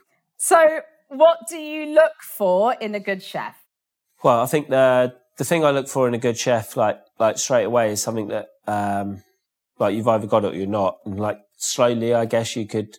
So, 0.47 0.81
what 1.08 1.39
do 1.49 1.58
you 1.58 1.95
look 1.95 2.21
for 2.21 2.75
in 2.79 2.93
a 2.93 2.99
good 2.99 3.23
chef? 3.23 3.55
Well, 4.23 4.41
I 4.41 4.45
think 4.45 4.69
the 4.69 5.15
the 5.39 5.43
thing 5.43 5.65
I 5.65 5.71
look 5.71 5.88
for 5.88 6.08
in 6.08 6.13
a 6.13 6.19
good 6.19 6.38
chef, 6.38 6.77
like 6.77 6.99
like 7.17 7.39
straight 7.39 7.63
away, 7.63 7.91
is 7.93 8.03
something 8.03 8.27
that 8.27 8.49
um, 8.67 9.23
like 9.79 9.95
you've 9.95 10.08
either 10.08 10.27
got 10.27 10.45
it 10.45 10.53
or 10.53 10.55
you're 10.55 10.67
not, 10.67 10.97
and 11.03 11.19
like 11.19 11.39
slowly, 11.58 12.13
I 12.13 12.25
guess 12.25 12.55
you 12.55 12.67
could 12.67 12.95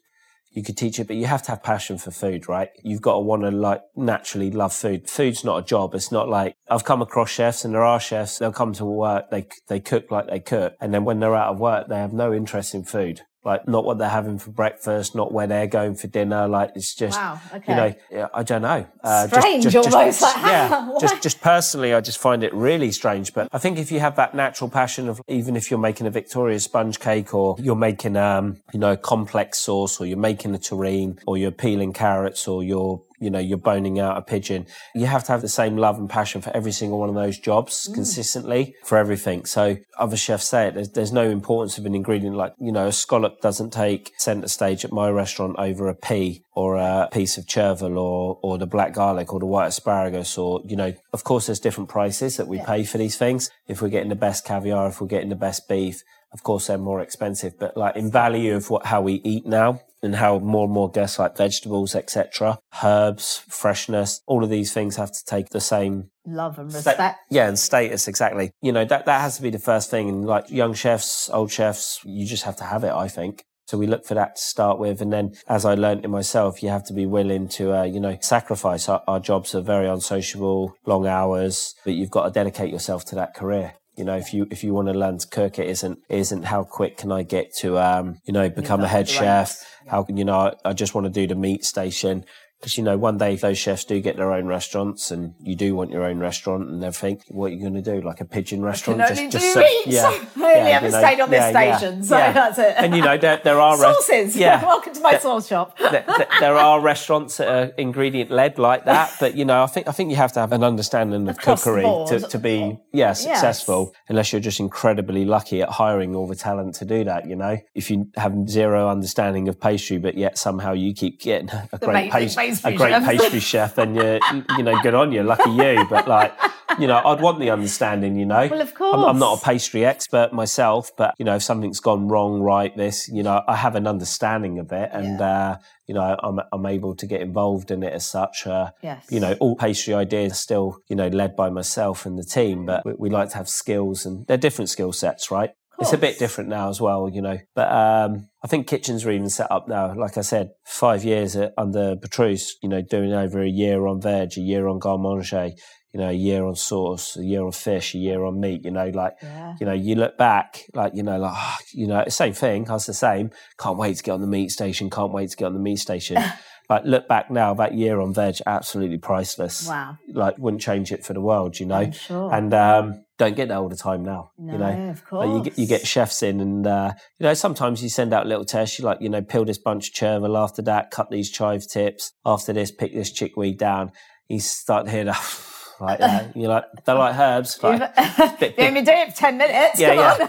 you 0.51 0.65
could 0.65 0.77
teach 0.77 0.99
it, 0.99 1.07
but 1.07 1.15
you 1.15 1.27
have 1.27 1.45
to 1.45 1.53
have 1.53 1.63
passion 1.63 1.99
for 1.99 2.11
food, 2.11 2.49
right? 2.49 2.71
You've 2.83 3.01
got 3.01 3.13
to 3.13 3.21
want 3.21 3.43
to 3.43 3.53
like 3.53 3.83
naturally 3.95 4.51
love 4.51 4.73
food. 4.73 5.09
Food's 5.09 5.45
not 5.45 5.59
a 5.63 5.65
job. 5.65 5.95
It's 5.95 6.11
not 6.11 6.29
like 6.29 6.57
I've 6.69 6.85
come 6.85 7.01
across 7.01 7.31
chefs, 7.31 7.65
and 7.65 7.73
there 7.73 7.85
are 7.85 8.01
chefs. 8.01 8.39
They'll 8.39 8.51
come 8.51 8.73
to 8.73 8.85
work, 8.85 9.31
they 9.31 9.47
they 9.69 9.79
cook 9.79 10.11
like 10.11 10.27
they 10.27 10.41
cook, 10.41 10.75
and 10.81 10.93
then 10.93 11.05
when 11.05 11.21
they're 11.21 11.37
out 11.37 11.55
of 11.55 11.61
work, 11.61 11.87
they 11.87 11.99
have 11.99 12.13
no 12.13 12.35
interest 12.35 12.75
in 12.75 12.83
food. 12.83 13.21
Like 13.47 13.69
not 13.69 13.85
what 13.85 13.99
they're 13.99 14.09
having 14.09 14.39
for 14.41 14.51
breakfast, 14.51 15.15
not 15.15 15.31
where 15.33 15.47
they're 15.47 15.69
going 15.69 15.95
for 15.95 16.09
dinner. 16.09 16.49
Like 16.49 16.73
it's 16.75 16.97
just 16.97 17.17
Wow, 17.17 17.41
you 17.69 17.75
know, 17.77 18.29
I 18.35 18.43
don't 18.43 18.63
know. 18.63 18.85
Uh, 19.05 19.29
Strange, 19.29 19.75
almost, 19.77 20.21
like, 20.21 20.37
yeah, 20.39 20.91
just 21.01 21.23
just 21.23 21.41
personally, 21.41 21.95
I 21.95 22.01
just 22.01 22.19
find 22.19 22.43
it 22.43 22.53
really 22.53 22.91
strange. 22.91 23.33
But 23.33 23.49
I 23.53 23.59
think 23.59 23.79
if 23.79 23.93
you 23.93 24.01
have 24.01 24.17
that 24.17 24.35
natural 24.35 24.69
passion 24.69 25.09
of 25.09 25.23
even 25.29 25.55
if 25.55 25.71
you're 25.71 25.79
making 25.79 26.09
a 26.09 26.11
Victoria 26.11 26.59
sponge 26.59 26.99
cake 26.99 27.33
or 27.35 27.55
you're 27.61 27.77
making 27.77 28.17
um 28.17 28.57
you 28.73 28.81
know 28.81 28.93
a 28.93 28.97
complex 28.97 29.61
sauce 29.61 30.01
or 30.01 30.07
you're 30.07 30.19
making 30.19 30.53
a 30.53 30.59
terrine 30.59 31.21
or 31.25 31.39
you're 31.39 31.53
peeling 31.53 31.93
carrots 31.93 32.49
or 32.49 32.65
you're 32.65 33.01
you 33.19 33.31
know, 33.31 33.39
you're 33.39 33.59
boning 33.59 33.99
out 33.99 34.17
a 34.17 34.23
pigeon. 34.23 34.67
You 34.95 35.07
have 35.07 35.25
to 35.25 35.33
have 35.33 35.43
the 35.43 35.49
same 35.49 35.77
love 35.77 35.99
and 35.99 36.09
passion 36.09 36.41
for 36.41 36.55
every 36.55 36.73
single 36.73 36.99
one 36.99 37.09
of 37.09 37.15
those 37.15 37.39
jobs 37.39 37.89
mm. 37.89 37.95
consistently 37.95 38.75
for 38.85 38.99
everything. 38.99 39.45
So 39.45 39.79
other 39.99 40.17
chefs 40.17 40.49
say 40.49 40.69
it, 40.69 40.75
there's, 40.75 40.91
there's 40.91 41.13
no 41.13 41.29
importance 41.29 41.79
of 41.79 41.87
an 41.87 41.95
ingredient 41.95 42.37
like, 42.37 42.55
you 42.59 42.73
know, 42.73 42.87
a 42.87 42.93
scallop 42.93 43.41
doesn't 43.41 43.73
take 43.73 44.13
center 44.19 44.49
stage 44.49 44.85
at 44.85 44.93
my 44.93 45.11
restaurant 45.11 45.57
over 45.59 45.89
a 45.89 45.95
pea 45.95 46.43
or 46.55 46.77
a 46.77 47.09
piece 47.13 47.39
of 47.39 47.47
chervil 47.47 47.99
or, 47.99 48.39
or 48.43 48.59
the 48.59 48.67
black 48.67 48.93
garlic 48.93 49.33
or 49.33 49.41
the 49.41 49.47
white 49.47 49.67
asparagus 49.67 50.39
or, 50.39 50.61
you 50.65 50.77
know, 50.77 50.93
of 51.13 51.25
course 51.25 51.47
there's 51.47 51.61
different 51.61 51.89
prices 51.89 52.37
that 52.37 52.49
we 52.49 52.59
yeah. 52.59 52.65
pay 52.65 52.85
for 52.85 52.99
these 52.99 53.17
things. 53.17 53.51
If 53.69 53.83
we're 53.83 53.89
getting 53.89 54.09
the 54.09 54.15
best 54.15 54.45
caviar, 54.45 54.89
if 54.89 55.01
we're 55.01 55.07
getting 55.07 55.31
the 55.31 55.37
best 55.37 55.69
beef, 55.69 56.03
of 56.33 56.43
course 56.43 56.67
they're 56.67 56.79
more 56.79 57.01
expensive, 57.01 57.59
but 57.59 57.77
like 57.77 57.97
in 57.97 58.11
value 58.11 58.57
of 58.57 58.69
what, 58.69 58.87
how 58.87 59.01
we 59.01 59.15
eat 59.25 59.47
now, 59.47 59.81
and 60.03 60.17
how 60.17 60.39
more 60.39 60.65
and 60.65 60.73
more 60.73 60.91
guests 60.91 61.19
like 61.19 61.37
vegetables, 61.37 61.95
etc., 61.95 62.59
herbs, 62.83 63.43
freshness, 63.49 64.21
all 64.27 64.45
of 64.45 64.51
these 64.51 64.73
things 64.73 64.97
have 64.97 65.13
to 65.13 65.25
take 65.25 65.51
the 65.51 65.61
same 65.61 66.11
love 66.27 66.59
and 66.59 66.73
respect. 66.73 66.99
Sta- 66.99 67.15
yeah, 67.31 67.49
and 67.49 67.59
status 67.59 68.09
exactly. 68.09 68.51
You 68.63 68.73
know 68.73 68.85
that 68.85 69.07
that 69.07 69.21
has 69.21 69.37
to 69.37 69.43
be 69.43 69.51
the 69.51 69.59
first 69.59 69.91
thing. 69.91 70.09
And 70.09 70.27
like 70.27 70.51
young 70.51 70.75
chefs, 70.75 71.31
old 71.31 71.51
chefs, 71.51 72.01
you 72.05 72.27
just 72.27 72.45
have 72.45 72.57
to 72.57 72.65
have 72.65 72.85
it. 72.85 72.93
I 72.93 73.09
think. 73.09 73.45
So 73.67 73.77
we 73.77 73.89
look 73.89 74.05
for 74.05 74.15
that 74.15 74.37
to 74.37 74.43
start 74.43 74.79
with. 74.79 75.01
And 75.01 75.13
then 75.13 75.35
as 75.49 75.65
I 75.65 75.75
learned 75.75 76.05
it 76.05 76.09
myself, 76.09 76.63
you 76.63 76.69
have 76.69 76.85
to 76.85 76.93
be 76.93 77.05
willing 77.05 77.49
to, 77.49 77.77
uh, 77.77 77.83
you 77.83 77.99
know, 77.99 78.17
sacrifice. 78.21 78.89
Our, 78.89 79.03
our, 79.09 79.19
jobs 79.19 79.57
are 79.57 79.61
very 79.61 79.89
unsociable, 79.89 80.77
long 80.87 81.07
hours, 81.09 81.75
but 81.85 81.95
you've 81.95 82.11
got 82.11 82.27
to 82.27 82.31
dedicate 82.31 82.71
yourself 82.71 83.05
to 83.07 83.17
that 83.17 83.35
career. 83.35 83.75
You 83.97 84.05
know, 84.05 84.17
if 84.17 84.35
you 84.35 84.47
if 84.51 84.63
you 84.63 84.75
want 84.75 84.89
to 84.89 84.95
learn 84.95 85.19
to 85.19 85.27
cook, 85.27 85.59
it 85.59 85.69
isn't 85.69 85.99
isn't 86.09 86.45
how 86.45 86.65
quick 86.65 86.99
can 86.99 87.11
I 87.11 87.23
get 87.23 87.55
to 87.57 87.79
um, 87.79 88.21
you 88.25 88.33
know 88.33 88.49
become 88.51 88.83
a 88.83 88.89
head 88.89 89.09
chef? 89.09 89.65
How 89.87 90.03
can 90.03 90.17
you 90.17 90.25
know? 90.25 90.39
I, 90.39 90.55
I 90.71 90.73
just 90.75 90.95
want 90.95 91.07
to 91.07 91.11
do 91.11 91.27
the 91.27 91.35
meat 91.35 91.65
station 91.65 92.25
because 92.61 92.79
you 92.79 92.85
know 92.85 92.97
one 92.97 93.19
day 93.19 93.37
those 93.37 93.59
chefs 93.59 93.85
do 93.85 94.01
get 94.01 94.17
their 94.17 94.33
own 94.33 94.47
restaurants 94.47 95.11
and 95.11 95.35
you 95.41 95.55
do 95.55 95.75
want 95.75 95.91
your 95.91 96.05
own 96.05 96.19
restaurant 96.19 96.69
and 96.69 96.83
everything 96.83 97.21
what 97.29 97.47
are 97.47 97.55
you 97.55 97.61
going 97.61 97.75
to 97.75 97.83
do 97.83 98.01
like 98.01 98.21
a 98.21 98.25
pigeon 98.25 98.63
restaurant 98.63 99.01
I 99.01 99.15
can 99.15 99.31
just, 99.31 99.45
just 99.45 99.55
so, 99.55 99.61
yeah, 99.87 100.07
I 100.37 100.55
only 100.59 100.71
ever 100.73 100.91
know, 100.91 100.99
stayed 100.99 101.21
on 101.21 101.31
this 101.31 101.39
yeah, 101.55 101.77
station 101.77 102.03
so 102.03 102.17
that's 102.17 102.59
it. 102.59 102.75
And 102.79 102.97
you 102.97 103.03
know 103.03 103.19
there, 103.19 103.41
there 103.45 103.61
are 103.61 103.77
sauces. 103.77 104.37
yeah. 104.37 104.65
Welcome 104.67 104.95
to 104.95 105.01
my 105.01 105.13
there, 105.13 105.21
sauce 105.21 105.47
shop. 105.47 105.79
there, 105.91 106.05
there, 106.41 106.57
are 106.57 106.81
restaurants 106.81 107.37
that 107.37 107.49
are 107.49 107.75
ingredient 107.77 108.31
led 108.31 108.59
like 108.59 108.87
that 108.87 109.15
but 109.21 109.37
you 109.37 109.45
know 109.45 109.63
I 109.63 109.67
think 109.67 109.87
I 109.89 109.93
think 109.93 110.11
you 110.11 110.17
have 110.17 110.33
to 110.33 110.41
have 110.41 110.53
an 110.53 110.65
understanding 110.65 111.29
of 111.29 111.37
Across 111.37 111.65
cookery 111.65 111.85
to, 112.09 112.21
to 112.21 112.39
be 112.39 112.79
yeah 112.93 113.13
successful 113.13 113.93
yes. 113.93 114.03
unless 114.09 114.33
you're 114.33 114.41
just 114.41 114.61
incredibly 114.61 115.25
lucky 115.25 115.61
at 115.61 115.69
hiring 115.69 116.17
all 116.17 116.27
the 116.27 116.37
talent 116.37 116.75
to 116.77 116.85
do 116.85 117.05
that 117.05 117.27
you 117.27 117.37
know? 117.37 117.59
If 117.75 117.91
you 117.91 118.11
have 118.17 118.49
zero 118.49 118.89
understanding 118.89 119.49
of 119.49 119.61
pastry 119.61 119.99
but 119.99 120.17
yet 120.17 120.39
somehow 120.39 120.73
you 120.73 120.95
keep 120.95 121.21
getting 121.21 121.51
a 121.73 121.79
great 121.79 122.11
pastry 122.11 122.47
pastry 122.61 122.75
a 122.75 122.79
great 122.79 122.91
chef. 122.91 123.05
pastry 123.05 123.41
chef, 123.41 123.75
then 123.75 123.95
you 123.95 124.21
you 124.57 124.63
know 124.63 124.81
good 124.83 124.95
on 124.95 125.13
you, 125.13 125.23
lucky 125.23 125.51
you. 125.51 125.87
But 125.89 126.09
like 126.09 126.33
you 126.79 126.87
know, 126.87 127.01
I'd 127.05 127.21
want 127.21 127.39
the 127.39 127.51
understanding. 127.51 128.17
You 128.17 128.27
know, 128.27 128.49
well, 128.51 128.61
of 128.61 128.75
course, 128.75 128.95
I'm, 128.95 129.05
I'm, 129.05 129.19
not 129.19 129.41
a 129.41 129.45
pastry 129.45 129.85
expert 129.85 130.33
myself, 130.33 130.91
but 130.97 131.15
you 131.19 131.25
know, 131.25 131.37
if 131.37 131.43
something's 131.43 131.81
gone 131.81 132.09
wrong, 132.09 132.41
right, 132.41 132.77
this, 132.77 133.09
you 133.09 133.23
know, 133.23 133.43
I 133.47 133.57
have 133.57 133.75
an 133.77 133.87
understanding 133.87 134.59
of 134.59 134.73
it, 134.73 134.91
and 134.93 135.19
yeah. 135.19 135.27
uh, 135.27 135.59
you 135.87 135.95
know, 135.95 136.17
I'm 136.23 136.41
I'm 136.53 136.67
able 136.67 136.95
to 136.97 137.07
get 137.07 137.21
involved 137.21 137.71
in 137.71 137.83
it 137.83 137.93
as 137.93 138.07
such. 138.07 138.47
Uh, 138.47 138.71
yes. 138.83 139.07
You 139.11 139.21
know, 139.21 139.37
all 139.41 139.57
pastry 139.57 139.95
ideas 139.95 140.33
are 140.33 140.37
still 140.37 140.79
you 140.89 140.97
know 140.97 141.09
led 141.09 141.37
by 141.37 141.51
myself 141.51 142.07
and 142.07 142.19
the 142.19 142.25
team, 142.25 142.67
but 142.67 142.85
we, 142.85 142.95
we 142.99 143.11
like 143.11 143.31
to 143.31 143.37
have 143.37 143.49
skills, 143.49 144.07
and 144.07 144.27
they're 144.27 144.37
different 144.37 144.69
skill 144.69 144.93
sets, 144.93 145.31
right? 145.31 145.51
It's 145.79 145.93
a 145.93 145.99
bit 145.99 146.19
different 146.19 146.49
now 146.49 146.69
as 146.69 146.81
well, 146.81 147.09
you 147.13 147.21
know. 147.21 147.39
But 147.55 147.71
um, 147.71 148.29
I 148.43 148.49
think 148.49 148.67
kitchens 148.67 149.05
are 149.05 149.11
even 149.11 149.29
set 149.29 149.51
up 149.51 149.69
now. 149.69 149.95
Like 149.95 150.17
I 150.17 150.23
said, 150.23 150.51
five 150.65 151.05
years 151.05 151.37
under 151.59 151.97
Petrus, 151.97 152.57
you 152.63 152.69
know, 152.69 152.83
doing 152.83 153.13
over 153.13 153.43
a 153.43 153.49
year 153.49 153.87
on 153.87 154.01
veg, 154.01 154.31
a 154.37 154.41
year 154.41 154.69
on 154.69 154.79
garde 154.79 155.03
manger, 155.03 155.51
you 155.97 156.03
know, 156.03 156.11
a 156.11 156.13
year 156.13 156.45
on 156.45 156.55
sauce, 156.55 157.17
a 157.17 157.25
year 157.25 157.43
on 157.43 157.53
fish, 157.53 157.95
a 157.95 157.99
year 157.99 158.23
on 158.23 158.39
meat, 158.39 158.65
you 158.65 158.71
know, 158.71 158.89
like, 158.91 159.15
yeah. 159.23 159.55
you 159.59 159.65
know, 159.65 159.73
you 159.73 159.95
look 159.95 160.19
back, 160.19 160.65
like, 160.75 160.93
you 160.95 161.03
know, 161.03 161.19
like, 161.19 161.33
oh, 161.35 161.57
you 161.73 161.87
know, 161.87 162.05
same 162.09 162.35
thing, 162.35 162.69
I 162.69 162.75
was 162.75 162.85
the 162.85 162.93
same. 162.93 163.31
Can't 163.59 163.79
wait 163.79 163.97
to 163.97 164.03
get 164.03 164.13
on 164.13 164.21
the 164.21 164.27
meat 164.27 164.51
station, 164.51 164.91
can't 164.91 165.11
wait 165.11 165.31
to 165.31 165.37
get 165.39 165.47
on 165.47 165.55
the 165.55 165.59
meat 165.59 165.79
station. 165.79 166.23
like, 166.69 166.85
look 166.85 167.09
back 167.09 167.31
now, 167.31 167.55
that 167.55 167.73
year 167.73 167.99
on 167.99 168.13
veg, 168.13 168.35
absolutely 168.47 168.99
priceless. 168.99 169.67
Wow. 169.67 169.97
Like, 170.13 170.37
wouldn't 170.37 170.61
change 170.61 170.93
it 170.93 171.03
for 171.03 171.15
the 171.15 171.23
world, 171.23 171.59
you 171.59 171.65
know? 171.65 171.91
Sure. 171.91 172.31
And, 172.31 172.53
um, 172.53 173.06
don't 173.19 173.35
get 173.35 173.49
that 173.49 173.57
all 173.57 173.69
the 173.69 173.77
time 173.77 174.05
now. 174.05 174.31
No, 174.39 174.53
you 174.53 174.59
know, 174.59 174.91
of 174.91 175.05
course. 175.05 175.29
you, 175.29 175.43
get, 175.45 175.59
you 175.59 175.67
get 175.67 175.87
chefs 175.87 176.23
in, 176.23 176.41
and 176.41 176.67
uh, 176.67 176.93
you 177.19 177.25
know 177.25 177.35
sometimes 177.35 177.83
you 177.83 177.89
send 177.89 178.13
out 178.13 178.27
little 178.27 178.45
tests. 178.45 178.79
You 178.79 178.85
like, 178.85 179.01
you 179.01 179.09
know, 179.09 179.23
peel 179.23 179.45
this 179.45 179.59
bunch 179.59 179.89
of 179.89 179.95
chervil. 179.95 180.37
After 180.37 180.63
that, 180.63 180.91
cut 180.91 181.11
these 181.11 181.31
chive 181.31 181.67
tips. 181.67 182.13
After 182.27 182.53
this, 182.53 182.71
pick 182.71 182.93
this 182.93 183.11
chickweed 183.11 183.59
down. 183.59 183.93
You 184.29 184.41
start 184.41 184.89
hearing 184.89 185.07
that 185.07 185.43
like 185.81 185.99
that. 185.99 186.37
You're 186.37 186.51
like, 186.51 186.65
they're 186.85 186.95
like 186.95 187.17
herbs. 187.17 187.63
Like, 187.63 187.95
bit, 188.41 188.57
big, 188.57 188.77
you 188.77 188.85
do 188.85 188.93
it 188.93 189.13
for 189.13 189.17
ten 189.17 189.39
minutes. 189.39 189.81
Yeah, 189.81 189.95
yeah. 189.95 190.29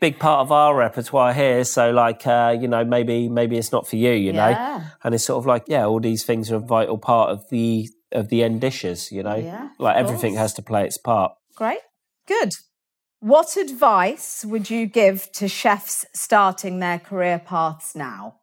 big 0.00 0.18
part 0.18 0.40
of 0.40 0.50
our 0.50 0.74
repertoire 0.74 1.34
here. 1.34 1.62
So 1.64 1.90
like, 1.90 2.26
uh, 2.26 2.56
you 2.58 2.68
know, 2.68 2.84
maybe 2.86 3.28
maybe 3.28 3.58
it's 3.58 3.70
not 3.70 3.86
for 3.86 3.96
you. 3.96 4.12
You 4.12 4.32
yeah. 4.32 4.78
know, 4.78 4.84
and 5.04 5.14
it's 5.14 5.24
sort 5.24 5.42
of 5.42 5.46
like, 5.46 5.64
yeah, 5.66 5.84
all 5.84 6.00
these 6.00 6.24
things 6.24 6.50
are 6.50 6.56
a 6.56 6.60
vital 6.60 6.96
part 6.96 7.30
of 7.30 7.46
the 7.50 7.90
of 8.12 8.30
the 8.30 8.42
end 8.42 8.62
dishes. 8.62 9.12
You 9.12 9.24
know, 9.24 9.36
yeah, 9.36 9.68
like 9.78 9.96
everything 9.96 10.36
has 10.36 10.54
to 10.54 10.62
play 10.62 10.86
its 10.86 10.96
part. 10.96 11.32
Great. 11.54 11.80
Good. 12.28 12.52
What 13.20 13.56
advice 13.56 14.44
would 14.44 14.68
you 14.68 14.86
give 14.86 15.32
to 15.32 15.48
chefs 15.48 16.04
starting 16.14 16.78
their 16.78 16.98
career 16.98 17.40
paths 17.44 17.96
now? 17.96 18.36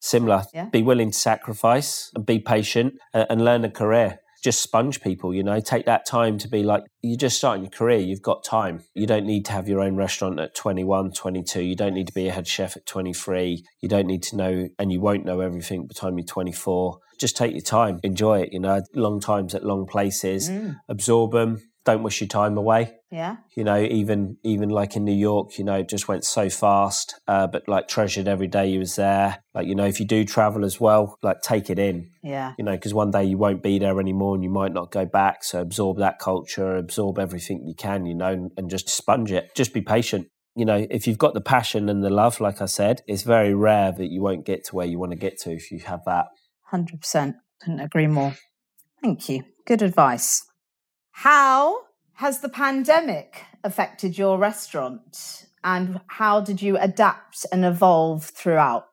Similar. 0.00 0.42
Yeah. 0.52 0.66
Be 0.66 0.82
willing 0.82 1.12
to 1.12 1.18
sacrifice 1.18 2.10
and 2.16 2.26
be 2.26 2.40
patient 2.40 2.94
and 3.14 3.44
learn 3.44 3.64
a 3.64 3.70
career. 3.70 4.18
Just 4.42 4.60
sponge 4.60 5.00
people, 5.00 5.34
you 5.34 5.42
know, 5.42 5.60
take 5.60 5.86
that 5.86 6.06
time 6.06 6.38
to 6.38 6.48
be 6.48 6.62
like, 6.62 6.82
you're 7.02 7.16
just 7.16 7.38
starting 7.38 7.64
your 7.64 7.70
career, 7.70 7.98
you've 7.98 8.22
got 8.22 8.44
time. 8.44 8.84
You 8.94 9.06
don't 9.06 9.26
need 9.26 9.44
to 9.46 9.52
have 9.52 9.68
your 9.68 9.80
own 9.80 9.96
restaurant 9.96 10.38
at 10.38 10.54
21, 10.54 11.12
22. 11.12 11.62
You 11.62 11.74
don't 11.74 11.94
need 11.94 12.06
to 12.06 12.12
be 12.12 12.28
a 12.28 12.32
head 12.32 12.46
chef 12.46 12.76
at 12.76 12.86
23. 12.86 13.64
You 13.80 13.88
don't 13.88 14.06
need 14.06 14.22
to 14.24 14.36
know, 14.36 14.68
and 14.78 14.92
you 14.92 15.00
won't 15.00 15.24
know 15.24 15.40
everything 15.40 15.82
by 15.82 15.86
the 15.88 15.94
time 15.94 16.18
you're 16.18 16.26
24. 16.26 16.98
Just 17.18 17.36
take 17.36 17.52
your 17.52 17.62
time, 17.62 17.98
enjoy 18.04 18.42
it, 18.42 18.52
you 18.52 18.60
know, 18.60 18.80
long 18.94 19.18
times 19.18 19.56
at 19.56 19.64
long 19.64 19.86
places, 19.86 20.48
mm. 20.48 20.76
absorb 20.88 21.32
them, 21.32 21.58
don't 21.84 22.02
wish 22.02 22.20
your 22.20 22.28
time 22.28 22.56
away. 22.58 22.94
Yeah. 23.10 23.36
You 23.56 23.64
know, 23.64 23.80
even 23.80 24.36
even 24.44 24.68
like 24.68 24.94
in 24.96 25.04
New 25.04 25.14
York, 25.14 25.58
you 25.58 25.64
know, 25.64 25.76
it 25.76 25.88
just 25.88 26.08
went 26.08 26.24
so 26.24 26.50
fast. 26.50 27.18
Uh, 27.26 27.46
but 27.46 27.66
like 27.66 27.88
treasured 27.88 28.28
every 28.28 28.46
day 28.46 28.68
you 28.68 28.80
was 28.80 28.96
there. 28.96 29.42
Like 29.54 29.66
you 29.66 29.74
know, 29.74 29.86
if 29.86 29.98
you 29.98 30.06
do 30.06 30.24
travel 30.24 30.64
as 30.64 30.78
well, 30.78 31.16
like 31.22 31.40
take 31.40 31.70
it 31.70 31.78
in. 31.78 32.10
Yeah. 32.22 32.52
You 32.58 32.64
know, 32.64 32.72
because 32.72 32.92
one 32.92 33.10
day 33.10 33.24
you 33.24 33.38
won't 33.38 33.62
be 33.62 33.78
there 33.78 33.98
anymore, 33.98 34.34
and 34.34 34.44
you 34.44 34.50
might 34.50 34.72
not 34.72 34.90
go 34.90 35.06
back. 35.06 35.44
So 35.44 35.60
absorb 35.60 35.98
that 35.98 36.18
culture, 36.18 36.76
absorb 36.76 37.18
everything 37.18 37.66
you 37.66 37.74
can. 37.74 38.04
You 38.04 38.14
know, 38.14 38.32
and, 38.32 38.50
and 38.56 38.68
just 38.68 38.88
sponge 38.88 39.32
it. 39.32 39.54
Just 39.54 39.72
be 39.72 39.80
patient. 39.80 40.28
You 40.54 40.64
know, 40.64 40.86
if 40.90 41.06
you've 41.06 41.18
got 41.18 41.34
the 41.34 41.40
passion 41.40 41.88
and 41.88 42.02
the 42.02 42.10
love, 42.10 42.40
like 42.40 42.60
I 42.60 42.66
said, 42.66 43.02
it's 43.06 43.22
very 43.22 43.54
rare 43.54 43.92
that 43.92 44.10
you 44.10 44.20
won't 44.20 44.44
get 44.44 44.64
to 44.64 44.76
where 44.76 44.86
you 44.86 44.98
want 44.98 45.12
to 45.12 45.18
get 45.18 45.38
to 45.40 45.52
if 45.52 45.70
you 45.70 45.78
have 45.80 46.04
that. 46.04 46.26
Hundred 46.64 47.00
percent. 47.00 47.36
Couldn't 47.60 47.80
agree 47.80 48.06
more. 48.06 48.34
Thank 49.02 49.28
you. 49.28 49.44
Good 49.66 49.82
advice. 49.82 50.44
How 51.22 51.80
has 52.12 52.42
the 52.42 52.48
pandemic 52.48 53.42
affected 53.64 54.16
your 54.16 54.38
restaurant? 54.38 55.46
And 55.64 56.00
how 56.06 56.40
did 56.40 56.62
you 56.62 56.78
adapt 56.78 57.44
and 57.50 57.64
evolve 57.64 58.26
throughout? 58.26 58.84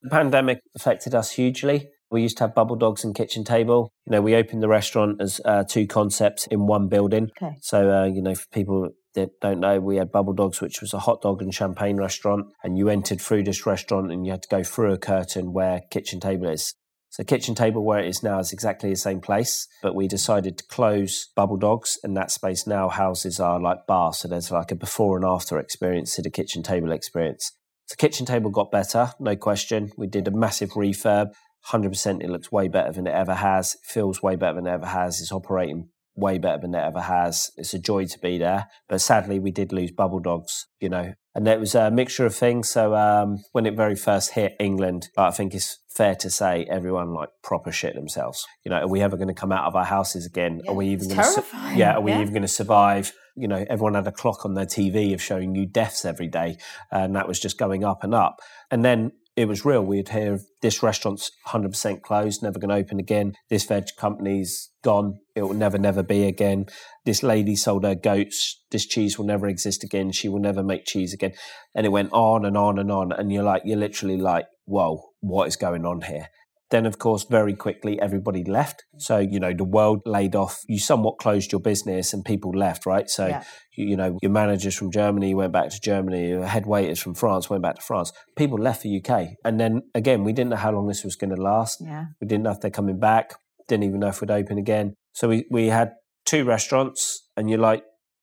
The 0.00 0.10
pandemic 0.10 0.60
affected 0.76 1.12
us 1.12 1.32
hugely. 1.32 1.88
We 2.08 2.22
used 2.22 2.38
to 2.38 2.44
have 2.44 2.54
bubble 2.54 2.76
dogs 2.76 3.02
and 3.02 3.16
kitchen 3.16 3.42
table. 3.42 3.90
You 4.06 4.12
know, 4.12 4.22
we 4.22 4.36
opened 4.36 4.62
the 4.62 4.68
restaurant 4.68 5.20
as 5.20 5.40
uh, 5.44 5.64
two 5.64 5.88
concepts 5.88 6.46
in 6.46 6.68
one 6.68 6.86
building. 6.86 7.32
Okay. 7.36 7.56
So, 7.60 7.90
uh, 7.90 8.04
you 8.04 8.22
know, 8.22 8.36
for 8.36 8.46
people 8.52 8.90
that 9.16 9.30
don't 9.40 9.58
know, 9.58 9.80
we 9.80 9.96
had 9.96 10.12
Bubble 10.12 10.34
Dogs, 10.34 10.60
which 10.60 10.80
was 10.80 10.94
a 10.94 11.00
hot 11.00 11.20
dog 11.20 11.42
and 11.42 11.52
champagne 11.52 11.96
restaurant. 11.96 12.46
And 12.62 12.78
you 12.78 12.88
entered 12.88 13.20
through 13.20 13.42
this 13.42 13.66
restaurant 13.66 14.12
and 14.12 14.24
you 14.24 14.30
had 14.30 14.42
to 14.42 14.48
go 14.48 14.62
through 14.62 14.92
a 14.92 14.98
curtain 14.98 15.52
where 15.52 15.80
kitchen 15.90 16.20
table 16.20 16.48
is. 16.48 16.76
So 17.10 17.24
kitchen 17.24 17.56
table 17.56 17.84
where 17.84 17.98
it 17.98 18.08
is 18.08 18.22
now 18.22 18.38
is 18.38 18.52
exactly 18.52 18.88
the 18.90 18.96
same 18.96 19.20
place, 19.20 19.66
but 19.82 19.96
we 19.96 20.06
decided 20.06 20.56
to 20.58 20.64
close 20.66 21.28
Bubble 21.34 21.56
Dogs 21.56 21.98
and 22.04 22.16
that 22.16 22.30
space 22.30 22.68
now 22.68 22.88
houses 22.88 23.40
our 23.40 23.60
like 23.60 23.84
bar. 23.88 24.14
So 24.14 24.28
there's 24.28 24.52
like 24.52 24.70
a 24.70 24.76
before 24.76 25.16
and 25.16 25.26
after 25.26 25.58
experience 25.58 26.14
to 26.14 26.22
the 26.22 26.30
kitchen 26.30 26.62
table 26.62 26.92
experience. 26.92 27.50
The 27.88 27.96
kitchen 27.96 28.26
table 28.26 28.50
got 28.50 28.70
better, 28.70 29.12
no 29.18 29.34
question. 29.34 29.90
We 29.96 30.06
did 30.06 30.28
a 30.28 30.30
massive 30.30 30.70
refurb. 30.70 31.32
100% 31.66 32.22
it 32.22 32.30
looks 32.30 32.52
way 32.52 32.68
better 32.68 32.92
than 32.92 33.08
it 33.08 33.14
ever 33.14 33.34
has. 33.34 33.74
It 33.74 33.80
feels 33.82 34.22
way 34.22 34.36
better 34.36 34.54
than 34.54 34.68
it 34.68 34.70
ever 34.70 34.86
has. 34.86 35.20
It's 35.20 35.32
operating 35.32 35.88
way 36.20 36.38
better 36.38 36.58
than 36.58 36.74
it 36.74 36.84
ever 36.84 37.00
has. 37.00 37.50
It's 37.56 37.74
a 37.74 37.78
joy 37.78 38.06
to 38.06 38.18
be 38.18 38.38
there. 38.38 38.66
But 38.88 39.00
sadly, 39.00 39.38
we 39.38 39.50
did 39.50 39.72
lose 39.72 39.90
Bubble 39.90 40.20
Dogs, 40.20 40.66
you 40.80 40.88
know, 40.88 41.14
and 41.34 41.46
it 41.46 41.60
was 41.60 41.74
a 41.74 41.90
mixture 41.90 42.26
of 42.26 42.34
things. 42.34 42.68
So 42.68 42.94
um, 42.94 43.38
when 43.52 43.66
it 43.66 43.76
very 43.76 43.96
first 43.96 44.32
hit 44.32 44.56
England, 44.58 45.08
I 45.16 45.30
think 45.30 45.54
it's 45.54 45.78
fair 45.88 46.14
to 46.16 46.30
say 46.30 46.66
everyone 46.70 47.12
like 47.12 47.28
proper 47.42 47.70
shit 47.70 47.94
themselves. 47.94 48.44
You 48.64 48.70
know, 48.70 48.78
are 48.78 48.88
we 48.88 49.00
ever 49.00 49.16
going 49.16 49.28
to 49.28 49.34
come 49.34 49.52
out 49.52 49.66
of 49.66 49.76
our 49.76 49.84
houses 49.84 50.26
again? 50.26 50.60
Yeah, 50.64 50.70
are 50.70 50.74
we 50.74 50.88
even 50.88 51.08
going 51.08 51.20
to? 51.20 51.24
Su- 51.24 51.42
yeah, 51.74 51.94
are 51.94 52.00
we 52.00 52.10
yeah. 52.10 52.20
even 52.20 52.32
going 52.32 52.42
to 52.42 52.48
survive? 52.48 53.12
You 53.36 53.48
know, 53.48 53.64
everyone 53.70 53.94
had 53.94 54.06
a 54.06 54.12
clock 54.12 54.44
on 54.44 54.54
their 54.54 54.66
TV 54.66 55.14
of 55.14 55.22
showing 55.22 55.52
new 55.52 55.66
deaths 55.66 56.04
every 56.04 56.28
day, 56.28 56.58
and 56.90 57.14
that 57.14 57.28
was 57.28 57.38
just 57.38 57.58
going 57.58 57.84
up 57.84 58.02
and 58.02 58.14
up. 58.14 58.40
And 58.70 58.84
then 58.84 59.12
it 59.40 59.48
was 59.48 59.64
real. 59.64 59.82
We'd 59.82 60.10
hear 60.10 60.38
this 60.60 60.82
restaurant's 60.82 61.30
100% 61.48 62.02
closed, 62.02 62.42
never 62.42 62.58
going 62.58 62.68
to 62.68 62.74
open 62.74 63.00
again. 63.00 63.32
This 63.48 63.64
veg 63.64 63.84
company's 63.96 64.68
gone. 64.82 65.18
It 65.34 65.42
will 65.44 65.54
never, 65.54 65.78
never 65.78 66.02
be 66.02 66.26
again. 66.26 66.66
This 67.06 67.22
lady 67.22 67.56
sold 67.56 67.84
her 67.84 67.94
goats. 67.94 68.62
This 68.70 68.84
cheese 68.84 69.18
will 69.18 69.24
never 69.24 69.48
exist 69.48 69.82
again. 69.82 70.12
She 70.12 70.28
will 70.28 70.40
never 70.40 70.62
make 70.62 70.84
cheese 70.84 71.14
again. 71.14 71.32
And 71.74 71.86
it 71.86 71.88
went 71.88 72.12
on 72.12 72.44
and 72.44 72.54
on 72.54 72.78
and 72.78 72.92
on. 72.92 73.12
And 73.12 73.32
you're 73.32 73.42
like, 73.42 73.62
you're 73.64 73.78
literally 73.78 74.18
like, 74.18 74.44
whoa, 74.66 75.10
what 75.20 75.48
is 75.48 75.56
going 75.56 75.86
on 75.86 76.02
here? 76.02 76.28
Then, 76.70 76.86
of 76.86 76.98
course, 76.98 77.24
very 77.24 77.54
quickly, 77.54 78.00
everybody 78.00 78.44
left. 78.44 78.84
So, 78.98 79.18
you 79.18 79.40
know, 79.40 79.52
the 79.52 79.64
world 79.64 80.02
laid 80.06 80.36
off. 80.36 80.60
You 80.68 80.78
somewhat 80.78 81.18
closed 81.18 81.50
your 81.50 81.60
business 81.60 82.12
and 82.12 82.24
people 82.24 82.52
left, 82.52 82.86
right? 82.86 83.10
So, 83.10 83.26
Yeah. 83.26 83.42
you, 83.76 83.86
you 83.88 83.96
know, 83.96 84.18
your 84.22 84.30
managers 84.30 84.76
from 84.76 84.92
Germany 84.92 85.34
went 85.34 85.52
back 85.52 85.70
to 85.70 85.80
Germany, 85.80 86.28
your 86.28 86.46
head 86.46 86.66
waiters 86.66 87.00
from 87.00 87.14
France 87.14 87.50
went 87.50 87.62
back 87.62 87.74
to 87.76 87.82
France. 87.82 88.12
People 88.36 88.58
left 88.58 88.82
the 88.82 89.02
UK. 89.02 89.30
And 89.44 89.58
then 89.58 89.82
again, 89.96 90.22
we 90.22 90.32
didn't 90.32 90.50
know 90.50 90.56
how 90.56 90.70
long 90.70 90.86
this 90.86 91.02
was 91.02 91.16
going 91.16 91.34
to 91.34 91.42
last. 91.42 91.80
Yeah. 91.80 92.04
We 92.20 92.28
didn't 92.28 92.44
know 92.44 92.52
if 92.52 92.60
they're 92.60 92.70
coming 92.70 93.00
back. 93.00 93.32
Didn't 93.66 93.84
even 93.84 93.98
know 94.00 94.08
if 94.08 94.20
we'd 94.20 94.30
open 94.30 94.56
again. 94.58 94.94
So 95.12 95.28
we, 95.28 95.46
we 95.50 95.68
had 95.68 95.92
two 96.24 96.44
restaurants, 96.44 97.28
and 97.36 97.50
you're 97.50 97.58
like, 97.58 97.82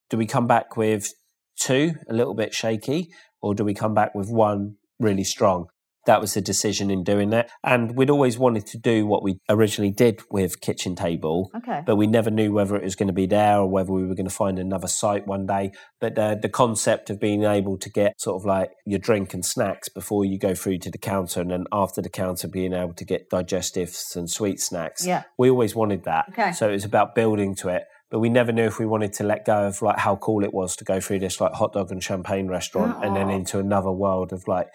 do 0.09 0.17
we 0.17 0.25
come 0.25 0.47
back 0.47 0.77
with 0.77 1.11
two, 1.59 1.95
a 2.09 2.13
little 2.13 2.33
bit 2.35 2.53
shaky, 2.53 3.09
or 3.41 3.53
do 3.53 3.65
we 3.65 3.73
come 3.73 3.93
back 3.93 4.15
with 4.15 4.29
one 4.29 4.75
really 4.99 5.23
strong? 5.25 5.65
That 6.07 6.19
was 6.19 6.33
the 6.33 6.41
decision 6.41 6.89
in 6.89 7.03
doing 7.03 7.29
that. 7.29 7.51
And 7.63 7.95
we'd 7.95 8.09
always 8.09 8.37
wanted 8.39 8.65
to 8.67 8.77
do 8.79 9.05
what 9.05 9.21
we 9.21 9.39
originally 9.47 9.91
did 9.91 10.21
with 10.31 10.59
Kitchen 10.61 10.95
Table, 10.95 11.51
Okay. 11.57 11.83
but 11.85 11.95
we 11.97 12.07
never 12.07 12.31
knew 12.31 12.51
whether 12.51 12.75
it 12.75 12.83
was 12.83 12.95
going 12.95 13.07
to 13.07 13.13
be 13.13 13.27
there 13.27 13.57
or 13.59 13.67
whether 13.69 13.91
we 13.91 14.07
were 14.07 14.15
going 14.15 14.27
to 14.27 14.33
find 14.33 14.57
another 14.57 14.87
site 14.87 15.27
one 15.27 15.45
day. 15.45 15.71
But 16.01 16.17
uh, 16.17 16.35
the 16.35 16.49
concept 16.49 17.09
of 17.11 17.19
being 17.19 17.43
able 17.43 17.77
to 17.77 17.89
get 17.89 18.19
sort 18.19 18.41
of 18.41 18.45
like 18.45 18.71
your 18.85 18.99
drink 18.99 19.33
and 19.35 19.45
snacks 19.45 19.87
before 19.89 20.25
you 20.25 20.39
go 20.39 20.55
through 20.55 20.79
to 20.79 20.89
the 20.91 20.97
counter, 20.97 21.41
and 21.41 21.51
then 21.51 21.65
after 21.71 22.01
the 22.01 22.09
counter, 22.09 22.47
being 22.47 22.73
able 22.73 22.93
to 22.95 23.05
get 23.05 23.29
digestives 23.29 24.15
and 24.15 24.29
sweet 24.29 24.59
snacks. 24.59 25.05
Yeah. 25.05 25.23
We 25.37 25.49
always 25.49 25.75
wanted 25.75 26.03
that. 26.05 26.25
Okay. 26.29 26.51
So 26.53 26.69
it 26.69 26.73
was 26.73 26.85
about 26.85 27.15
building 27.15 27.53
to 27.55 27.69
it. 27.69 27.83
But 28.09 28.19
we 28.19 28.29
never 28.29 28.53
knew 28.53 28.63
if 28.63 28.79
we 28.79 28.85
wanted 28.85 29.11
to 29.13 29.23
let 29.25 29.43
go 29.45 29.67
of 29.67 29.81
like 29.81 29.99
how 29.99 30.15
cool 30.15 30.45
it 30.45 30.53
was 30.53 30.77
to 30.77 30.85
go 30.85 31.01
through 31.01 31.19
this 31.19 31.41
like 31.41 31.51
hot 31.51 31.73
dog 31.73 31.91
and 31.91 32.01
champagne 32.01 32.47
restaurant 32.47 33.03
and 33.03 33.13
then 33.17 33.27
Oh. 33.29 33.35
into 33.35 33.59
another 33.59 33.91
world 33.91 34.31
of 34.31 34.47
like, 34.47 34.67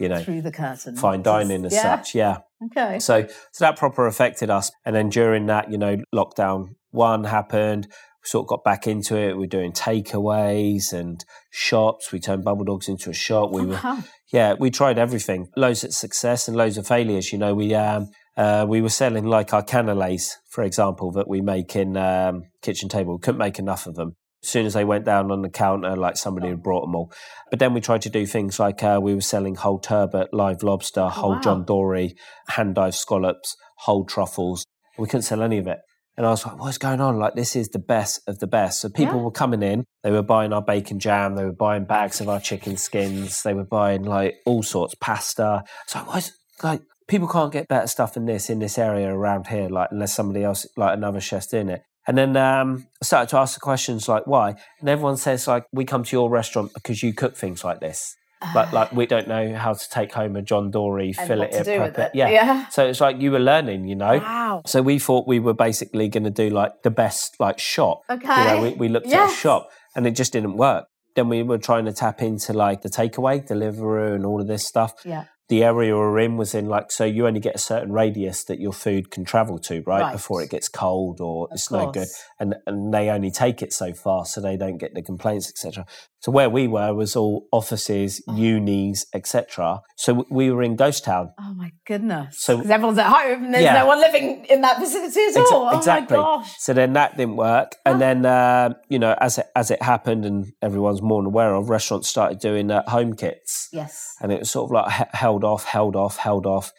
you 0.00 0.08
know, 0.08 0.22
Through 0.22 0.42
the 0.42 0.50
curtain. 0.52 0.96
fine 0.96 1.22
dining 1.22 1.64
as 1.64 1.74
yeah. 1.74 1.82
such. 1.96 2.14
Yeah. 2.14 2.38
Okay. 2.66 2.98
So, 2.98 3.26
so 3.52 3.64
that 3.64 3.76
proper 3.76 4.06
affected 4.06 4.50
us. 4.50 4.70
And 4.84 4.94
then 4.96 5.08
during 5.10 5.46
that, 5.46 5.70
you 5.70 5.78
know, 5.78 5.98
lockdown 6.14 6.70
one 6.90 7.24
happened. 7.24 7.86
We 7.86 8.26
sort 8.28 8.44
of 8.44 8.48
got 8.48 8.64
back 8.64 8.86
into 8.86 9.16
it. 9.16 9.36
We 9.38 9.44
are 9.44 9.48
doing 9.48 9.72
takeaways 9.72 10.92
and 10.92 11.24
shops. 11.50 12.12
We 12.12 12.20
turned 12.20 12.44
Bubble 12.44 12.64
Dogs 12.64 12.88
into 12.88 13.10
a 13.10 13.14
shop. 13.14 13.50
We 13.50 13.64
were, 13.64 13.80
Wow. 13.82 14.02
yeah, 14.32 14.54
we 14.58 14.70
tried 14.70 14.98
everything. 14.98 15.48
Loads 15.56 15.84
of 15.84 15.94
success 15.94 16.48
and 16.48 16.56
loads 16.56 16.76
of 16.76 16.86
failures. 16.86 17.32
You 17.32 17.38
know, 17.38 17.54
we 17.54 17.74
um, 17.74 18.08
uh, 18.36 18.66
we 18.68 18.80
were 18.82 18.88
selling 18.90 19.24
like 19.24 19.54
our 19.54 19.62
canelés, 19.62 20.32
for 20.50 20.64
example, 20.64 21.12
that 21.12 21.28
we 21.28 21.40
make 21.40 21.74
in 21.76 21.96
um, 21.96 22.42
kitchen 22.62 22.88
table. 22.88 23.14
We 23.14 23.20
couldn't 23.20 23.38
make 23.38 23.58
enough 23.58 23.86
of 23.86 23.94
them. 23.94 24.16
As 24.42 24.48
soon 24.48 24.64
as 24.64 24.72
they 24.72 24.84
went 24.84 25.04
down 25.04 25.30
on 25.30 25.42
the 25.42 25.50
counter, 25.50 25.94
like 25.96 26.16
somebody 26.16 26.48
had 26.48 26.62
brought 26.62 26.82
them 26.82 26.94
all. 26.94 27.12
But 27.50 27.58
then 27.58 27.74
we 27.74 27.80
tried 27.80 28.02
to 28.02 28.10
do 28.10 28.24
things 28.26 28.58
like 28.58 28.82
uh, 28.82 28.98
we 29.02 29.14
were 29.14 29.20
selling 29.20 29.54
whole 29.56 29.78
turbot, 29.78 30.32
live 30.32 30.62
lobster, 30.62 31.08
whole 31.08 31.32
wow. 31.32 31.40
John 31.40 31.64
Dory, 31.64 32.14
hand 32.48 32.74
dive 32.76 32.94
scallops, 32.94 33.56
whole 33.80 34.04
truffles. 34.06 34.64
We 34.98 35.06
couldn't 35.06 35.22
sell 35.22 35.42
any 35.42 35.58
of 35.58 35.66
it. 35.66 35.78
And 36.16 36.26
I 36.26 36.30
was 36.30 36.44
like, 36.44 36.58
what's 36.58 36.78
going 36.78 37.00
on? 37.00 37.18
Like, 37.18 37.34
this 37.34 37.54
is 37.56 37.68
the 37.68 37.78
best 37.78 38.20
of 38.26 38.40
the 38.40 38.46
best. 38.46 38.80
So 38.80 38.88
people 38.88 39.16
Yeah. 39.16 39.22
were 39.22 39.30
coming 39.30 39.62
in, 39.62 39.84
they 40.02 40.10
were 40.10 40.22
buying 40.22 40.52
our 40.52 40.62
bacon 40.62 40.98
jam, 40.98 41.34
they 41.34 41.44
were 41.44 41.52
buying 41.52 41.84
bags 41.84 42.20
of 42.20 42.28
our 42.28 42.40
chicken 42.40 42.76
skins, 42.76 43.42
they 43.42 43.54
were 43.54 43.64
buying 43.64 44.02
like 44.02 44.36
all 44.44 44.62
sorts, 44.62 44.94
pasta. 45.00 45.64
So 45.86 46.00
what's 46.00 46.32
like, 46.62 46.82
people 47.08 47.28
can't 47.28 47.52
get 47.52 47.68
better 47.68 47.86
stuff 47.86 48.14
than 48.14 48.26
this 48.26 48.50
in 48.50 48.58
this 48.58 48.76
area 48.78 49.08
around 49.08 49.46
here, 49.46 49.68
like, 49.68 49.88
unless 49.92 50.14
somebody 50.14 50.44
else, 50.44 50.66
like 50.76 50.94
another 50.96 51.20
chef's 51.20 51.46
doing 51.46 51.68
it. 51.68 51.82
And 52.06 52.16
then 52.16 52.36
um, 52.36 52.86
I 53.02 53.04
started 53.04 53.28
to 53.30 53.38
ask 53.38 53.54
the 53.54 53.60
questions 53.60 54.08
like, 54.08 54.26
why? 54.26 54.56
And 54.80 54.88
everyone 54.88 55.16
says, 55.16 55.46
like, 55.46 55.66
we 55.72 55.84
come 55.84 56.02
to 56.04 56.16
your 56.16 56.30
restaurant 56.30 56.72
because 56.74 57.02
you 57.02 57.12
cook 57.12 57.36
things 57.36 57.62
like 57.62 57.80
this. 57.80 58.16
Like, 58.54 58.72
like 58.72 58.92
we 58.92 59.04
don't 59.04 59.28
know 59.28 59.54
how 59.54 59.74
to 59.74 59.88
take 59.90 60.14
home 60.14 60.34
a 60.34 60.40
John 60.40 60.70
Dory, 60.70 61.12
fillet 61.12 61.38
what 61.38 61.52
to 61.52 61.58
it, 61.58 61.64
do 61.64 61.76
prep 61.76 61.90
with 61.90 61.98
it. 62.06 62.10
Yeah. 62.14 62.30
Yeah. 62.30 62.68
So 62.68 62.86
it's 62.86 63.00
like 63.00 63.20
you 63.20 63.32
were 63.32 63.38
learning, 63.38 63.86
you 63.86 63.96
know. 63.96 64.16
Wow. 64.16 64.62
So 64.64 64.80
we 64.80 64.98
thought 64.98 65.28
we 65.28 65.38
were 65.40 65.52
basically 65.52 66.08
going 66.08 66.24
to 66.24 66.30
do 66.30 66.48
like 66.48 66.82
the 66.82 66.90
best 66.90 67.36
like 67.38 67.58
shop. 67.58 68.00
Okay. 68.08 68.26
You 68.26 68.44
know, 68.44 68.62
we, 68.62 68.70
we 68.70 68.88
looked 68.88 69.08
at 69.08 69.30
a 69.30 69.34
shop 69.34 69.68
and 69.94 70.06
it 70.06 70.12
just 70.12 70.32
didn't 70.32 70.56
work. 70.56 70.86
Then 71.16 71.28
we 71.28 71.42
were 71.42 71.58
trying 71.58 71.84
to 71.84 71.92
tap 71.92 72.22
into 72.22 72.54
like 72.54 72.80
the 72.80 72.88
takeaway, 72.88 73.46
Deliveroo, 73.46 74.14
and 74.14 74.24
all 74.24 74.40
of 74.40 74.46
this 74.46 74.66
stuff. 74.66 74.94
Yeah. 75.04 75.24
The 75.50 75.64
area 75.64 75.96
we're 75.96 76.20
in 76.20 76.36
was 76.36 76.54
in 76.54 76.66
like 76.66 76.92
so 76.92 77.04
you 77.04 77.26
only 77.26 77.40
get 77.40 77.56
a 77.56 77.58
certain 77.58 77.92
radius 77.92 78.44
that 78.44 78.60
your 78.60 78.72
food 78.72 79.10
can 79.10 79.24
travel 79.24 79.58
to, 79.58 79.82
right? 79.82 80.00
Right. 80.00 80.12
Before 80.12 80.40
it 80.42 80.48
gets 80.48 80.68
cold 80.68 81.20
or 81.20 81.48
Of 81.50 81.56
it's 81.56 81.70
no 81.72 81.90
good, 81.90 82.06
and 82.38 82.54
and 82.66 82.94
they 82.94 83.10
only 83.10 83.32
take 83.32 83.60
it 83.60 83.72
so 83.72 83.92
far, 83.92 84.24
so 84.26 84.40
they 84.40 84.56
don't 84.56 84.78
get 84.78 84.94
the 84.94 85.02
complaints, 85.02 85.48
etc. 85.48 85.86
So 86.20 86.30
where 86.30 86.50
we 86.50 86.68
were 86.68 86.92
was 86.92 87.16
all 87.16 87.46
offices, 87.50 88.22
Oh. 88.28 88.36
unis, 88.36 89.06
etc. 89.14 89.80
So 89.96 90.26
we 90.30 90.50
were 90.50 90.62
in 90.62 90.76
Ghost 90.76 91.04
Town. 91.04 91.32
Oh 91.40 91.54
my 91.54 91.72
goodness. 91.86 92.38
So- 92.38 92.56
because 92.58 92.70
everyone's 92.70 92.98
at 92.98 93.06
home 93.06 93.44
and 93.44 93.54
there's 93.54 93.64
Yeah. 93.64 93.78
no 93.80 93.86
one 93.86 94.00
living 94.00 94.44
in 94.50 94.60
that 94.60 94.78
vicinity 94.78 95.18
at 95.28 95.34
Exa- 95.34 95.52
all. 95.52 95.70
Oh 95.72 95.78
exactly. 95.78 96.16
my 96.18 96.22
gosh. 96.22 96.54
So 96.58 96.74
then 96.74 96.92
that 96.92 97.16
didn't 97.16 97.36
work, 97.36 97.76
and 97.86 98.00
then 98.02 98.26
uh, 98.26 98.74
you 98.90 98.98
know, 98.98 99.14
as 99.18 99.38
it 99.38 99.46
as 99.56 99.70
it 99.70 99.82
happened, 99.82 100.26
and 100.26 100.46
everyone's 100.60 101.00
more 101.00 101.22
than 101.22 101.26
aware 101.28 101.54
of, 101.54 101.70
restaurants 101.70 102.08
started 102.10 102.38
doing 102.38 102.70
uh, 102.70 102.82
home 102.90 103.14
kits, 103.14 103.68
Yes. 103.72 104.14
and 104.20 104.30
it 104.30 104.40
was 104.40 104.50
sort 104.50 104.66
of 104.68 104.72
like 104.72 104.92
he- 104.92 105.04
held 105.18 105.42
off, 105.42 105.64
held 105.64 105.96
off, 105.96 106.18
held 106.18 106.44
off, 106.46 106.72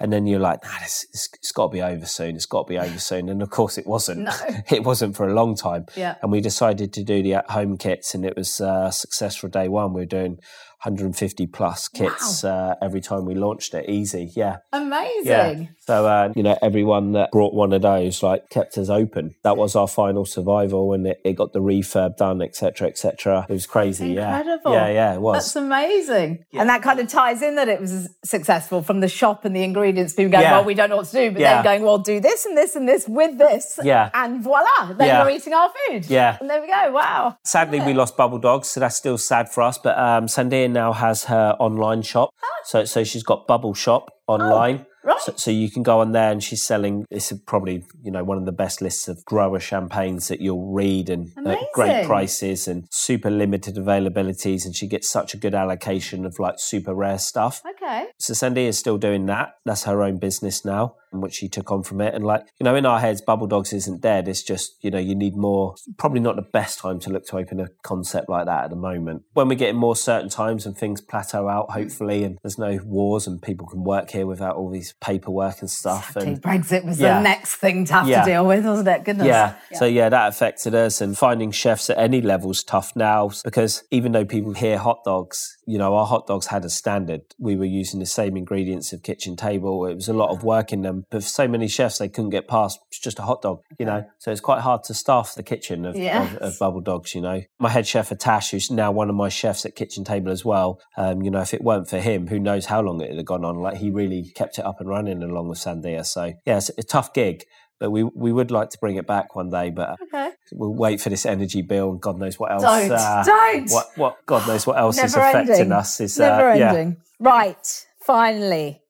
and 0.00 0.12
then 0.12 0.26
you're 0.26 0.40
like, 0.40 0.64
nah, 0.64 0.78
this, 0.80 1.06
it's, 1.12 1.28
it's 1.34 1.52
got 1.52 1.68
to 1.68 1.72
be 1.72 1.82
over 1.82 2.06
soon. 2.06 2.34
It's 2.34 2.46
got 2.46 2.66
to 2.66 2.68
be 2.70 2.78
over 2.78 2.98
soon, 3.10 3.28
and 3.28 3.42
of 3.42 3.50
course 3.50 3.78
it 3.78 3.86
wasn't. 3.86 4.20
No. 4.22 4.32
it 4.70 4.82
wasn't 4.82 5.14
for 5.16 5.28
a 5.28 5.34
long 5.34 5.54
time, 5.54 5.86
Yeah. 5.96 6.16
and 6.22 6.32
we 6.32 6.40
decided 6.40 6.92
to 6.94 7.04
do 7.04 7.22
the 7.22 7.34
at 7.34 7.50
home 7.50 7.76
kits, 7.76 8.14
and 8.14 8.24
it 8.24 8.34
was 8.36 8.60
uh, 8.60 8.90
successful 8.90 9.48
day 9.48 9.68
one. 9.68 9.92
We 9.92 10.00
were 10.00 10.06
doing 10.06 10.40
150 10.84 11.46
plus 11.48 11.88
kits 11.88 12.42
uh, 12.42 12.74
every 12.80 13.00
time 13.00 13.26
we 13.26 13.34
launched 13.34 13.74
it. 13.74 13.88
Easy, 13.88 14.32
yeah. 14.34 14.58
Amazing. 14.72 15.26
Yeah. 15.26 15.64
So 15.80 16.06
uh, 16.06 16.32
you 16.34 16.42
know, 16.42 16.56
everyone 16.62 17.12
that 17.12 17.30
brought 17.32 17.52
one 17.52 17.72
of 17.72 17.82
those 17.82 18.22
like 18.22 18.48
kept 18.48 18.78
us 18.78 18.88
open. 18.88 19.34
That 19.42 19.56
was 19.56 19.76
our 19.76 19.88
final 19.88 20.24
survival, 20.24 20.92
and 20.92 21.06
it, 21.06 21.20
it 21.24 21.34
got 21.34 21.52
the 21.52 21.60
refurb 21.60 22.16
done, 22.16 22.40
etc., 22.40 22.88
etc. 22.88 23.46
It 23.48 23.52
was 23.52 23.66
crazy. 23.66 24.16
Incredible. 24.16 24.72
Yeah, 24.72 24.86
yeah, 24.86 24.92
yeah. 24.92 25.14
It 25.14 25.20
was. 25.20 25.34
That's 25.52 25.56
amazing. 25.56 26.44
And 26.54 26.68
that 26.68 26.82
kind 26.82 27.00
of 27.00 27.08
ties 27.08 27.42
in 27.42 27.56
that 27.56 27.68
it 27.68 27.80
was 27.80 28.08
successful 28.24 28.82
from 28.82 29.00
the 29.00 29.08
shop 29.08 29.44
and 29.44 29.54
the 29.54 29.62
ingredients 29.62 30.14
being 30.14 30.30
going, 30.30 30.42
Yeah. 30.42 30.52
well, 30.58 30.64
we 30.64 30.74
don't 30.74 30.90
know 30.90 30.96
what 30.96 31.06
to 31.06 31.12
do, 31.12 31.30
but 31.32 31.40
Yeah. 31.40 31.54
then 31.56 31.64
going, 31.64 31.82
well, 31.82 31.98
do 31.98 32.20
this 32.20 32.46
and 32.46 32.56
this 32.56 32.76
and 32.76 32.88
this 32.88 33.08
with 33.08 33.36
this. 33.38 33.78
Yeah. 33.82 34.10
And 34.14 34.42
voila, 34.42 34.92
then 34.94 35.08
Yeah. 35.08 35.24
we're 35.24 35.30
eating 35.30 35.52
our 35.54 35.70
food. 35.88 36.08
Yeah. 36.08 36.36
And 36.40 36.48
there 36.48 36.60
we 36.60 36.68
go. 36.68 36.92
Wow. 36.92 37.36
Sadly, 37.44 37.80
we 37.80 37.92
lost 37.94 38.16
Bubble 38.16 38.38
Dogs, 38.38 38.68
so 38.68 38.80
that's 38.80 38.96
still 38.96 39.18
sad 39.18 39.48
for 39.50 39.62
us. 39.62 39.76
But 39.78 39.98
um, 39.98 40.26
Sandia 40.26 40.69
now 40.72 40.92
has 40.92 41.24
her 41.24 41.56
online 41.58 42.02
shop, 42.02 42.30
oh. 42.42 42.48
so 42.64 42.84
so 42.84 43.04
she's 43.04 43.22
got 43.22 43.46
Bubble 43.46 43.74
Shop 43.74 44.10
oh, 44.28 44.34
online. 44.34 44.86
right. 45.04 45.20
So, 45.20 45.32
so 45.36 45.50
you 45.50 45.70
can 45.70 45.82
go 45.82 46.00
on 46.00 46.12
there, 46.12 46.30
and 46.30 46.42
she's 46.42 46.62
selling. 46.62 47.04
This 47.10 47.32
is 47.32 47.40
probably 47.40 47.84
you 48.02 48.10
know 48.10 48.24
one 48.24 48.38
of 48.38 48.44
the 48.44 48.52
best 48.52 48.80
lists 48.80 49.08
of 49.08 49.24
grower 49.24 49.58
champagnes 49.58 50.28
that 50.28 50.40
you'll 50.40 50.72
read, 50.72 51.10
and 51.10 51.30
at 51.46 51.58
great 51.74 52.06
prices 52.06 52.68
and 52.68 52.86
super 52.90 53.30
limited 53.30 53.76
availabilities. 53.76 54.64
And 54.64 54.74
she 54.74 54.86
gets 54.86 55.08
such 55.08 55.34
a 55.34 55.36
good 55.36 55.54
allocation 55.54 56.24
of 56.24 56.38
like 56.38 56.56
super 56.58 56.94
rare 56.94 57.18
stuff. 57.18 57.62
Okay. 57.66 57.79
So 58.18 58.34
Sandy 58.34 58.66
is 58.66 58.78
still 58.78 58.98
doing 58.98 59.26
that. 59.26 59.56
That's 59.64 59.84
her 59.84 60.02
own 60.02 60.18
business 60.18 60.64
now, 60.64 60.94
which 61.12 61.34
she 61.34 61.48
took 61.48 61.70
on 61.70 61.82
from 61.82 62.00
it. 62.00 62.14
And 62.14 62.24
like, 62.24 62.42
you 62.58 62.64
know, 62.64 62.74
in 62.74 62.86
our 62.86 63.00
heads, 63.00 63.20
Bubble 63.20 63.46
Dogs 63.46 63.72
isn't 63.72 64.00
dead. 64.00 64.28
It's 64.28 64.42
just, 64.42 64.76
you 64.82 64.90
know, 64.90 64.98
you 64.98 65.14
need 65.14 65.36
more, 65.36 65.74
probably 65.98 66.20
not 66.20 66.36
the 66.36 66.42
best 66.42 66.78
time 66.78 66.98
to 67.00 67.10
look 67.10 67.26
to 67.26 67.38
open 67.38 67.60
a 67.60 67.68
concept 67.82 68.28
like 68.28 68.46
that 68.46 68.64
at 68.64 68.70
the 68.70 68.76
moment. 68.76 69.22
When 69.32 69.48
we 69.48 69.56
get 69.56 69.70
in 69.70 69.76
more 69.76 69.96
certain 69.96 70.28
times 70.28 70.66
and 70.66 70.76
things 70.76 71.00
plateau 71.00 71.48
out, 71.48 71.70
hopefully, 71.70 72.24
and 72.24 72.38
there's 72.42 72.58
no 72.58 72.78
wars 72.84 73.26
and 73.26 73.40
people 73.40 73.66
can 73.66 73.82
work 73.84 74.10
here 74.10 74.26
without 74.26 74.56
all 74.56 74.70
these 74.70 74.94
paperwork 75.00 75.60
and 75.60 75.70
stuff. 75.70 76.10
Exactly. 76.16 76.32
And 76.32 76.42
Brexit 76.42 76.84
was 76.84 77.00
Yeah. 77.00 77.18
the 77.18 77.22
next 77.24 77.56
thing 77.56 77.84
to 77.86 77.92
have 77.94 78.08
Yeah. 78.08 78.24
to 78.24 78.30
deal 78.30 78.46
with, 78.46 78.64
wasn't 78.64 78.88
it? 78.88 79.04
Goodness. 79.04 79.26
yeah. 79.26 79.54
So 79.74 79.84
yeah, 79.86 80.08
that 80.08 80.28
affected 80.28 80.74
us 80.74 81.00
and 81.00 81.16
finding 81.16 81.50
chefs 81.50 81.90
at 81.90 81.98
any 81.98 82.20
level 82.20 82.50
is 82.50 82.62
tough 82.62 82.94
now 82.94 83.30
because 83.44 83.84
even 83.90 84.12
though 84.12 84.24
people 84.24 84.52
hear 84.52 84.78
hot 84.78 85.02
dogs, 85.04 85.56
you 85.66 85.78
know, 85.78 85.94
our 85.94 86.06
hot 86.06 86.26
dogs 86.26 86.46
had 86.46 86.64
a 86.64 86.70
standard. 86.70 87.22
We 87.38 87.56
were 87.56 87.64
using 87.70 88.00
the 88.00 88.06
same 88.06 88.36
ingredients 88.36 88.92
of 88.92 89.02
kitchen 89.02 89.36
table. 89.36 89.86
It 89.86 89.94
was 89.94 90.08
a 90.08 90.12
lot 90.12 90.30
of 90.30 90.42
work 90.44 90.72
in 90.72 90.82
them, 90.82 91.04
but 91.10 91.22
for 91.22 91.28
so 91.28 91.48
many 91.48 91.68
chefs 91.68 91.98
they 91.98 92.08
couldn't 92.08 92.30
get 92.30 92.48
past 92.48 92.78
it's 92.88 92.98
just 92.98 93.18
a 93.18 93.22
hot 93.22 93.42
dog, 93.42 93.60
you 93.78 93.86
know. 93.86 94.04
So 94.18 94.30
it's 94.32 94.40
quite 94.40 94.60
hard 94.60 94.84
to 94.84 94.94
staff 94.94 95.34
the 95.34 95.42
kitchen 95.42 95.84
of, 95.84 95.96
Yes. 95.96 96.34
of, 96.36 96.38
of 96.42 96.58
bubble 96.58 96.80
dogs, 96.80 97.14
you 97.14 97.20
know. 97.20 97.42
My 97.58 97.68
head 97.70 97.86
chef 97.86 98.10
Atash, 98.10 98.50
who's 98.50 98.70
now 98.70 98.90
one 98.92 99.08
of 99.08 99.16
my 99.16 99.28
chefs 99.28 99.64
at 99.64 99.74
kitchen 99.76 100.04
table 100.04 100.30
as 100.30 100.44
well, 100.44 100.80
um, 100.96 101.22
you 101.22 101.30
know, 101.30 101.40
if 101.40 101.54
it 101.54 101.62
weren't 101.62 101.88
for 101.88 101.98
him, 102.00 102.26
who 102.26 102.38
knows 102.38 102.66
how 102.66 102.80
long 102.82 103.00
it 103.00 103.14
had 103.14 103.24
gone 103.24 103.44
on. 103.44 103.56
Like 103.60 103.76
he 103.78 103.90
really 103.90 104.30
kept 104.34 104.58
it 104.58 104.64
up 104.64 104.80
and 104.80 104.88
running 104.88 105.22
along 105.22 105.48
with 105.48 105.58
Sandia. 105.58 106.04
So 106.04 106.32
yeah, 106.46 106.58
it's 106.58 106.70
a 106.76 106.82
tough 106.82 107.14
gig. 107.14 107.44
But 107.78 107.92
we, 107.92 108.02
we 108.04 108.30
would 108.30 108.50
like 108.50 108.68
to 108.70 108.78
bring 108.78 108.96
it 108.96 109.06
back 109.06 109.34
one 109.34 109.48
day, 109.48 109.70
but 109.70 109.96
Okay. 110.02 110.32
we'll 110.52 110.74
wait 110.74 111.00
for 111.00 111.08
this 111.08 111.24
energy 111.24 111.62
bill 111.62 111.92
and 111.92 112.00
God 112.00 112.18
knows 112.18 112.38
what 112.38 112.52
else. 112.52 112.62
Don't. 112.62 112.90
uh, 112.92 113.22
don't. 113.24 113.70
What 113.70 113.86
what 113.96 114.16
God 114.26 114.46
knows 114.46 114.66
what 114.66 114.76
else 114.78 115.02
is 115.02 115.14
affecting 115.16 115.54
ending. 115.54 115.72
us. 115.72 115.98
Is 115.98 116.18
Never 116.18 116.50
uh, 116.50 116.54
yeah. 116.56 116.90
Right. 117.20 117.86
finally, 118.06 118.80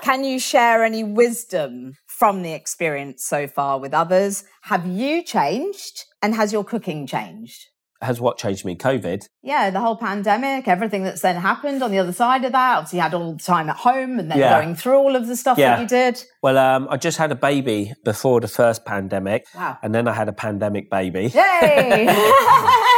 can 0.00 0.22
you 0.22 0.38
share 0.38 0.84
any 0.84 1.02
wisdom 1.02 1.96
from 2.06 2.42
the 2.42 2.52
experience 2.52 3.26
so 3.26 3.48
far 3.48 3.80
with 3.80 3.92
others? 3.92 4.44
Have 4.62 4.86
you 4.86 5.24
changed 5.24 6.04
and 6.22 6.36
has 6.36 6.52
your 6.52 6.62
cooking 6.62 7.04
changed? 7.04 7.66
Has 8.04 8.20
what 8.20 8.38
changed 8.38 8.64
me? 8.64 8.76
COVID. 8.76 9.26
Yeah, 9.42 9.70
the 9.70 9.80
whole 9.80 9.96
pandemic, 9.96 10.68
everything 10.68 11.02
that's 11.04 11.20
then 11.22 11.36
happened 11.36 11.82
on 11.82 11.90
the 11.90 11.98
other 11.98 12.12
side 12.12 12.44
of 12.44 12.52
that. 12.52 12.76
Obviously, 12.78 12.98
you 12.98 13.02
had 13.02 13.14
all 13.14 13.32
the 13.34 13.42
time 13.42 13.68
at 13.68 13.76
home 13.76 14.18
and 14.18 14.30
then 14.30 14.38
Yeah. 14.38 14.58
going 14.60 14.74
through 14.76 14.96
all 14.98 15.16
of 15.16 15.26
the 15.26 15.36
stuff 15.36 15.58
Yeah. 15.58 15.76
that 15.76 15.80
you 15.82 15.86
did. 15.88 16.22
Well, 16.42 16.56
um, 16.58 16.86
I 16.90 16.96
just 16.96 17.18
had 17.18 17.32
a 17.32 17.34
baby 17.34 17.92
before 18.04 18.40
the 18.40 18.48
first 18.48 18.84
pandemic, 18.84 19.46
Wow. 19.54 19.78
and 19.82 19.94
then 19.94 20.06
I 20.08 20.12
had 20.12 20.28
a 20.28 20.32
pandemic 20.32 20.90
baby. 20.90 21.32
Yay! 21.34 22.06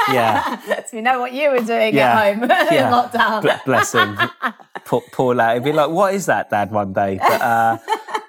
Yeah. 0.13 0.61
so 0.87 0.97
me 0.97 1.03
know 1.03 1.19
what 1.19 1.33
you 1.33 1.51
were 1.51 1.61
doing 1.61 1.95
Yeah. 1.95 2.21
at 2.21 2.35
home 2.37 2.43
in 2.51 2.51
lockdown. 2.51 3.43
Bl- 3.43 3.65
bless 3.65 3.93
him. 3.93 4.17
poor, 4.85 5.03
poor 5.13 5.35
lad. 5.35 5.55
He'd 5.57 5.65
be 5.65 5.73
like, 5.73 5.91
"What 5.91 6.15
is 6.15 6.27
that, 6.27 6.49
Dad?" 6.51 6.71
One 6.71 6.93
day, 6.93 7.19
but, 7.21 7.41
uh, 7.43 7.79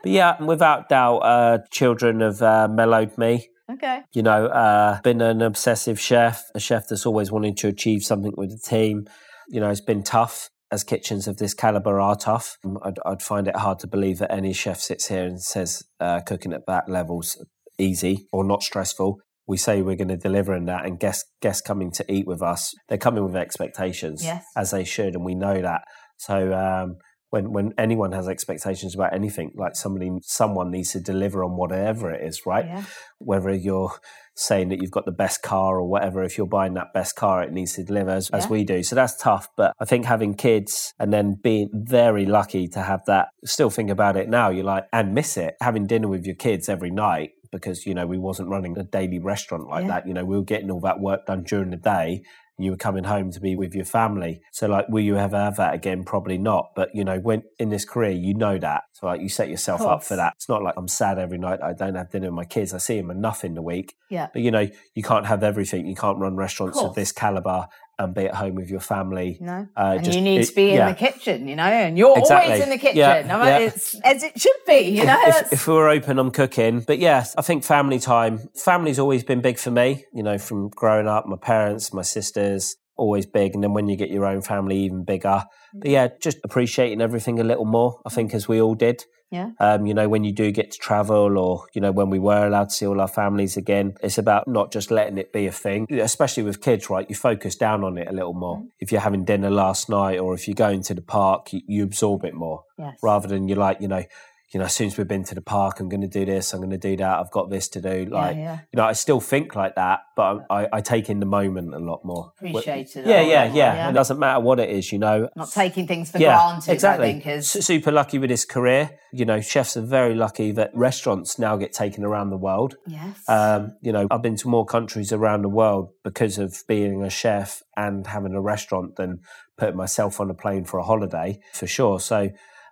but 0.02 0.12
yeah, 0.12 0.42
without 0.42 0.90
doubt, 0.90 1.18
uh, 1.20 1.58
children 1.72 2.22
have 2.22 2.42
uh, 2.42 2.68
mellowed 2.68 3.16
me. 3.18 3.48
Okay. 3.72 4.02
You 4.14 4.24
know, 4.24 4.46
uh, 4.48 5.02
been 5.02 5.22
an 5.22 5.42
obsessive 5.42 6.00
chef, 6.00 6.44
a 6.56 6.60
chef 6.60 6.88
that's 6.90 7.06
always 7.06 7.32
wanting 7.32 7.56
to 7.56 7.68
achieve 7.68 8.04
something 8.04 8.34
with 8.38 8.50
the 8.52 8.70
team. 8.70 9.06
You 9.50 9.60
know, 9.62 9.70
it's 9.70 9.82
been 9.82 10.04
tough. 10.04 10.50
As 10.70 10.84
kitchens 10.84 11.30
of 11.30 11.38
this 11.38 11.54
caliber 11.54 11.98
are 12.02 12.18
tough, 12.18 12.58
I'd, 12.84 13.00
I'd 13.06 13.22
find 13.22 13.48
it 13.48 13.56
hard 13.56 13.80
to 13.80 13.88
believe 13.88 14.18
that 14.20 14.34
any 14.34 14.52
chef 14.52 14.80
sits 14.82 15.08
here 15.08 15.24
and 15.24 15.42
says 15.42 15.82
uh, 16.02 16.20
cooking 16.20 16.52
at 16.52 16.66
that 16.68 16.90
level's 16.90 17.38
easy 17.78 18.28
or 18.34 18.44
not 18.44 18.62
stressful. 18.64 19.22
We 19.48 19.56
say 19.56 19.82
we're 19.82 19.96
going 19.96 20.10
to 20.10 20.18
deliver 20.18 20.54
in 20.54 20.66
that, 20.66 20.86
and 20.86 21.00
guests 21.00 21.24
guests 21.42 21.62
coming 21.62 21.90
to 21.92 22.12
eat 22.12 22.28
with 22.28 22.42
us, 22.42 22.74
they're 22.90 22.98
coming 22.98 23.24
with 23.24 23.38
expectations, 23.38 24.22
Yes. 24.26 24.44
as 24.58 24.72
they 24.72 24.84
should, 24.84 25.16
and 25.16 25.24
we 25.24 25.36
know 25.36 25.62
that. 25.62 25.84
So 26.18 26.54
um, 26.54 26.98
when 27.30 27.52
when 27.52 27.74
anyone 27.78 28.12
has 28.14 28.28
expectations 28.28 28.96
about 28.96 29.14
anything, 29.14 29.52
like 29.56 29.76
somebody 29.76 30.12
someone 30.22 30.72
needs 30.72 30.92
to 30.94 31.00
deliver 31.00 31.44
on 31.44 31.58
whatever 31.58 32.12
it 32.12 32.26
is, 32.26 32.46
right? 32.46 32.66
Yeah. 32.66 32.84
Whether 33.20 33.54
you're 33.54 33.94
saying 34.36 34.70
that 34.70 34.80
you've 34.82 34.92
got 34.92 35.06
the 35.06 35.12
best 35.12 35.42
car 35.42 35.78
or 35.80 35.88
whatever, 35.90 36.24
if 36.24 36.38
you're 36.38 36.48
buying 36.48 36.76
that 36.76 36.94
best 36.94 37.16
car, 37.16 37.42
it 37.44 37.52
needs 37.52 37.74
to 37.74 37.84
deliver 37.84 38.12
as, 38.12 38.30
as 38.30 38.48
we 38.48 38.64
do. 38.64 38.84
So 38.84 38.96
that's 38.96 39.18
tough. 39.18 39.50
But 39.58 39.74
I 39.80 39.86
think 39.86 40.06
having 40.06 40.36
kids 40.36 40.94
and 41.00 41.12
then 41.12 41.40
being 41.42 41.70
very 41.74 42.26
lucky 42.26 42.68
to 42.70 42.82
have 42.82 43.02
that, 43.08 43.30
still 43.46 43.72
think 43.72 43.90
about 43.90 44.16
it 44.16 44.30
now, 44.30 44.50
you're 44.50 44.64
like, 44.64 44.86
and 44.94 45.16
miss 45.16 45.38
it, 45.38 45.56
having 45.60 45.88
dinner 45.88 46.08
with 46.08 46.26
your 46.26 46.36
kids 46.36 46.70
every 46.70 46.92
night 46.92 47.32
because, 47.52 47.86
you 47.88 47.96
know, 47.96 48.06
we 48.06 48.18
wasn't 48.20 48.48
running 48.48 48.78
a 48.78 48.84
daily 48.84 49.20
restaurant 49.20 49.68
like 49.68 49.84
Yeah. 49.86 49.90
that. 49.90 50.08
You 50.08 50.14
know, 50.14 50.24
we 50.26 50.38
were 50.38 50.44
getting 50.44 50.70
all 50.70 50.82
that 50.82 51.00
work 51.00 51.26
done 51.26 51.44
during 51.44 51.72
the 51.72 51.78
day. 51.78 52.22
You 52.58 52.72
were 52.72 52.78
coming 52.78 53.04
home 53.04 53.32
to 53.32 53.40
be 53.40 53.56
with 53.56 53.76
your 53.76 53.86
family. 53.86 54.42
So, 54.52 54.68
like, 54.68 54.90
will 54.90 55.04
you 55.04 55.18
ever 55.18 55.38
have 55.38 55.58
that 55.58 55.74
again? 55.74 56.04
Probably 56.04 56.38
not. 56.38 56.72
But, 56.76 56.90
you 56.94 57.04
know, 57.04 57.20
when 57.20 57.44
in 57.60 57.70
this 57.70 57.86
career, 57.86 58.12
you 58.12 58.34
know 58.34 58.58
that. 58.58 58.84
So, 58.94 59.06
like, 59.06 59.22
you 59.22 59.30
set 59.30 59.50
yourself 59.50 59.82
up 59.82 60.04
for 60.04 60.16
that. 60.16 60.34
It's 60.36 60.50
not 60.50 60.64
like 60.64 60.74
I'm 60.76 60.88
sad 60.88 61.20
every 61.20 61.38
night. 61.38 61.60
I 61.62 61.74
don't 61.74 61.96
have 61.96 62.10
dinner 62.10 62.28
with 62.28 62.36
my 62.36 62.46
kids. 62.46 62.74
I 62.74 62.80
see 62.80 62.98
them 63.00 63.12
enough 63.12 63.44
in 63.44 63.54
the 63.54 63.62
week. 63.62 63.96
Yeah. 64.10 64.28
But 64.34 64.42
you 64.42 64.52
know, 64.52 64.68
you 64.96 65.04
can't 65.04 65.28
have 65.28 65.44
everything. 65.44 65.86
You 65.86 65.96
can't 65.96 66.18
run 66.18 66.36
restaurants 66.36 66.78
of 66.78 66.86
course. 66.86 66.96
this 66.96 67.12
caliber 67.12 67.68
and 68.00 68.14
be 68.14 68.26
at 68.26 68.36
home 68.36 68.56
with 68.56 68.70
your 68.70 68.80
family. 68.80 69.38
No. 69.42 69.68
Uh, 69.76 69.94
and 69.96 70.04
just- 70.06 70.16
you 70.16 70.22
need 70.24 70.42
it- 70.42 70.46
to 70.50 70.56
be 70.56 70.72
in 70.72 70.86
the 70.86 70.94
kitchen, 70.94 71.48
you 71.48 71.56
know, 71.56 71.64
and 71.64 71.98
you're 71.98 72.18
Exactly. 72.18 72.52
always 72.52 72.64
in 72.64 72.70
the 72.70 72.78
kitchen. 72.78 72.98
Yeah, 72.98 73.14
I 73.14 73.22
mean, 73.22 73.48
yeah. 73.48 73.58
It's 73.60 73.96
as 74.02 74.24
it 74.24 74.40
should 74.40 74.56
be, 74.68 74.80
you 74.82 75.04
know. 75.06 75.14
If, 75.20 75.26
that's- 75.36 75.54
if 75.54 75.68
we're 75.68 75.90
open, 75.90 76.20
I'm 76.20 76.32
cooking. 76.32 76.82
But 76.82 77.00
yes, 77.00 77.34
I 77.38 77.42
think 77.42 77.64
family 77.64 78.00
time. 78.00 78.50
Family's 78.56 79.00
always 79.00 79.24
been 79.24 79.42
big 79.42 79.58
for 79.58 79.72
me. 79.72 80.06
You 80.14 80.24
know, 80.24 80.38
from 80.38 80.70
growing 80.70 81.08
up, 81.08 81.26
my 81.26 81.38
parents, 81.38 81.92
my 81.94 82.04
sisters, 82.04 82.76
always 82.98 83.26
big. 83.26 83.54
And 83.56 83.64
then 83.64 83.74
when 83.74 83.88
you 83.88 83.96
get 83.96 84.10
your 84.10 84.26
own 84.26 84.42
family, 84.42 84.78
even 84.80 85.04
bigger. 85.04 85.44
But 85.74 85.90
yeah, 85.90 86.08
just 86.22 86.38
appreciating 86.44 87.02
everything 87.02 87.40
a 87.40 87.44
little 87.44 87.66
more. 87.66 88.02
I 88.06 88.10
think 88.10 88.34
as 88.34 88.48
we 88.48 88.62
all 88.62 88.76
did. 88.76 89.06
Yeah. 89.30 89.52
Um, 89.60 89.86
you 89.86 89.94
know, 89.94 90.08
when 90.08 90.24
you 90.24 90.32
do 90.32 90.52
get 90.52 90.72
to 90.72 90.78
travel 90.78 91.38
or, 91.38 91.66
you 91.74 91.82
know, 91.82 91.92
when 91.92 92.10
we 92.10 92.18
were 92.18 92.48
allowed 92.48 92.70
to 92.70 92.76
see 92.76 92.88
all 92.88 93.02
our 93.02 93.10
families 93.10 93.58
again, 93.58 93.96
it's 94.02 94.18
about 94.18 94.48
not 94.48 94.72
just 94.72 94.90
letting 94.90 95.18
it 95.18 95.34
be 95.34 95.48
a 95.48 95.52
thing, 95.52 95.86
especially 95.92 96.44
with 96.44 96.62
kids, 96.62 96.90
right? 96.90 97.06
You 97.10 97.16
focus 97.16 97.58
down 97.58 97.84
on 97.84 97.98
it 97.98 98.08
a 98.08 98.14
little 98.14 98.34
more. 98.34 98.64
If 98.80 98.92
you're 98.92 99.02
having 99.02 99.26
dinner 99.26 99.50
last 99.50 99.90
night 99.90 100.20
or 100.20 100.34
if 100.34 100.48
you're 100.48 100.56
going 100.56 100.82
to 100.84 100.94
the 100.94 101.02
park, 101.02 101.52
you, 101.52 101.62
you 101.68 101.84
absorb 101.84 102.24
it 102.24 102.36
more 102.36 102.64
yes. 102.78 102.98
rather 103.04 103.28
than 103.28 103.50
you're 103.50 103.58
like, 103.58 103.82
you 103.82 103.90
know, 103.90 104.06
you 104.54 104.60
know, 104.60 104.66
as 104.66 104.74
soon 104.74 104.88
as 104.88 104.98
we've 104.98 105.08
been 105.08 105.26
to 105.26 105.36
the 105.36 105.42
park, 105.42 105.82
I'm 105.82 105.90
going 105.90 106.02
to 106.02 106.08
do 106.08 106.24
this, 106.24 106.54
I'm 106.54 106.62
going 106.62 106.70
to 106.72 106.78
do 106.78 106.96
that, 106.98 107.20
I've 107.20 107.32
got 107.32 107.50
this 107.50 107.68
to 107.70 107.82
do. 107.82 108.06
Like, 108.06 108.38
yeah. 108.38 108.60
you 108.72 108.78
know, 108.78 108.86
I 108.86 108.94
still 108.94 109.20
think 109.20 109.56
like 109.56 109.76
that, 109.76 110.02
but 110.16 110.46
I, 110.50 110.68
I 110.72 110.82
take 110.82 111.10
in 111.10 111.20
the 111.20 111.26
moment 111.26 111.74
a 111.74 111.80
lot 111.80 112.06
more. 112.06 112.32
Appreciate 112.38 112.96
it 112.96 113.06
Yeah, 113.06 113.22
yeah, 113.22 113.44
yeah. 113.44 113.52
yeah. 113.54 113.90
It 113.90 113.94
doesn't 113.94 114.18
matter 114.18 114.40
what 114.40 114.62
it 114.62 114.70
is, 114.70 114.94
you 114.94 115.00
know. 115.00 115.30
Not 115.36 115.52
taking 115.52 115.86
things 115.86 116.12
for 116.12 116.20
yeah, 116.20 116.38
granted, 116.38 116.72
exactly. 116.72 117.10
I 117.10 117.12
think 117.12 117.28
is 117.28 117.50
super 117.50 117.92
lucky 117.92 118.20
with 118.20 118.30
his 118.30 118.46
career. 118.46 118.92
You 119.12 119.26
know, 119.26 119.42
chefs 119.42 119.76
are 119.76 119.82
very 119.82 120.16
lucky 120.16 120.54
that 120.54 120.72
restaurants 120.74 121.38
now 121.38 121.58
get 121.58 121.74
taken 121.74 122.06
around 122.06 122.30
the 122.30 122.38
world. 122.38 122.76
yes. 122.86 123.28
Um, 123.28 123.76
you 123.82 123.92
know, 123.92 124.08
I've 124.10 124.22
been 124.22 124.38
to 124.38 124.48
more 124.48 124.66
countries 124.66 125.12
around 125.12 125.42
the 125.42 125.50
world 125.50 125.90
because 126.06 126.38
of 126.38 126.64
being 126.70 127.04
a 127.04 127.10
chef 127.10 127.64
and 127.76 128.08
having 128.08 128.34
a 128.34 128.42
restaurant 128.42 128.96
than 128.96 129.20
putting 129.58 129.76
myself 129.76 130.22
on 130.22 130.30
a 130.30 130.34
plane 130.34 130.64
for 130.64 130.78
a 130.78 130.84
holiday, 130.84 131.40
for 131.54 131.68
sure. 131.68 132.00
So, 132.00 132.30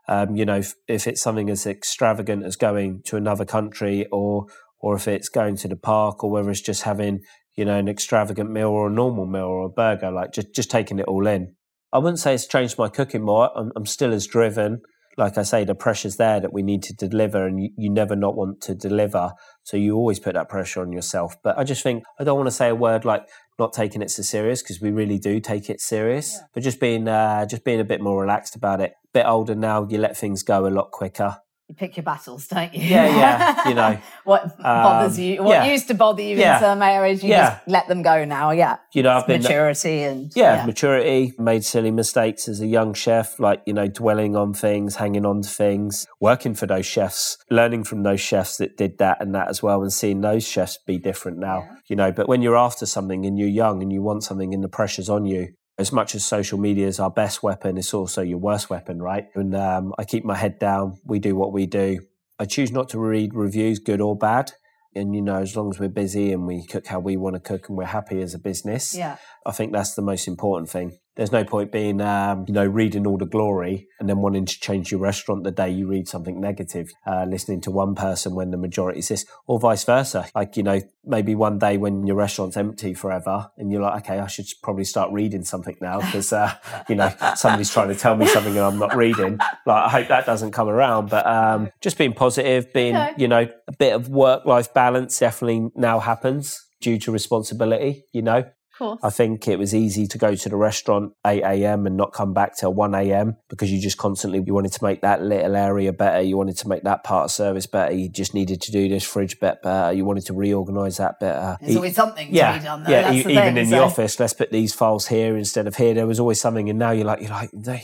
um, 0.08 0.36
you 0.36 0.46
know, 0.46 0.58
if, 0.58 0.74
if 0.88 1.08
it's 1.08 1.22
something 1.22 1.50
as 1.50 1.66
extravagant 1.66 2.46
as 2.46 2.56
going 2.56 3.02
to 3.06 3.18
another 3.18 3.46
country 3.46 4.06
or 4.12 4.48
or 4.80 4.96
if 4.96 5.08
it's 5.08 5.30
going 5.30 5.56
to 5.58 5.68
the 5.68 5.76
park 5.76 6.24
or 6.24 6.30
whether 6.30 6.52
it's 6.52 6.62
just 6.62 6.84
having, 6.84 7.22
you 7.56 7.66
know, 7.66 7.76
an 7.76 7.88
extravagant 7.88 8.52
meal 8.52 8.68
or 8.68 8.88
a 8.88 8.92
normal 8.92 9.26
meal 9.26 9.46
or 9.46 9.66
a 9.66 9.70
burger, 9.70 10.12
like 10.12 10.32
just, 10.32 10.54
just 10.54 10.70
taking 10.70 11.00
it 11.00 11.06
all 11.08 11.26
in. 11.26 11.56
I 11.92 11.98
wouldn't 11.98 12.20
say 12.20 12.36
it's 12.36 12.46
changed 12.46 12.78
my 12.78 12.90
cooking 12.90 13.24
more. 13.24 13.50
I'm, 13.58 13.72
I'm 13.76 13.88
still 13.88 14.14
as 14.14 14.28
driven. 14.28 14.82
Like 15.18 15.38
I 15.38 15.44
say, 15.44 15.64
the 15.64 15.74
pressure's 15.74 16.18
there 16.18 16.40
that 16.40 16.54
we 16.54 16.62
need 16.62 16.84
to 16.84 16.94
deliver 16.94 17.48
and 17.48 17.60
you, 17.60 17.70
you 17.78 17.90
never 17.90 18.16
not 18.16 18.36
want 18.36 18.62
to 18.64 18.76
deliver. 18.76 19.32
So 19.64 19.78
you 19.78 19.96
always 19.96 20.20
put 20.20 20.34
that 20.34 20.50
pressure 20.50 20.82
on 20.82 20.92
yourself. 20.92 21.36
But 21.42 21.58
I 21.58 21.64
just 21.64 21.82
think, 21.82 22.04
I 22.20 22.24
don't 22.24 22.38
want 22.38 22.48
to 22.48 22.56
say 22.56 22.70
a 22.70 22.76
word 22.76 23.06
like 23.06 23.24
not 23.58 23.74
taking 23.74 24.02
it 24.02 24.12
so 24.12 24.22
serious 24.22 24.62
because 24.62 24.82
we 24.82 24.92
really 24.92 25.18
do 25.18 25.40
take 25.40 25.70
it 25.70 25.80
serious, 25.80 26.40
but 26.54 26.64
just 26.64 26.80
being, 26.80 27.08
uh, 27.08 27.46
just 27.46 27.64
being 27.64 27.80
a 27.80 27.86
bit 27.86 28.02
more 28.02 28.20
relaxed 28.20 28.56
about 28.56 28.82
it. 28.82 28.94
Bit 29.14 29.26
older 29.26 29.56
now, 29.56 29.88
you 29.88 29.98
let 29.98 30.18
things 30.18 30.44
go 30.44 30.68
a 30.68 30.70
lot 30.70 30.92
quicker. 30.92 31.38
You 31.68 31.74
pick 31.74 31.98
your 31.98 32.04
battles, 32.04 32.48
don't 32.48 32.72
you? 32.76 32.82
Yeah, 32.84 33.08
yeah, 33.08 33.68
you 33.70 33.74
know. 33.74 33.98
what 34.24 34.56
bothers 34.60 35.18
Um, 35.18 35.24
you, 35.24 35.42
what 35.44 35.52
yeah. 35.66 35.72
used 35.72 35.88
to 35.88 35.96
bother 35.96 36.22
you 36.22 36.38
Yeah. 36.38 36.58
in 36.58 36.62
some 36.62 36.82
areas, 36.84 37.24
you 37.24 37.32
Yeah. 37.32 37.50
just 37.56 37.68
let 37.68 37.88
them 37.88 38.04
go 38.04 38.24
now. 38.24 38.52
Yeah. 38.52 38.78
You 38.94 39.02
know, 39.02 39.18
I've 39.18 39.26
been, 39.26 39.42
Maturity 39.42 40.04
and 40.04 40.32
yeah, 40.36 40.64
maturity, 40.68 41.34
made 41.40 41.66
silly 41.66 41.90
mistakes 41.90 42.48
as 42.48 42.62
a 42.62 42.68
young 42.68 42.94
chef, 42.94 43.40
like, 43.40 43.62
you 43.66 43.74
know, 43.74 43.88
dwelling 43.88 44.36
on 44.36 44.54
things, 44.54 44.98
hanging 44.98 45.26
on 45.26 45.42
to 45.42 45.50
things, 45.50 46.06
working 46.20 46.54
for 46.54 46.68
those 46.68 46.86
chefs, 46.86 47.38
learning 47.50 47.84
from 47.84 48.04
those 48.04 48.22
chefs 48.22 48.58
that 48.58 48.78
did 48.78 49.00
that 49.00 49.18
and 49.20 49.34
that 49.34 49.48
as 49.48 49.64
well, 49.64 49.82
and 49.82 49.92
seeing 49.92 50.22
those 50.22 50.48
chefs 50.48 50.78
be 50.86 51.00
different 51.00 51.40
now, 51.40 51.68
you 51.88 51.96
know. 51.96 52.12
But 52.12 52.28
when 52.28 52.44
you're 52.44 52.58
after 52.58 52.86
something 52.86 53.26
and 53.26 53.40
you're 53.40 53.48
young 53.50 53.82
and 53.82 53.92
you 53.92 54.04
want 54.04 54.24
something 54.24 54.54
and 54.54 54.64
the 54.64 54.70
pressure's 54.70 55.10
on 55.10 55.26
you, 55.26 55.54
as 55.78 55.92
much 55.92 56.16
as 56.16 56.26
social 56.26 56.58
media 56.58 56.88
is 56.88 57.00
our 57.00 57.12
best 57.12 57.44
weapon, 57.44 57.78
it's 57.78 57.94
also 57.94 58.22
your 58.22 58.38
worst 58.38 58.70
weapon, 58.70 59.02
right? 59.02 59.28
And 59.36 59.56
um, 59.56 59.94
I 59.98 60.06
keep 60.06 60.24
my 60.24 60.36
head 60.36 60.58
down. 60.60 61.00
We 61.06 61.20
do 61.20 61.36
what 61.36 61.52
we 61.52 61.66
do. 61.66 62.00
I 62.40 62.46
choose 62.46 62.72
not 62.72 62.90
to 62.90 63.00
read 63.00 63.34
reviews, 63.34 63.80
good 63.80 64.02
or 64.02 64.18
bad. 64.18 64.54
And, 64.96 65.14
you 65.14 65.22
know, 65.22 65.40
as 65.42 65.58
long 65.58 65.70
as 65.70 65.80
we're 65.80 65.90
busy 65.90 66.32
and 66.32 66.48
we 66.48 66.66
cook 66.66 66.88
how 66.88 67.00
we 67.00 67.18
want 67.18 67.36
to 67.36 67.42
cook 67.42 67.68
and 67.68 67.78
we're 67.78 67.86
happy 67.86 68.22
as 68.22 68.34
a 68.34 68.40
business, 68.40 68.96
Yeah. 68.96 69.18
I 69.46 69.52
think 69.52 69.74
that's 69.74 69.96
the 69.96 70.02
most 70.02 70.28
important 70.28 70.70
thing. 70.70 70.98
There's 71.16 71.32
no 71.32 71.46
point 71.46 71.72
being, 71.72 72.02
um, 72.02 72.44
you 72.48 72.54
know, 72.54 72.66
reading 72.66 73.08
all 73.08 73.18
the 73.18 73.26
glory 73.26 73.88
and 74.00 74.10
then 74.10 74.18
wanting 74.18 74.46
to 74.46 74.60
change 74.60 74.92
your 74.92 75.00
restaurant 75.00 75.46
the 75.46 75.52
day 75.52 75.70
you 75.70 75.88
read 75.88 76.10
something 76.10 76.42
negative, 76.42 76.92
uh, 77.08 77.24
listening 77.26 77.62
to 77.62 77.72
one 77.72 77.96
person 77.96 78.36
when 78.36 78.52
the 78.52 78.58
majority 78.58 79.00
is 79.00 79.08
this, 79.08 79.26
or 79.48 79.58
vice 79.58 79.86
versa. 79.86 80.28
Like, 80.36 80.58
you 80.58 80.64
know, 80.64 80.82
maybe 81.06 81.34
one 81.34 81.58
day 81.58 81.78
when 81.78 82.06
your 82.06 82.18
restaurant's 82.18 82.58
empty 82.58 82.94
forever 82.94 83.50
and 83.58 83.72
you're 83.72 83.82
like, 83.82 84.04
okay, 84.04 84.20
I 84.20 84.28
should 84.28 84.48
probably 84.62 84.84
start 84.84 85.12
reading 85.14 85.46
something 85.46 85.78
now 85.80 86.00
because, 86.02 86.34
uh, 86.34 86.54
you 86.90 86.96
know, 86.96 87.12
somebody's 87.36 87.72
trying 87.72 87.90
to 87.90 87.96
tell 87.96 88.18
me 88.18 88.26
something 88.26 88.52
and 88.58 88.66
I'm 88.66 88.78
not 88.80 88.96
reading. 88.96 89.38
Like, 89.66 89.84
I 89.86 89.90
hope 89.90 90.08
that 90.10 90.26
doesn't 90.26 90.52
come 90.52 90.68
around, 90.68 91.10
but 91.10 91.26
um, 91.26 91.70
just 91.80 91.98
being 91.98 92.14
positive, 92.14 92.74
being, 92.74 92.96
Okay. 92.96 93.14
you 93.18 93.28
know, 93.30 93.48
a 93.68 93.72
bit 93.78 93.94
of 93.94 94.10
work 94.10 94.46
life 94.46 94.74
balance 94.74 95.18
definitely 95.20 95.70
now 95.76 96.00
happens 96.00 96.62
due 96.82 96.98
to 97.00 97.12
responsibility, 97.12 98.04
you 98.12 98.22
know. 98.22 98.44
Course. 98.78 99.00
I 99.04 99.10
think 99.10 99.48
it 99.48 99.58
was 99.58 99.74
easy 99.74 100.06
to 100.08 100.18
go 100.18 100.36
to 100.36 100.50
the 100.50 100.58
restaurant 100.58 101.14
8 101.26 101.44
a.m. 101.44 101.88
and 101.88 101.96
not 101.96 102.12
come 102.12 102.34
back 102.34 102.58
till 102.58 102.74
1 102.74 102.94
a.m. 102.96 103.38
because 103.48 103.72
you 103.72 103.80
just 103.82 103.98
constantly 103.98 104.44
you 104.46 104.54
wanted 104.54 104.74
to 104.74 104.84
make 104.84 105.02
that 105.02 105.22
little 105.22 105.56
area 105.56 105.94
better. 105.94 106.22
You 106.22 106.36
wanted 106.36 106.58
to 106.58 106.68
make 106.68 106.84
that 106.84 107.04
part 107.06 107.26
of 107.26 107.32
service 107.32 107.68
better. 107.68 107.94
You 107.94 108.10
just 108.10 108.34
needed 108.34 108.62
to 108.64 108.72
do 108.74 108.90
this 108.90 109.04
fridge 109.06 109.40
bit 109.40 109.62
better. 109.62 109.94
You 109.94 110.04
wanted 110.04 110.26
to 110.26 110.34
reorganize 110.34 110.98
that 110.98 111.22
better. 111.22 111.58
There's 111.62 111.74
E- 111.74 111.76
always 111.78 111.96
something 111.96 112.28
to 112.28 112.34
yeah, 112.34 112.58
be 112.58 112.66
done. 112.66 112.84
Yeah. 112.88 113.02
That's 113.04 113.16
even 113.16 113.36
thing, 113.36 113.58
in 113.58 113.66
so- 113.68 113.76
the 113.78 113.82
office, 113.82 114.20
let's 114.20 114.34
put 114.34 114.52
these 114.52 114.74
files 114.74 115.08
here 115.08 115.38
instead 115.38 115.68
of 115.68 115.76
here. 115.78 115.94
There 115.94 116.06
was 116.08 116.20
always 116.20 116.42
something, 116.42 116.70
and 116.70 116.78
now 116.78 116.92
you're 116.92 117.06
like, 117.06 117.22
you're 117.22 117.30
like, 117.30 117.52
you 117.54 117.60
know, 117.62 117.80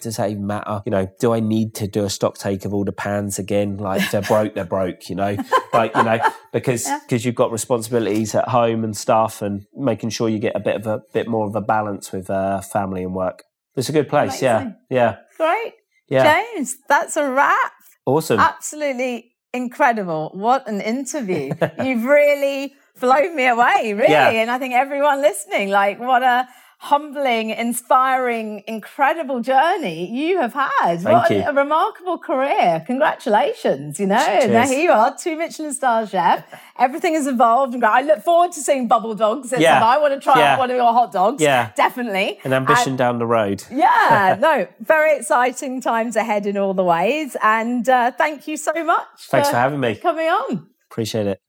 does 0.00 0.16
that 0.18 0.30
even 0.30 0.46
matter? 0.46 0.82
You 0.86 0.90
know, 0.92 1.08
do 1.18 1.32
I 1.32 1.40
need 1.40 1.74
to 1.76 1.88
do 1.88 2.04
a 2.04 2.10
stock 2.10 2.38
take 2.38 2.64
of 2.64 2.72
all 2.72 2.84
the 2.84 2.92
pans 2.92 3.40
again? 3.40 3.78
Like 3.78 4.08
they're 4.12 4.22
broke, 4.22 4.54
they're 4.54 4.64
broke. 4.64 5.08
You 5.08 5.16
know, 5.16 5.36
like 5.72 5.96
you 5.96 6.02
know, 6.04 6.20
because 6.52 6.88
because 7.02 7.24
you've 7.24 7.34
got 7.34 7.50
responsibilities 7.50 8.36
at 8.36 8.46
home 8.48 8.84
and 8.84 8.96
stuff, 8.96 9.42
and 9.42 9.66
making 9.74 10.10
sure 10.10 10.27
you 10.28 10.38
get 10.38 10.56
a 10.56 10.60
bit 10.60 10.76
of 10.76 10.86
a 10.86 11.02
bit 11.12 11.28
more 11.28 11.46
of 11.46 11.54
a 11.54 11.60
balance 11.60 12.12
with 12.12 12.30
uh, 12.30 12.60
family 12.60 13.02
and 13.02 13.14
work. 13.14 13.44
It's 13.76 13.88
a 13.88 13.92
good 13.92 14.08
place. 14.08 14.42
Yeah, 14.42 14.72
yeah. 14.90 15.16
Great. 15.36 15.74
Yeah. 16.08 16.42
James, 16.54 16.76
that's 16.88 17.16
a 17.16 17.30
wrap. 17.30 17.72
Awesome. 18.06 18.40
Absolutely 18.40 19.32
incredible. 19.52 20.30
What 20.34 20.68
an 20.68 20.80
interview. 20.80 21.52
You've 21.84 22.04
really 22.04 22.74
blown 22.98 23.36
me 23.36 23.46
away, 23.46 23.92
really. 23.94 24.10
Yeah. 24.10 24.30
And 24.30 24.50
I 24.50 24.58
think 24.58 24.74
everyone 24.74 25.20
listening, 25.20 25.68
like, 25.68 25.98
what 25.98 26.22
a 26.22 26.48
humbling, 26.80 27.50
inspiring, 27.50 28.62
incredible 28.68 29.40
journey 29.40 30.08
you 30.10 30.40
have 30.40 30.54
had. 30.54 31.00
Thank 31.00 31.04
what 31.06 31.30
you. 31.30 31.42
a 31.44 31.52
remarkable 31.52 32.18
career. 32.18 32.82
Congratulations. 32.86 33.98
You 33.98 34.06
know, 34.06 34.16
and 34.16 34.52
now 34.52 34.66
here 34.66 34.80
you 34.84 34.92
are, 34.92 35.16
two 35.16 35.36
Michelin 35.36 35.74
star 35.74 36.06
chef. 36.06 36.44
Everything 36.78 37.14
has 37.14 37.26
evolved 37.26 37.74
and. 37.74 37.84
I 37.84 38.02
look 38.02 38.22
forward 38.22 38.52
to 38.52 38.60
seeing 38.60 38.86
bubble 38.86 39.14
dogs. 39.14 39.52
It's 39.52 39.60
Yeah. 39.62 39.74
like, 39.74 39.82
I 39.82 39.98
want 39.98 40.14
to 40.14 40.20
try 40.20 40.38
Yeah. 40.38 40.52
out 40.52 40.58
one 40.58 40.70
of 40.70 40.76
your 40.76 40.92
hot 40.92 41.10
dogs. 41.10 41.42
Yeah. 41.42 41.70
Definitely. 41.74 42.38
An 42.44 42.52
ambition 42.52 42.96
down 42.96 43.18
the 43.18 43.26
road. 43.26 43.64
Yeah, 43.70 44.36
no, 44.40 44.66
very 44.80 45.16
exciting 45.16 45.80
times 45.80 46.16
ahead 46.16 46.46
in 46.46 46.56
all 46.58 46.74
the 46.74 46.84
ways. 46.84 47.36
And 47.42 47.88
uh, 47.88 48.10
thank 48.12 48.46
you 48.48 48.56
so 48.56 48.72
much. 48.84 49.06
Thanks 49.30 49.48
for 49.50 49.56
having 49.56 49.80
me. 49.80 49.94
Coming 49.96 50.26
on. 50.28 50.66
Appreciate 50.90 51.26
it. 51.26 51.40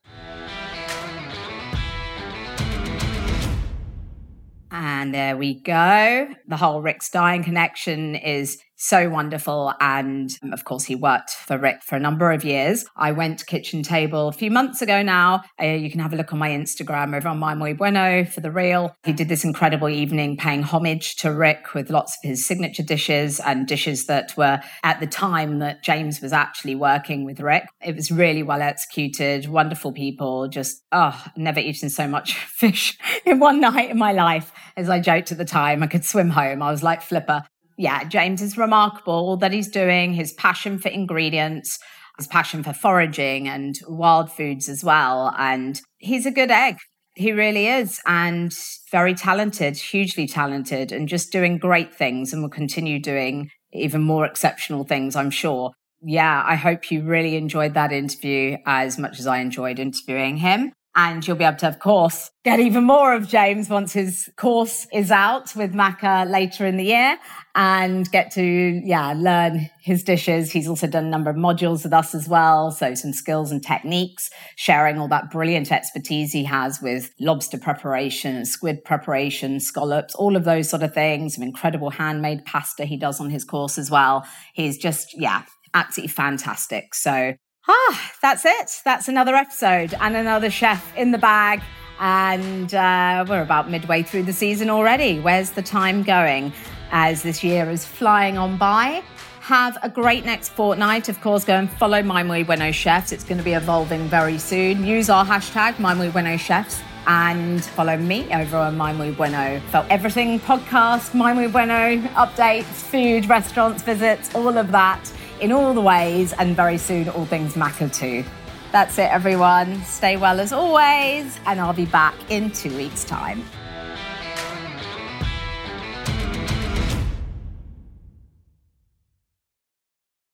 And 4.71 5.13
there 5.13 5.35
we 5.35 5.61
go. 5.61 6.27
The 6.47 6.57
whole 6.57 6.81
Rick 6.81 7.01
Stein 7.01 7.43
connection 7.43 8.15
is 8.15 8.61
so 8.79 9.09
wonderful. 9.09 9.73
And 9.79 10.31
um, 10.41 10.53
of 10.53 10.63
course, 10.63 10.85
he 10.85 10.95
worked 10.95 11.31
for 11.31 11.57
Rick 11.57 11.83
for 11.83 11.95
a 11.95 11.99
number 11.99 12.31
of 12.31 12.43
years. 12.43 12.85
I 12.95 13.11
went 13.11 13.39
to 13.39 13.45
Kitchen 13.45 13.83
Table 13.83 14.29
a 14.29 14.31
few 14.31 14.49
months 14.49 14.81
ago 14.81 15.03
now. 15.03 15.43
Uh, 15.61 15.65
you 15.65 15.91
can 15.91 15.99
have 15.99 16.13
a 16.13 16.15
look 16.15 16.33
on 16.33 16.39
my 16.39 16.49
Instagram 16.49 17.15
over 17.15 17.27
on 17.27 17.37
My 17.37 17.53
Muy 17.53 17.73
Bueno 17.73 18.23
for 18.23 18.39
the 18.41 18.51
reel. 18.51 18.95
He 19.03 19.13
did 19.13 19.29
this 19.29 19.43
incredible 19.43 19.89
evening 19.89 20.37
paying 20.37 20.63
homage 20.63 21.17
to 21.17 21.31
Rick 21.31 21.73
with 21.73 21.89
lots 21.89 22.17
of 22.17 22.29
his 22.29 22.45
signature 22.45 22.83
dishes 22.83 23.39
and 23.41 23.67
dishes 23.67 24.05
that 24.05 24.35
were 24.37 24.61
at 24.83 24.99
the 24.99 25.07
time 25.07 25.59
that 25.59 25.83
James 25.83 26.21
was 26.21 26.31
actually 26.31 26.75
working 26.75 27.25
with 27.25 27.41
Rick. 27.41 27.65
It 27.81 27.95
was 27.95 28.09
really 28.11 28.43
well 28.43 28.61
executed, 28.61 29.47
wonderful 29.47 29.91
people, 29.91 30.47
just, 30.47 30.81
oh, 30.93 31.21
never 31.35 31.59
eaten 31.59 31.89
so 31.89 32.07
much 32.07 32.33
fish 32.45 32.97
in 33.25 33.39
one 33.39 33.59
night 33.59 33.89
in 33.89 33.97
my 33.97 34.13
life. 34.13 34.53
As 34.77 34.89
I 34.89 35.01
joked 35.01 35.33
at 35.33 35.37
the 35.37 35.45
time, 35.45 35.83
I 35.83 35.87
could 35.87 36.05
swim 36.05 36.29
home. 36.29 36.61
I 36.61 36.71
was 36.71 36.81
like 36.81 37.01
Flipper. 37.01 37.43
Yeah, 37.79 38.03
James 38.03 38.41
is 38.41 38.57
remarkable, 38.57 39.37
that 39.37 39.53
he's 39.53 39.69
doing, 39.69 40.13
his 40.13 40.33
passion 40.33 40.79
for 40.79 40.89
ingredients, 40.89 41.79
his 42.17 42.27
passion 42.27 42.61
for 42.61 42.73
foraging 42.73 43.47
and 43.47 43.79
wild 43.87 44.29
foods 44.29 44.67
as 44.67 44.83
well. 44.83 45.33
And 45.37 45.79
he's 45.97 46.25
a 46.25 46.31
good 46.31 46.51
egg. 46.51 46.75
He 47.15 47.31
really 47.31 47.67
is. 47.67 48.01
And 48.05 48.53
very 48.91 49.13
talented, 49.13 49.77
hugely 49.77 50.27
talented, 50.27 50.91
and 50.91 51.07
just 51.07 51.31
doing 51.31 51.57
great 51.57 51.95
things 51.95 52.33
and 52.33 52.41
will 52.41 52.49
continue 52.49 52.99
doing 52.99 53.49
even 53.71 54.01
more 54.01 54.25
exceptional 54.25 54.83
things, 54.83 55.15
I'm 55.15 55.31
sure. 55.31 55.71
Yeah, 56.01 56.43
I 56.45 56.55
hope 56.55 56.91
you 56.91 57.03
really 57.03 57.37
enjoyed 57.37 57.75
that 57.75 57.93
interview 57.93 58.57
as 58.65 58.97
much 58.97 59.21
as 59.21 59.25
I 59.25 59.37
enjoyed 59.37 59.79
interviewing 59.79 60.35
him. 60.35 60.73
And 60.95 61.25
you'll 61.25 61.37
be 61.37 61.43
able 61.43 61.57
to, 61.59 61.67
of 61.67 61.79
course, 61.79 62.31
get 62.43 62.59
even 62.59 62.83
more 62.83 63.13
of 63.13 63.27
James 63.27 63.69
once 63.69 63.93
his 63.93 64.27
course 64.37 64.87
is 64.91 65.11
out 65.11 65.55
with 65.55 65.73
Maca 65.73 66.29
later 66.29 66.65
in 66.65 66.77
the 66.77 66.83
year 66.83 67.17
and 67.55 68.09
get 68.11 68.31
to, 68.31 68.43
yeah, 68.43 69.13
learn 69.15 69.69
his 69.81 70.03
dishes. 70.03 70.51
He's 70.51 70.67
also 70.67 70.87
done 70.87 71.05
a 71.05 71.09
number 71.09 71.29
of 71.29 71.35
modules 71.35 71.83
with 71.83 71.93
us 71.93 72.15
as 72.15 72.27
well. 72.27 72.71
So 72.71 72.95
some 72.95 73.13
skills 73.13 73.51
and 73.51 73.63
techniques, 73.63 74.31
sharing 74.55 74.97
all 74.97 75.07
that 75.09 75.29
brilliant 75.29 75.71
expertise 75.71 76.33
he 76.33 76.43
has 76.45 76.81
with 76.81 77.11
lobster 77.19 77.59
preparation 77.59 78.43
squid 78.43 78.83
preparation, 78.83 79.59
scallops, 79.59 80.15
all 80.15 80.35
of 80.35 80.43
those 80.43 80.69
sort 80.69 80.81
of 80.81 80.93
things. 80.93 81.35
Some 81.35 81.43
incredible 81.43 81.91
handmade 81.91 82.45
pasta 82.45 82.83
he 82.85 82.97
does 82.97 83.21
on 83.21 83.29
his 83.29 83.43
course 83.43 83.77
as 83.77 83.91
well. 83.91 84.25
He's 84.53 84.77
just, 84.77 85.13
yeah, 85.15 85.43
absolutely 85.75 86.11
fantastic. 86.11 86.95
So 86.95 87.35
Ah, 87.71 88.11
that's 88.19 88.45
it. 88.45 88.81
That's 88.83 89.09
another 89.09 89.35
episode 89.35 89.93
and 90.01 90.15
another 90.15 90.49
chef 90.49 90.91
in 90.97 91.11
the 91.11 91.19
bag. 91.19 91.61
And 91.99 92.73
uh, 92.73 93.25
we're 93.29 93.43
about 93.43 93.69
midway 93.69 94.01
through 94.01 94.23
the 94.23 94.33
season 94.33 94.71
already. 94.71 95.19
Where's 95.19 95.51
the 95.51 95.61
time 95.61 96.01
going 96.01 96.51
as 96.89 97.21
this 97.21 97.43
year 97.43 97.69
is 97.69 97.85
flying 97.85 98.39
on 98.39 98.57
by? 98.57 99.03
Have 99.41 99.77
a 99.83 99.89
great 99.89 100.25
next 100.25 100.49
fortnight. 100.49 101.09
Of 101.09 101.21
course, 101.21 101.45
go 101.45 101.57
and 101.57 101.69
follow 101.69 102.01
My 102.01 102.23
Muy 102.23 102.43
Bueno 102.43 102.71
Chefs. 102.71 103.11
It's 103.11 103.23
going 103.23 103.37
to 103.37 103.43
be 103.43 103.53
evolving 103.53 104.07
very 104.07 104.39
soon. 104.39 104.83
Use 104.83 105.11
our 105.11 105.23
hashtag 105.23 105.77
My 105.77 105.93
Muy 105.93 106.09
Bueno 106.09 106.37
Chefs 106.37 106.81
and 107.05 107.63
follow 107.63 107.97
me 107.97 108.33
over 108.33 108.57
on 108.57 108.77
My 108.77 108.93
Bueno 109.11 109.59
for 109.69 109.85
everything 109.91 110.39
podcast, 110.39 111.13
My 111.13 111.33
Bueno 111.45 112.01
updates, 112.15 112.63
food, 112.63 113.27
restaurants, 113.29 113.83
visits, 113.83 114.33
all 114.33 114.57
of 114.57 114.71
that 114.71 115.11
in 115.41 115.51
all 115.51 115.73
the 115.73 115.81
ways, 115.81 116.33
and 116.33 116.55
very 116.55 116.77
soon, 116.77 117.09
all 117.09 117.25
things 117.25 117.53
Maca 117.53 117.93
too. 117.93 118.23
That's 118.71 118.97
it, 118.97 119.11
everyone. 119.11 119.81
Stay 119.83 120.17
well 120.17 120.39
as 120.39 120.53
always, 120.53 121.39
and 121.45 121.59
I'll 121.59 121.73
be 121.73 121.85
back 121.85 122.15
in 122.29 122.51
two 122.51 122.75
weeks' 122.77 123.03
time. 123.03 123.43